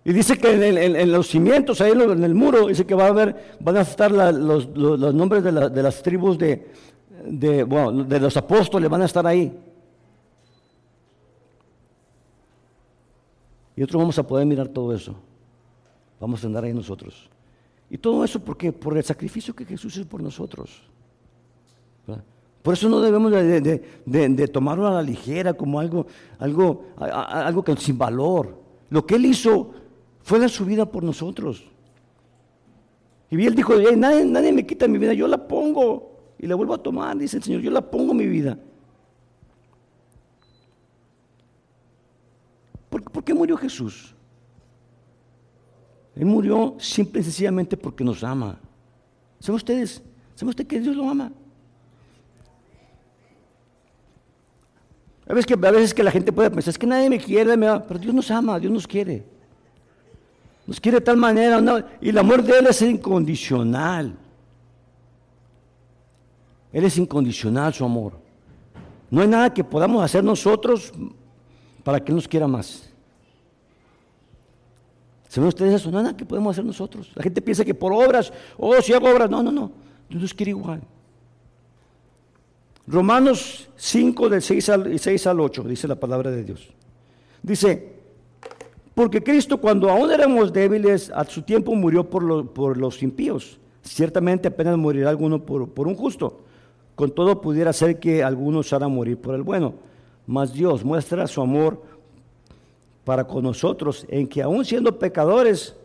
Y 0.05 0.13
dice 0.13 0.37
que 0.37 0.51
en, 0.51 1.13
los 1.13 1.29
cimientos, 1.29 1.81
ahí 1.81 1.93
en 1.93 2.25
el 2.25 2.35
muro, 2.35 2.67
dice 2.67 2.85
que 2.85 2.97
va 2.97 3.05
a 3.05 3.09
haber, 3.11 3.57
van 3.61 3.77
a 3.77 3.83
estar 3.83 4.11
los, 4.11 4.67
nombres 5.15 5.45
de, 5.45 5.53
las 5.53 6.03
tribus 6.03 6.37
de, 6.37 6.67
de 7.25 8.21
los 8.21 8.37
apóstoles, 8.37 8.91
van 8.91 9.03
a 9.03 9.05
estar 9.05 9.25
ahí. 9.25 9.57
Y 13.77 13.81
nosotros 13.81 14.03
vamos 14.03 14.19
a 14.19 14.27
poder 14.27 14.47
mirar 14.47 14.67
todo 14.67 14.93
eso. 14.93 15.15
Vamos 16.19 16.43
a 16.43 16.49
andar 16.49 16.65
ahí 16.65 16.75
nosotros. 16.75 17.31
Y 17.89 17.99
todo 17.99 18.25
eso 18.25 18.41
porque 18.41 18.73
por 18.73 18.97
el 18.97 19.05
sacrificio 19.05 19.55
que 19.55 19.65
Jesús 19.65 19.97
hizo 19.97 20.09
por 20.09 20.21
nosotros. 20.21 20.83
Por 22.63 22.75
eso 22.75 22.89
no 22.89 23.01
debemos 23.01 23.33
de, 23.33 24.51
tomarlo 24.53 24.87
a 24.87 24.91
la 24.91 25.03
ligera 25.03 25.55
como 25.55 25.81
algo, 25.81 26.07
algo, 26.39 26.85
algo 26.99 27.65
que, 27.65 27.77
sin 27.77 27.97
valor. 27.97 28.61
Lo 28.91 29.07
que 29.07 29.15
Él 29.15 29.27
hizo 29.27 29.71
fue 30.23 30.39
dar 30.39 30.51
su 30.51 30.65
vida 30.65 30.85
por 30.85 31.03
nosotros. 31.03 31.65
Y 33.31 33.47
Él 33.47 33.55
dijo, 33.55 33.75
nadie, 33.97 34.53
me 34.53 34.67
quita 34.67 34.89
mi 34.89 34.99
vida, 34.99 35.13
yo 35.13 35.29
la 35.29 35.49
pongo 35.49 36.35
y 36.39 36.47
la 36.47 36.55
vuelvo 36.55 36.75
a 36.75 36.83
tomar, 36.83 37.17
dice 37.17 37.39
el 37.39 37.43
Señor, 37.43 37.61
yo 37.61 37.71
la 37.71 37.81
pongo 37.81 38.13
mi 38.15 38.27
vida. 38.27 38.59
¿Por, 42.89 43.03
¿Por, 43.03 43.23
qué 43.23 43.35
murió 43.35 43.57
Jesús? 43.57 44.15
Él 46.17 46.25
murió 46.27 46.77
simple 46.79 47.21
y 47.21 47.25
sencillamente 47.25 47.77
porque 47.77 48.03
nos 48.03 48.25
ama. 48.25 48.59
¿Saben 49.41 49.57
ustedes? 49.57 50.03
¿Saben 50.35 50.49
ustedes 50.49 50.69
que 50.69 50.81
Dios 50.81 50.97
lo 50.97 51.09
ama? 51.09 51.33
A 55.29 55.35
veces, 55.35 55.47
que, 55.47 55.55
a 55.55 55.71
veces 55.71 55.93
que 55.93 56.03
la 56.03 56.11
gente 56.11 56.33
puede 56.33 56.51
pensar, 56.51 56.71
es 56.71 56.79
que 56.79 56.87
nadie 56.87 57.11
me 57.11 57.19
quiere, 57.19 57.55
pero 57.57 58.01
Dios 58.01 58.15
nos 58.15 58.31
ama, 58.31 58.59
Dios 58.59 58.73
nos 58.73 58.87
quiere. 58.87 59.25
Nos 60.67 60.81
quiere 60.81 60.99
de 60.99 61.05
tal 61.05 61.19
manera, 61.19 61.63
y 62.01 62.09
el 62.09 62.19
amor 62.19 62.43
de 62.43 62.59
Él 62.59 62.67
es 62.67 62.81
incondicional. 62.81 64.17
Él 66.73 66.85
es 66.85 66.97
incondicional 66.97 67.75
su 67.75 67.85
amor. 67.85 68.15
No 69.11 69.21
hay 69.21 69.29
nada 69.29 69.53
que 69.53 69.63
podamos 69.63 70.03
hacer 70.03 70.25
nosotros 70.25 70.93
para 71.85 72.03
que 72.03 72.11
Él 72.11 72.17
nos 72.17 72.29
quiera 72.29 72.47
más. 72.47 72.91
¿Saben 75.29 75.49
ustedes 75.49 75.75
eso? 75.75 75.91
No 75.91 75.99
hay 75.99 76.05
nada 76.05 76.17
que 76.17 76.25
podemos 76.25 76.55
hacer 76.55 76.65
nosotros. 76.65 77.11
La 77.15 77.23
gente 77.23 77.43
piensa 77.43 77.67
que 77.67 77.75
por 77.75 77.93
obras, 77.93 78.33
oh, 78.57 78.81
si 78.81 78.95
hago 78.95 79.11
obras. 79.11 79.29
No, 79.29 79.43
no, 79.43 79.53
no. 79.53 79.73
Dios 80.09 80.23
nos 80.23 80.33
quiere 80.33 80.51
igual. 80.51 80.81
Romanos 82.89 83.69
5, 83.77 84.31
del 84.31 84.41
6 84.41 84.69
al, 84.71 84.99
6 84.99 85.27
al 85.27 85.41
8, 85.41 85.63
dice 85.65 85.87
la 85.87 85.97
palabra 85.97 86.31
de 86.31 86.43
Dios. 86.43 86.69
Dice, 87.43 87.93
porque 88.95 89.23
Cristo 89.23 89.61
cuando 89.61 89.91
aún 89.91 90.11
éramos 90.11 90.55
débiles, 90.55 91.11
a 91.11 91.25
su 91.25 91.43
tiempo 91.43 91.75
murió 91.75 92.09
por, 92.09 92.49
por 92.49 92.79
los 92.79 93.03
impíos. 93.03 93.59
Ciertamente 93.83 94.49
apenas 94.49 94.79
morirá 94.79 95.11
alguno 95.11 95.45
por, 95.45 95.69
por 95.69 95.87
un 95.87 95.97
justo. 95.97 96.41
Con 96.95 97.11
todo 97.11 97.43
pudiera 97.43 97.75
ser 97.75 98.01
que 98.01 98.25
algunos 98.25 98.73
hagan 98.73 98.93
morir 98.93 99.19
por 99.19 99.35
el 99.35 99.43
bueno. 99.43 99.75
Mas 100.27 100.55
Dios 100.55 100.83
muestra 100.83 101.27
su 101.27 101.43
amor 101.43 101.83
para 103.05 103.27
con 103.27 103.45
nosotros 103.45 104.07
en 104.09 104.27
que 104.27 104.43
aún 104.43 104.65
siendo 104.65 104.99
pecadores, 104.99 105.77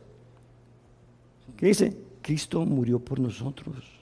¿qué 1.58 1.68
dice? 1.68 1.98
Cristo 2.22 2.66
murió 2.66 3.00
por 3.00 3.20
nosotros 3.20 3.93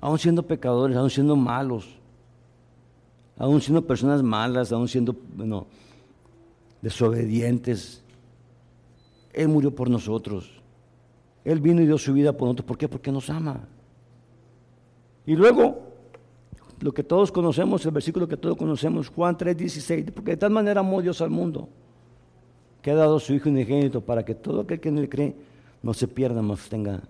aún 0.00 0.18
siendo 0.18 0.42
pecadores, 0.42 0.96
aún 0.96 1.10
siendo 1.10 1.36
malos, 1.36 1.88
aún 3.36 3.60
siendo 3.60 3.86
personas 3.86 4.22
malas, 4.22 4.72
aún 4.72 4.88
siendo 4.88 5.14
bueno, 5.34 5.66
desobedientes. 6.82 8.02
Él 9.32 9.48
murió 9.48 9.74
por 9.74 9.88
nosotros. 9.88 10.50
Él 11.44 11.60
vino 11.60 11.80
y 11.82 11.86
dio 11.86 11.98
su 11.98 12.12
vida 12.12 12.32
por 12.32 12.46
nosotros. 12.46 12.66
¿Por 12.66 12.78
qué? 12.78 12.88
Porque 12.88 13.12
nos 13.12 13.30
ama. 13.30 13.60
Y 15.26 15.36
luego, 15.36 15.90
lo 16.80 16.92
que 16.92 17.04
todos 17.04 17.30
conocemos, 17.30 17.84
el 17.84 17.92
versículo 17.92 18.26
que 18.26 18.36
todos 18.36 18.56
conocemos, 18.56 19.08
Juan 19.08 19.36
3:16, 19.36 20.10
porque 20.12 20.32
de 20.32 20.36
tal 20.38 20.50
manera 20.50 20.80
amó 20.80 21.00
Dios 21.00 21.20
al 21.20 21.30
mundo, 21.30 21.68
que 22.82 22.90
ha 22.90 22.94
dado 22.94 23.20
su 23.20 23.34
Hijo 23.34 23.48
unigénito 23.48 24.00
para 24.00 24.24
que 24.24 24.34
todo 24.34 24.62
aquel 24.62 24.80
que 24.80 24.88
en 24.88 24.98
él 24.98 25.08
cree 25.08 25.36
no 25.82 25.94
se 25.94 26.08
pierda, 26.08 26.42
más 26.42 26.68
tenga 26.68 27.00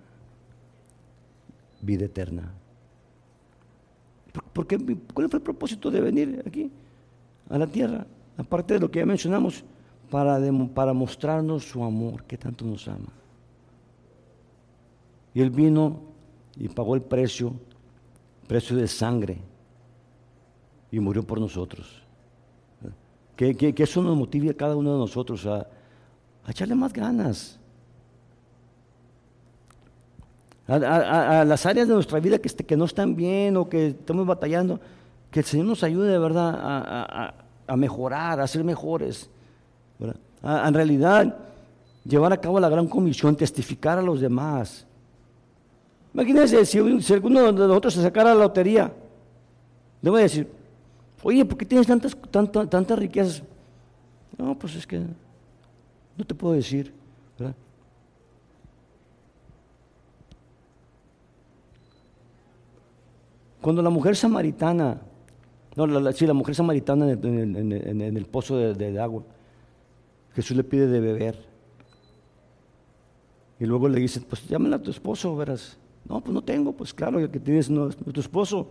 vida 1.80 2.04
eterna. 2.04 2.52
Porque, 4.52 4.78
¿Cuál 5.12 5.28
fue 5.28 5.38
el 5.38 5.42
propósito 5.42 5.90
de 5.90 6.00
venir 6.00 6.42
aquí 6.46 6.70
a 7.48 7.58
la 7.58 7.66
tierra? 7.66 8.06
Aparte 8.36 8.74
de 8.74 8.80
lo 8.80 8.90
que 8.90 9.00
ya 9.00 9.06
mencionamos, 9.06 9.64
para, 10.10 10.40
para 10.74 10.92
mostrarnos 10.92 11.64
su 11.64 11.82
amor, 11.84 12.24
que 12.24 12.36
tanto 12.36 12.64
nos 12.64 12.86
ama. 12.88 13.12
Y 15.32 15.40
Él 15.40 15.50
vino 15.50 16.00
y 16.56 16.68
pagó 16.68 16.94
el 16.94 17.02
precio, 17.02 17.54
precio 18.48 18.76
de 18.76 18.88
sangre, 18.88 19.38
y 20.90 20.98
murió 20.98 21.22
por 21.22 21.38
nosotros. 21.38 22.02
Que, 23.36 23.54
que, 23.54 23.82
eso 23.82 24.02
nos 24.02 24.16
motive 24.16 24.50
a 24.50 24.54
cada 24.54 24.76
uno 24.76 24.92
de 24.92 24.98
nosotros 24.98 25.46
a, 25.46 25.60
a 26.44 26.50
echarle 26.50 26.74
más 26.74 26.92
ganas, 26.92 27.59
a, 30.70 31.44
las 31.44 31.66
áreas 31.66 31.88
de 31.88 31.94
nuestra 31.94 32.20
vida 32.20 32.38
que, 32.38 32.48
este, 32.48 32.64
que 32.64 32.76
no 32.76 32.84
están 32.84 33.16
bien 33.16 33.56
o 33.56 33.68
que 33.68 33.88
estamos 33.88 34.26
batallando, 34.26 34.80
que 35.30 35.40
el 35.40 35.46
Señor 35.46 35.66
nos 35.66 35.82
ayude 35.82 36.10
de 36.10 36.18
verdad 36.18 36.54
a, 37.66 37.76
mejorar, 37.76 38.40
a 38.40 38.46
ser 38.46 38.64
mejores. 38.64 39.28
en 40.42 40.74
realidad, 40.74 41.36
llevar 42.04 42.32
a 42.32 42.40
cabo 42.40 42.60
la 42.60 42.68
gran 42.68 42.86
comisión, 42.86 43.36
testificar 43.36 43.98
a 43.98 44.02
los 44.02 44.20
demás. 44.20 44.86
Imagínense 46.14 46.64
si, 46.66 46.78
alguno 46.78 47.52
de 47.52 47.52
nosotros 47.52 47.94
se 47.94 48.02
sacara 48.02 48.34
la 48.34 48.40
lotería, 48.40 48.92
a 50.02 50.10
decir, 50.10 50.48
oye, 51.22 51.44
¿por 51.44 51.58
qué 51.58 51.66
tienes 51.66 51.86
tantas, 51.86 52.16
tantas, 52.30 52.68
tantas 52.68 52.98
riquezas? 52.98 53.42
No, 54.36 54.58
pues 54.58 54.76
es 54.76 54.86
que 54.86 55.00
no 56.16 56.24
te 56.24 56.34
puedo 56.34 56.54
decir. 56.54 56.92
¿verdad? 57.38 57.54
Cuando 63.60 63.82
la 63.82 63.90
mujer 63.90 64.16
samaritana, 64.16 65.00
no, 65.76 65.86
la, 65.86 66.12
sí, 66.12 66.26
la 66.26 66.34
mujer 66.34 66.54
samaritana 66.54 67.10
en 67.10 68.16
el, 68.16 68.26
pozo 68.26 68.56
de, 68.56 69.00
agua, 69.00 69.22
Jesús 70.34 70.56
le 70.56 70.64
pide 70.64 70.86
de 70.86 71.00
beber. 71.00 71.50
Y 73.58 73.66
luego 73.66 73.88
le 73.88 74.00
dice, 74.00 74.20
pues 74.20 74.48
llámela 74.48 74.76
a 74.76 74.82
tu 74.82 74.90
esposo, 74.90 75.36
verás. 75.36 75.76
No, 76.08 76.20
pues 76.20 76.32
no 76.32 76.42
tengo, 76.42 76.72
pues 76.72 76.94
claro, 76.94 77.18
el 77.18 77.30
que 77.30 77.38
tienes 77.38 77.68
no 77.68 77.90
tu 77.90 78.20
esposo. 78.20 78.66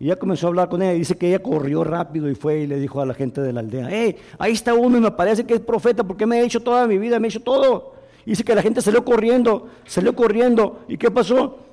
Y 0.00 0.06
ya 0.06 0.16
comenzó 0.16 0.46
a 0.46 0.50
hablar 0.50 0.68
con 0.68 0.82
ella 0.82 0.94
y 0.94 0.98
dice 0.98 1.16
que 1.16 1.28
ella 1.28 1.40
corrió 1.40 1.82
rápido 1.82 2.28
y 2.30 2.34
fue 2.34 2.60
y 2.60 2.66
le 2.66 2.78
dijo 2.78 3.00
a 3.00 3.06
la 3.06 3.14
gente 3.14 3.40
de 3.40 3.52
la 3.52 3.60
aldea, 3.60 3.88
hey, 3.90 4.16
ahí 4.38 4.52
está 4.52 4.74
uno 4.74 4.96
y 4.98 5.00
me 5.00 5.10
parece 5.10 5.44
que 5.44 5.54
es 5.54 5.60
profeta 5.60 6.04
porque 6.04 6.26
me 6.26 6.38
ha 6.38 6.42
hecho 6.42 6.60
toda 6.60 6.86
mi 6.86 6.98
vida, 6.98 7.18
me 7.18 7.26
ha 7.26 7.30
hecho 7.30 7.42
todo. 7.42 7.94
Dice 8.24 8.44
que 8.44 8.54
la 8.54 8.62
gente 8.62 8.82
salió 8.82 9.04
corriendo, 9.04 9.68
salió 9.86 10.14
corriendo. 10.14 10.80
¿Y 10.86 10.98
qué 10.98 11.10
pasó? 11.10 11.67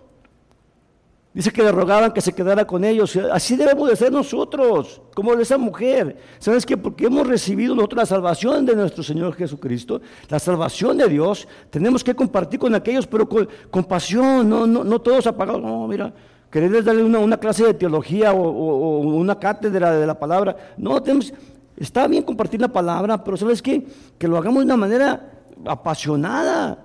Dice 1.35 1.51
que 1.51 1.61
le 1.61 1.69
rogaban 1.69 2.13
que 2.13 2.21
se 2.21 2.31
quedara 2.31 2.65
con 2.65 2.85
ellos. 2.85 3.13
Así 3.29 3.57
debemos 3.57 3.89
de 3.89 3.97
ser 3.97 4.09
nosotros, 4.09 5.01
como 5.13 5.33
esa 5.33 5.57
mujer. 5.57 6.15
¿Sabes 6.39 6.65
qué? 6.65 6.77
Porque 6.77 7.07
hemos 7.07 7.27
recibido 7.27 7.75
nosotros 7.75 7.97
la 7.97 8.05
salvación 8.05 8.65
de 8.65 8.73
nuestro 8.73 9.03
Señor 9.03 9.33
Jesucristo, 9.35 9.99
la 10.29 10.39
salvación 10.39 10.97
de 10.97 11.09
Dios. 11.09 11.45
Tenemos 11.69 12.05
que 12.05 12.15
compartir 12.15 12.57
con 12.57 12.73
aquellos, 12.73 13.05
pero 13.05 13.27
con, 13.27 13.83
pasión, 13.83 14.47
no, 14.47 14.65
no, 14.65 14.85
no, 14.85 14.99
todos 15.01 15.27
apagados. 15.27 15.61
No, 15.61 15.85
mira, 15.89 16.13
quererles 16.49 16.85
darle 16.85 17.03
una, 17.03 17.35
clase 17.35 17.65
de 17.65 17.73
teología 17.73 18.31
o, 18.31 18.99
una 18.99 19.37
cátedra 19.37 19.91
de 19.91 20.07
la 20.07 20.17
palabra. 20.17 20.55
No, 20.77 21.03
tenemos, 21.03 21.33
está 21.75 22.07
bien 22.07 22.23
compartir 22.23 22.61
la 22.61 22.69
palabra, 22.69 23.21
pero 23.21 23.35
¿sabes 23.35 23.61
qué? 23.61 23.85
Que 24.17 24.29
lo 24.29 24.37
hagamos 24.37 24.59
de 24.59 24.67
una 24.67 24.77
manera 24.77 25.33
apasionada. 25.65 26.81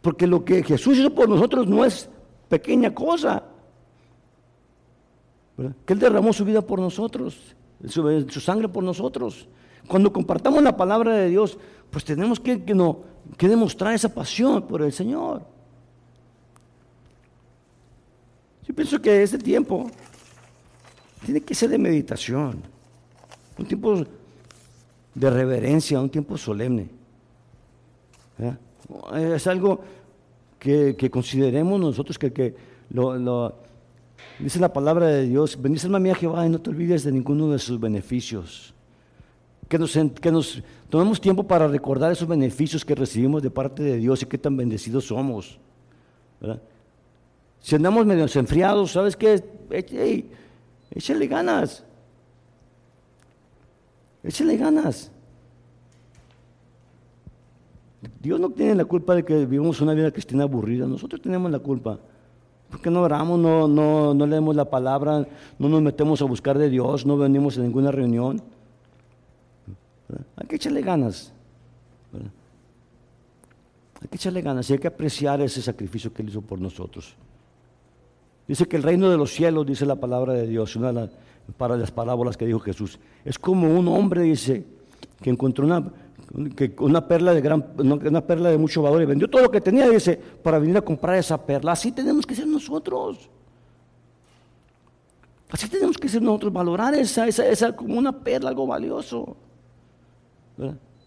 Porque 0.00 0.28
lo 0.28 0.44
que 0.44 0.62
Jesús 0.62 0.96
hizo 0.96 1.12
por 1.12 1.28
nosotros 1.28 1.66
no 1.66 1.84
es 1.84 2.08
pequeña 2.48 2.94
cosa. 2.94 3.42
Que 5.84 5.92
Él 5.92 5.98
derramó 5.98 6.32
su 6.32 6.44
vida 6.44 6.62
por 6.62 6.78
nosotros, 6.78 7.56
su, 7.86 8.40
sangre 8.40 8.68
por 8.68 8.84
nosotros. 8.84 9.48
Cuando 9.88 10.12
compartamos 10.12 10.62
la 10.62 10.76
palabra 10.76 11.14
de 11.14 11.28
Dios, 11.28 11.58
pues 11.90 12.04
tenemos 12.04 12.38
que, 12.38 12.62
que, 12.62 12.74
no, 12.74 13.00
que 13.36 13.48
demostrar 13.48 13.92
esa 13.94 14.12
pasión 14.12 14.62
por 14.62 14.82
el 14.82 14.92
Señor. 14.92 15.42
Yo 18.66 18.74
pienso 18.74 19.00
que 19.00 19.22
este 19.22 19.38
tiempo 19.38 19.90
tiene 21.24 21.40
que 21.40 21.54
ser 21.54 21.70
de 21.70 21.78
meditación, 21.78 22.62
un 23.58 23.66
tiempo 23.66 24.04
de 25.14 25.30
reverencia, 25.30 26.00
un 26.00 26.10
tiempo 26.10 26.36
solemne. 26.38 26.88
Es 29.16 29.46
algo 29.46 29.80
que, 30.58 31.10
consideremos 31.10 31.80
nosotros 31.80 32.18
que, 32.18 32.54
lo, 32.90 33.54
dice 34.38 34.58
la 34.58 34.72
palabra 34.72 35.06
de 35.06 35.26
Dios, 35.26 35.60
bendice 35.60 35.86
alma 35.86 35.98
mía 35.98 36.14
Jehová 36.14 36.46
y 36.46 36.50
no 36.50 36.60
te 36.60 36.70
olvides 36.70 37.04
de 37.04 37.12
ninguno 37.12 37.50
de 37.50 37.58
sus 37.58 37.78
beneficios. 37.78 38.74
Que 39.68 39.78
nos, 39.78 39.92
que 39.92 40.32
nos 40.32 40.62
tomemos 40.88 41.20
tiempo 41.20 41.42
para 41.44 41.68
recordar 41.68 42.10
esos 42.10 42.26
beneficios 42.26 42.84
que 42.84 42.94
recibimos 42.94 43.42
de 43.42 43.50
parte 43.50 43.82
de 43.82 43.98
Dios 43.98 44.22
y 44.22 44.26
qué 44.26 44.38
tan 44.38 44.56
bendecidos 44.56 45.04
somos. 45.06 45.58
Si 47.60 47.76
andamos 47.76 48.06
medio 48.06 48.26
enfriados, 48.34 48.92
¿sabes 48.92 49.16
qué? 49.16 49.44
échale 50.90 51.26
ganas. 51.26 51.84
Échale 54.22 54.56
ganas. 54.56 55.10
Dios 58.20 58.38
no 58.38 58.50
tiene 58.50 58.74
la 58.74 58.84
culpa 58.84 59.14
de 59.14 59.24
que 59.24 59.34
vivimos 59.46 59.80
una 59.80 59.94
vida 59.94 60.10
cristiana 60.10 60.44
aburrida, 60.44 60.86
nosotros 60.86 61.20
tenemos 61.20 61.50
la 61.50 61.58
culpa. 61.58 61.98
Porque 62.70 62.90
no 62.90 63.02
oramos, 63.02 63.38
no, 63.38 63.66
no, 63.66 64.14
no 64.14 64.26
leemos 64.26 64.54
la 64.54 64.66
palabra, 64.66 65.26
no 65.58 65.68
nos 65.68 65.82
metemos 65.82 66.20
a 66.20 66.26
buscar 66.26 66.58
de 66.58 66.68
Dios, 66.68 67.06
no 67.06 67.16
venimos 67.16 67.56
a 67.58 67.62
ninguna 67.62 67.90
reunión. 67.90 68.42
Hay 70.36 70.46
que 70.46 70.56
echarle 70.56 70.82
ganas. 70.82 71.32
Hay 74.00 74.08
que 74.08 74.16
echarle 74.16 74.42
ganas 74.42 74.68
y 74.68 74.74
hay 74.74 74.78
que 74.78 74.88
apreciar 74.88 75.40
ese 75.40 75.62
sacrificio 75.62 76.12
que 76.12 76.22
Él 76.22 76.28
hizo 76.28 76.42
por 76.42 76.60
nosotros. 76.60 77.14
Dice 78.46 78.66
que 78.66 78.76
el 78.76 78.82
reino 78.82 79.10
de 79.10 79.16
los 79.16 79.32
cielos, 79.32 79.66
dice 79.66 79.84
la 79.84 79.96
palabra 79.96 80.34
de 80.34 80.46
Dios, 80.46 80.76
una 80.76 80.92
de 80.92 81.10
para 81.56 81.76
las 81.76 81.90
parábolas 81.90 82.36
que 82.36 82.46
dijo 82.46 82.60
Jesús, 82.60 82.98
es 83.24 83.38
como 83.38 83.78
un 83.78 83.88
hombre, 83.88 84.22
dice, 84.22 84.64
que 85.22 85.30
encontró 85.30 85.64
una, 85.64 85.90
que 86.54 86.74
una 86.80 87.06
perla 87.06 87.32
de 87.32 87.40
gran, 87.40 87.64
una 87.78 88.20
perla 88.20 88.50
de 88.50 88.58
mucho 88.58 88.82
valor 88.82 89.00
y 89.02 89.06
vendió 89.06 89.28
todo 89.28 89.42
lo 89.42 89.50
que 89.50 89.60
tenía, 89.60 89.88
dice, 89.88 90.16
para 90.16 90.58
venir 90.58 90.76
a 90.76 90.82
comprar 90.82 91.16
esa 91.16 91.44
perla. 91.44 91.72
Así 91.72 91.90
tenemos 91.92 92.26
que 92.26 92.34
ser 92.34 92.46
nosotros. 92.46 93.30
Así 95.50 95.68
tenemos 95.68 95.96
que 95.96 96.08
ser 96.08 96.20
nosotros, 96.20 96.52
valorar 96.52 96.94
esa, 96.94 97.26
esa, 97.26 97.46
esa 97.46 97.74
como 97.74 97.98
una 97.98 98.12
perla, 98.12 98.50
algo 98.50 98.66
valioso. 98.66 99.36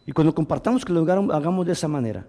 Y 0.05 0.11
cuando 0.11 0.33
compartamos 0.33 0.83
que 0.83 0.91
lo 0.91 1.01
hagamos 1.01 1.65
de 1.65 1.73
esa 1.73 1.87
manera. 1.87 2.25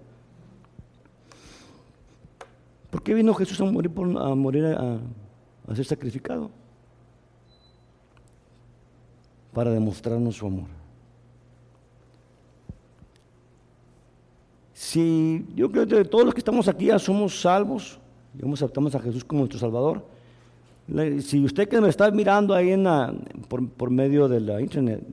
¿Por 2.90 3.02
qué 3.02 3.14
vino 3.14 3.32
Jesús 3.32 3.58
a 3.62 3.64
morir, 3.64 3.90
a, 4.18 4.34
morir 4.34 4.66
a 4.66 5.74
ser 5.74 5.86
sacrificado? 5.86 6.50
Para 9.54 9.70
demostrarnos 9.70 10.36
su 10.36 10.46
amor. 10.46 10.81
Si 14.82 15.46
yo 15.54 15.70
creo 15.70 15.86
que 15.86 16.04
todos 16.04 16.24
los 16.24 16.34
que 16.34 16.40
estamos 16.40 16.66
aquí 16.66 16.86
ya 16.86 16.98
somos 16.98 17.40
salvos, 17.40 18.00
y 18.36 18.52
aceptamos 18.52 18.92
a 18.96 18.98
Jesús 18.98 19.24
como 19.24 19.42
nuestro 19.42 19.60
Salvador, 19.60 20.04
si 21.20 21.44
usted 21.44 21.68
que 21.68 21.80
me 21.80 21.88
está 21.88 22.10
mirando 22.10 22.52
ahí 22.52 22.70
en 22.70 22.84
por, 23.48 23.90
medio 23.90 24.26
de 24.26 24.40
la 24.40 24.60
internet, 24.60 25.06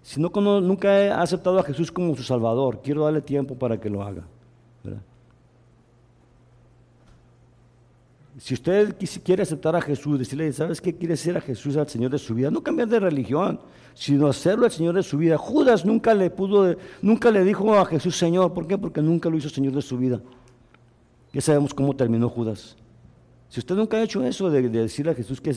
si 0.00 0.20
no 0.20 0.30
nunca 0.60 1.12
ha 1.12 1.22
aceptado 1.22 1.58
a 1.58 1.64
Jesús 1.64 1.90
como 1.90 2.14
su 2.14 2.22
Salvador, 2.22 2.80
quiero 2.84 3.02
darle 3.02 3.20
tiempo 3.20 3.56
para 3.56 3.80
que 3.80 3.90
lo 3.90 4.00
haga. 4.00 4.22
Si 8.42 8.54
usted 8.54 8.96
quiere 9.22 9.44
aceptar 9.44 9.76
a 9.76 9.80
Jesús, 9.80 10.18
decirle, 10.18 10.52
¿sabes 10.52 10.80
qué 10.80 10.92
quiere 10.92 11.16
ser 11.16 11.36
a 11.36 11.40
Jesús 11.40 11.76
al 11.76 11.88
Señor 11.88 12.10
de 12.10 12.18
su 12.18 12.34
vida? 12.34 12.50
No 12.50 12.60
cambiar 12.60 12.88
de 12.88 12.98
religión, 12.98 13.60
sino 13.94 14.26
hacerlo 14.26 14.64
al 14.64 14.72
Señor 14.72 14.96
de 14.96 15.04
su 15.04 15.16
vida. 15.16 15.38
Judas 15.38 15.84
nunca 15.84 16.12
le 16.12 16.28
pudo, 16.28 16.74
nunca 17.02 17.30
le 17.30 17.44
dijo 17.44 17.72
a 17.78 17.84
Jesús 17.84 18.16
Señor. 18.16 18.52
¿Por 18.52 18.66
qué? 18.66 18.76
Porque 18.76 19.00
nunca 19.00 19.30
lo 19.30 19.36
hizo 19.36 19.48
Señor 19.48 19.74
de 19.74 19.80
su 19.80 19.96
vida. 19.96 20.20
Ya 21.32 21.40
sabemos 21.40 21.72
cómo 21.72 21.94
terminó 21.94 22.28
Judas. 22.28 22.76
Si 23.48 23.60
usted 23.60 23.76
nunca 23.76 23.98
ha 23.98 24.02
hecho 24.02 24.24
eso 24.24 24.50
de, 24.50 24.68
decirle 24.68 25.12
a 25.12 25.14
Jesús 25.14 25.40
que, 25.40 25.54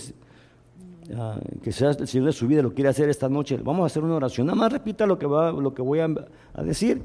ah, 1.18 1.40
que 1.64 1.72
sea 1.72 1.90
el 1.90 2.08
Señor 2.08 2.28
de 2.28 2.34
su 2.34 2.46
vida, 2.46 2.62
lo 2.62 2.72
quiere 2.72 2.92
hacer 2.92 3.10
esta 3.10 3.28
noche, 3.28 3.58
vamos 3.64 3.82
a 3.82 3.86
hacer 3.88 4.04
una 4.04 4.14
oración. 4.14 4.46
Nada 4.46 4.60
más 4.60 4.72
repita 4.72 5.08
lo 5.08 5.18
que, 5.18 5.26
va, 5.26 5.52
lo 5.52 5.74
que 5.74 5.82
voy 5.82 6.02
a, 6.02 6.08
a 6.54 6.62
decir. 6.62 7.02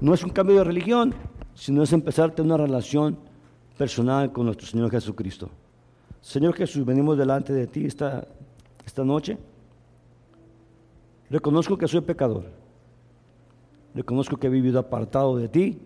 No 0.00 0.14
es 0.14 0.24
un 0.24 0.30
cambio 0.30 0.56
de 0.56 0.64
religión, 0.64 1.14
sino 1.54 1.84
es 1.84 1.92
empezar 1.92 2.30
a 2.30 2.34
tener 2.34 2.52
una 2.52 2.66
relación 2.66 3.18
personal 3.76 4.32
con 4.32 4.46
nuestro 4.46 4.66
Señor 4.66 4.90
Jesucristo. 4.90 5.50
Señor 6.20 6.54
Jesús, 6.54 6.84
venimos 6.84 7.16
delante 7.16 7.52
de 7.52 7.66
ti 7.66 7.84
esta, 7.86 8.26
esta 8.84 9.04
noche. 9.04 9.38
Reconozco 11.30 11.76
que 11.76 11.88
soy 11.88 12.00
pecador. 12.00 12.44
Reconozco 13.94 14.36
que 14.36 14.46
he 14.46 14.50
vivido 14.50 14.78
apartado 14.78 15.36
de 15.36 15.48
ti. 15.48 15.78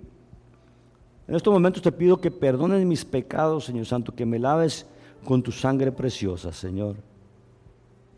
En 1.28 1.34
estos 1.34 1.52
momentos 1.52 1.82
te 1.82 1.92
pido 1.92 2.20
que 2.20 2.30
perdones 2.30 2.84
mis 2.84 3.04
pecados, 3.04 3.66
Señor 3.66 3.86
Santo, 3.86 4.14
que 4.14 4.26
me 4.26 4.38
laves 4.38 4.86
con 5.24 5.42
tu 5.42 5.52
sangre 5.52 5.92
preciosa, 5.92 6.52
Señor. 6.52 6.96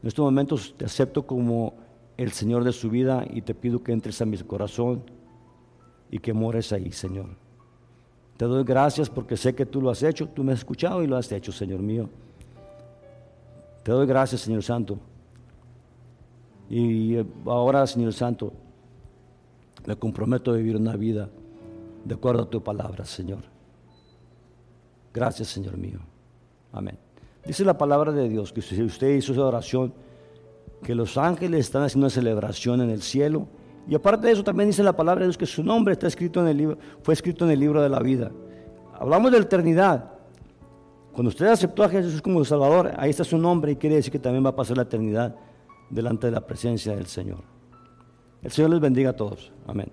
En 0.02 0.08
estos 0.08 0.24
momentos 0.24 0.74
te 0.76 0.84
acepto 0.84 1.26
como 1.26 1.74
el 2.16 2.32
Señor 2.32 2.64
de 2.64 2.72
su 2.72 2.88
vida 2.88 3.24
y 3.28 3.42
te 3.42 3.54
pido 3.54 3.82
que 3.82 3.92
entres 3.92 4.20
a 4.22 4.26
mi 4.26 4.38
corazón 4.38 5.02
y 6.10 6.18
que 6.18 6.32
mores 6.32 6.72
ahí, 6.72 6.90
Señor. 6.92 7.41
Te 8.42 8.48
doy 8.48 8.64
gracias 8.64 9.08
porque 9.08 9.36
sé 9.36 9.54
que 9.54 9.64
tú 9.64 9.80
lo 9.80 9.88
has 9.88 10.02
hecho, 10.02 10.26
tú 10.26 10.42
me 10.42 10.52
has 10.52 10.58
escuchado 10.58 11.00
y 11.04 11.06
lo 11.06 11.16
has 11.16 11.30
hecho, 11.30 11.52
Señor 11.52 11.78
mío. 11.78 12.10
Te 13.84 13.92
doy 13.92 14.04
gracias, 14.04 14.40
Señor 14.40 14.64
Santo. 14.64 14.98
Y 16.68 17.18
ahora, 17.46 17.86
Señor 17.86 18.12
Santo, 18.12 18.52
me 19.86 19.94
comprometo 19.94 20.50
a 20.50 20.56
vivir 20.56 20.74
una 20.74 20.96
vida 20.96 21.28
de 22.04 22.14
acuerdo 22.16 22.42
a 22.42 22.50
tu 22.50 22.60
palabra, 22.60 23.04
Señor. 23.04 23.44
Gracias, 25.14 25.46
Señor 25.46 25.78
mío. 25.78 26.00
Amén. 26.72 26.98
Dice 27.46 27.64
la 27.64 27.78
palabra 27.78 28.10
de 28.10 28.28
Dios 28.28 28.52
que 28.52 28.60
si 28.60 28.82
usted 28.82 29.14
hizo 29.14 29.34
esa 29.34 29.44
oración, 29.44 29.94
que 30.82 30.96
los 30.96 31.16
ángeles 31.16 31.60
están 31.60 31.84
haciendo 31.84 32.06
una 32.06 32.10
celebración 32.12 32.80
en 32.80 32.90
el 32.90 33.02
cielo 33.02 33.46
y 33.88 33.94
aparte 33.94 34.26
de 34.26 34.32
eso 34.32 34.44
también 34.44 34.68
dice 34.68 34.82
la 34.82 34.96
palabra 34.96 35.20
de 35.20 35.26
Dios 35.26 35.38
que 35.38 35.46
su 35.46 35.62
nombre 35.62 35.92
está 35.92 36.06
escrito 36.06 36.40
en 36.40 36.48
el 36.48 36.56
libro, 36.56 36.78
fue 37.02 37.14
escrito 37.14 37.44
en 37.44 37.50
el 37.50 37.60
libro 37.60 37.82
de 37.82 37.88
la 37.88 38.00
vida. 38.00 38.30
Hablamos 38.98 39.32
de 39.32 39.38
eternidad. 39.38 40.12
Cuando 41.12 41.28
usted 41.28 41.46
aceptó 41.46 41.82
a 41.82 41.88
Jesús 41.88 42.22
como 42.22 42.44
Salvador, 42.44 42.92
ahí 42.96 43.10
está 43.10 43.24
su 43.24 43.36
nombre 43.36 43.72
y 43.72 43.76
quiere 43.76 43.96
decir 43.96 44.12
que 44.12 44.18
también 44.18 44.44
va 44.44 44.50
a 44.50 44.56
pasar 44.56 44.76
la 44.76 44.84
eternidad 44.84 45.34
delante 45.90 46.28
de 46.28 46.32
la 46.32 46.40
presencia 46.40 46.94
del 46.96 47.06
Señor. 47.06 47.42
El 48.42 48.50
Señor 48.50 48.70
les 48.70 48.80
bendiga 48.80 49.10
a 49.10 49.12
todos. 49.16 49.52
Amén. 49.66 49.90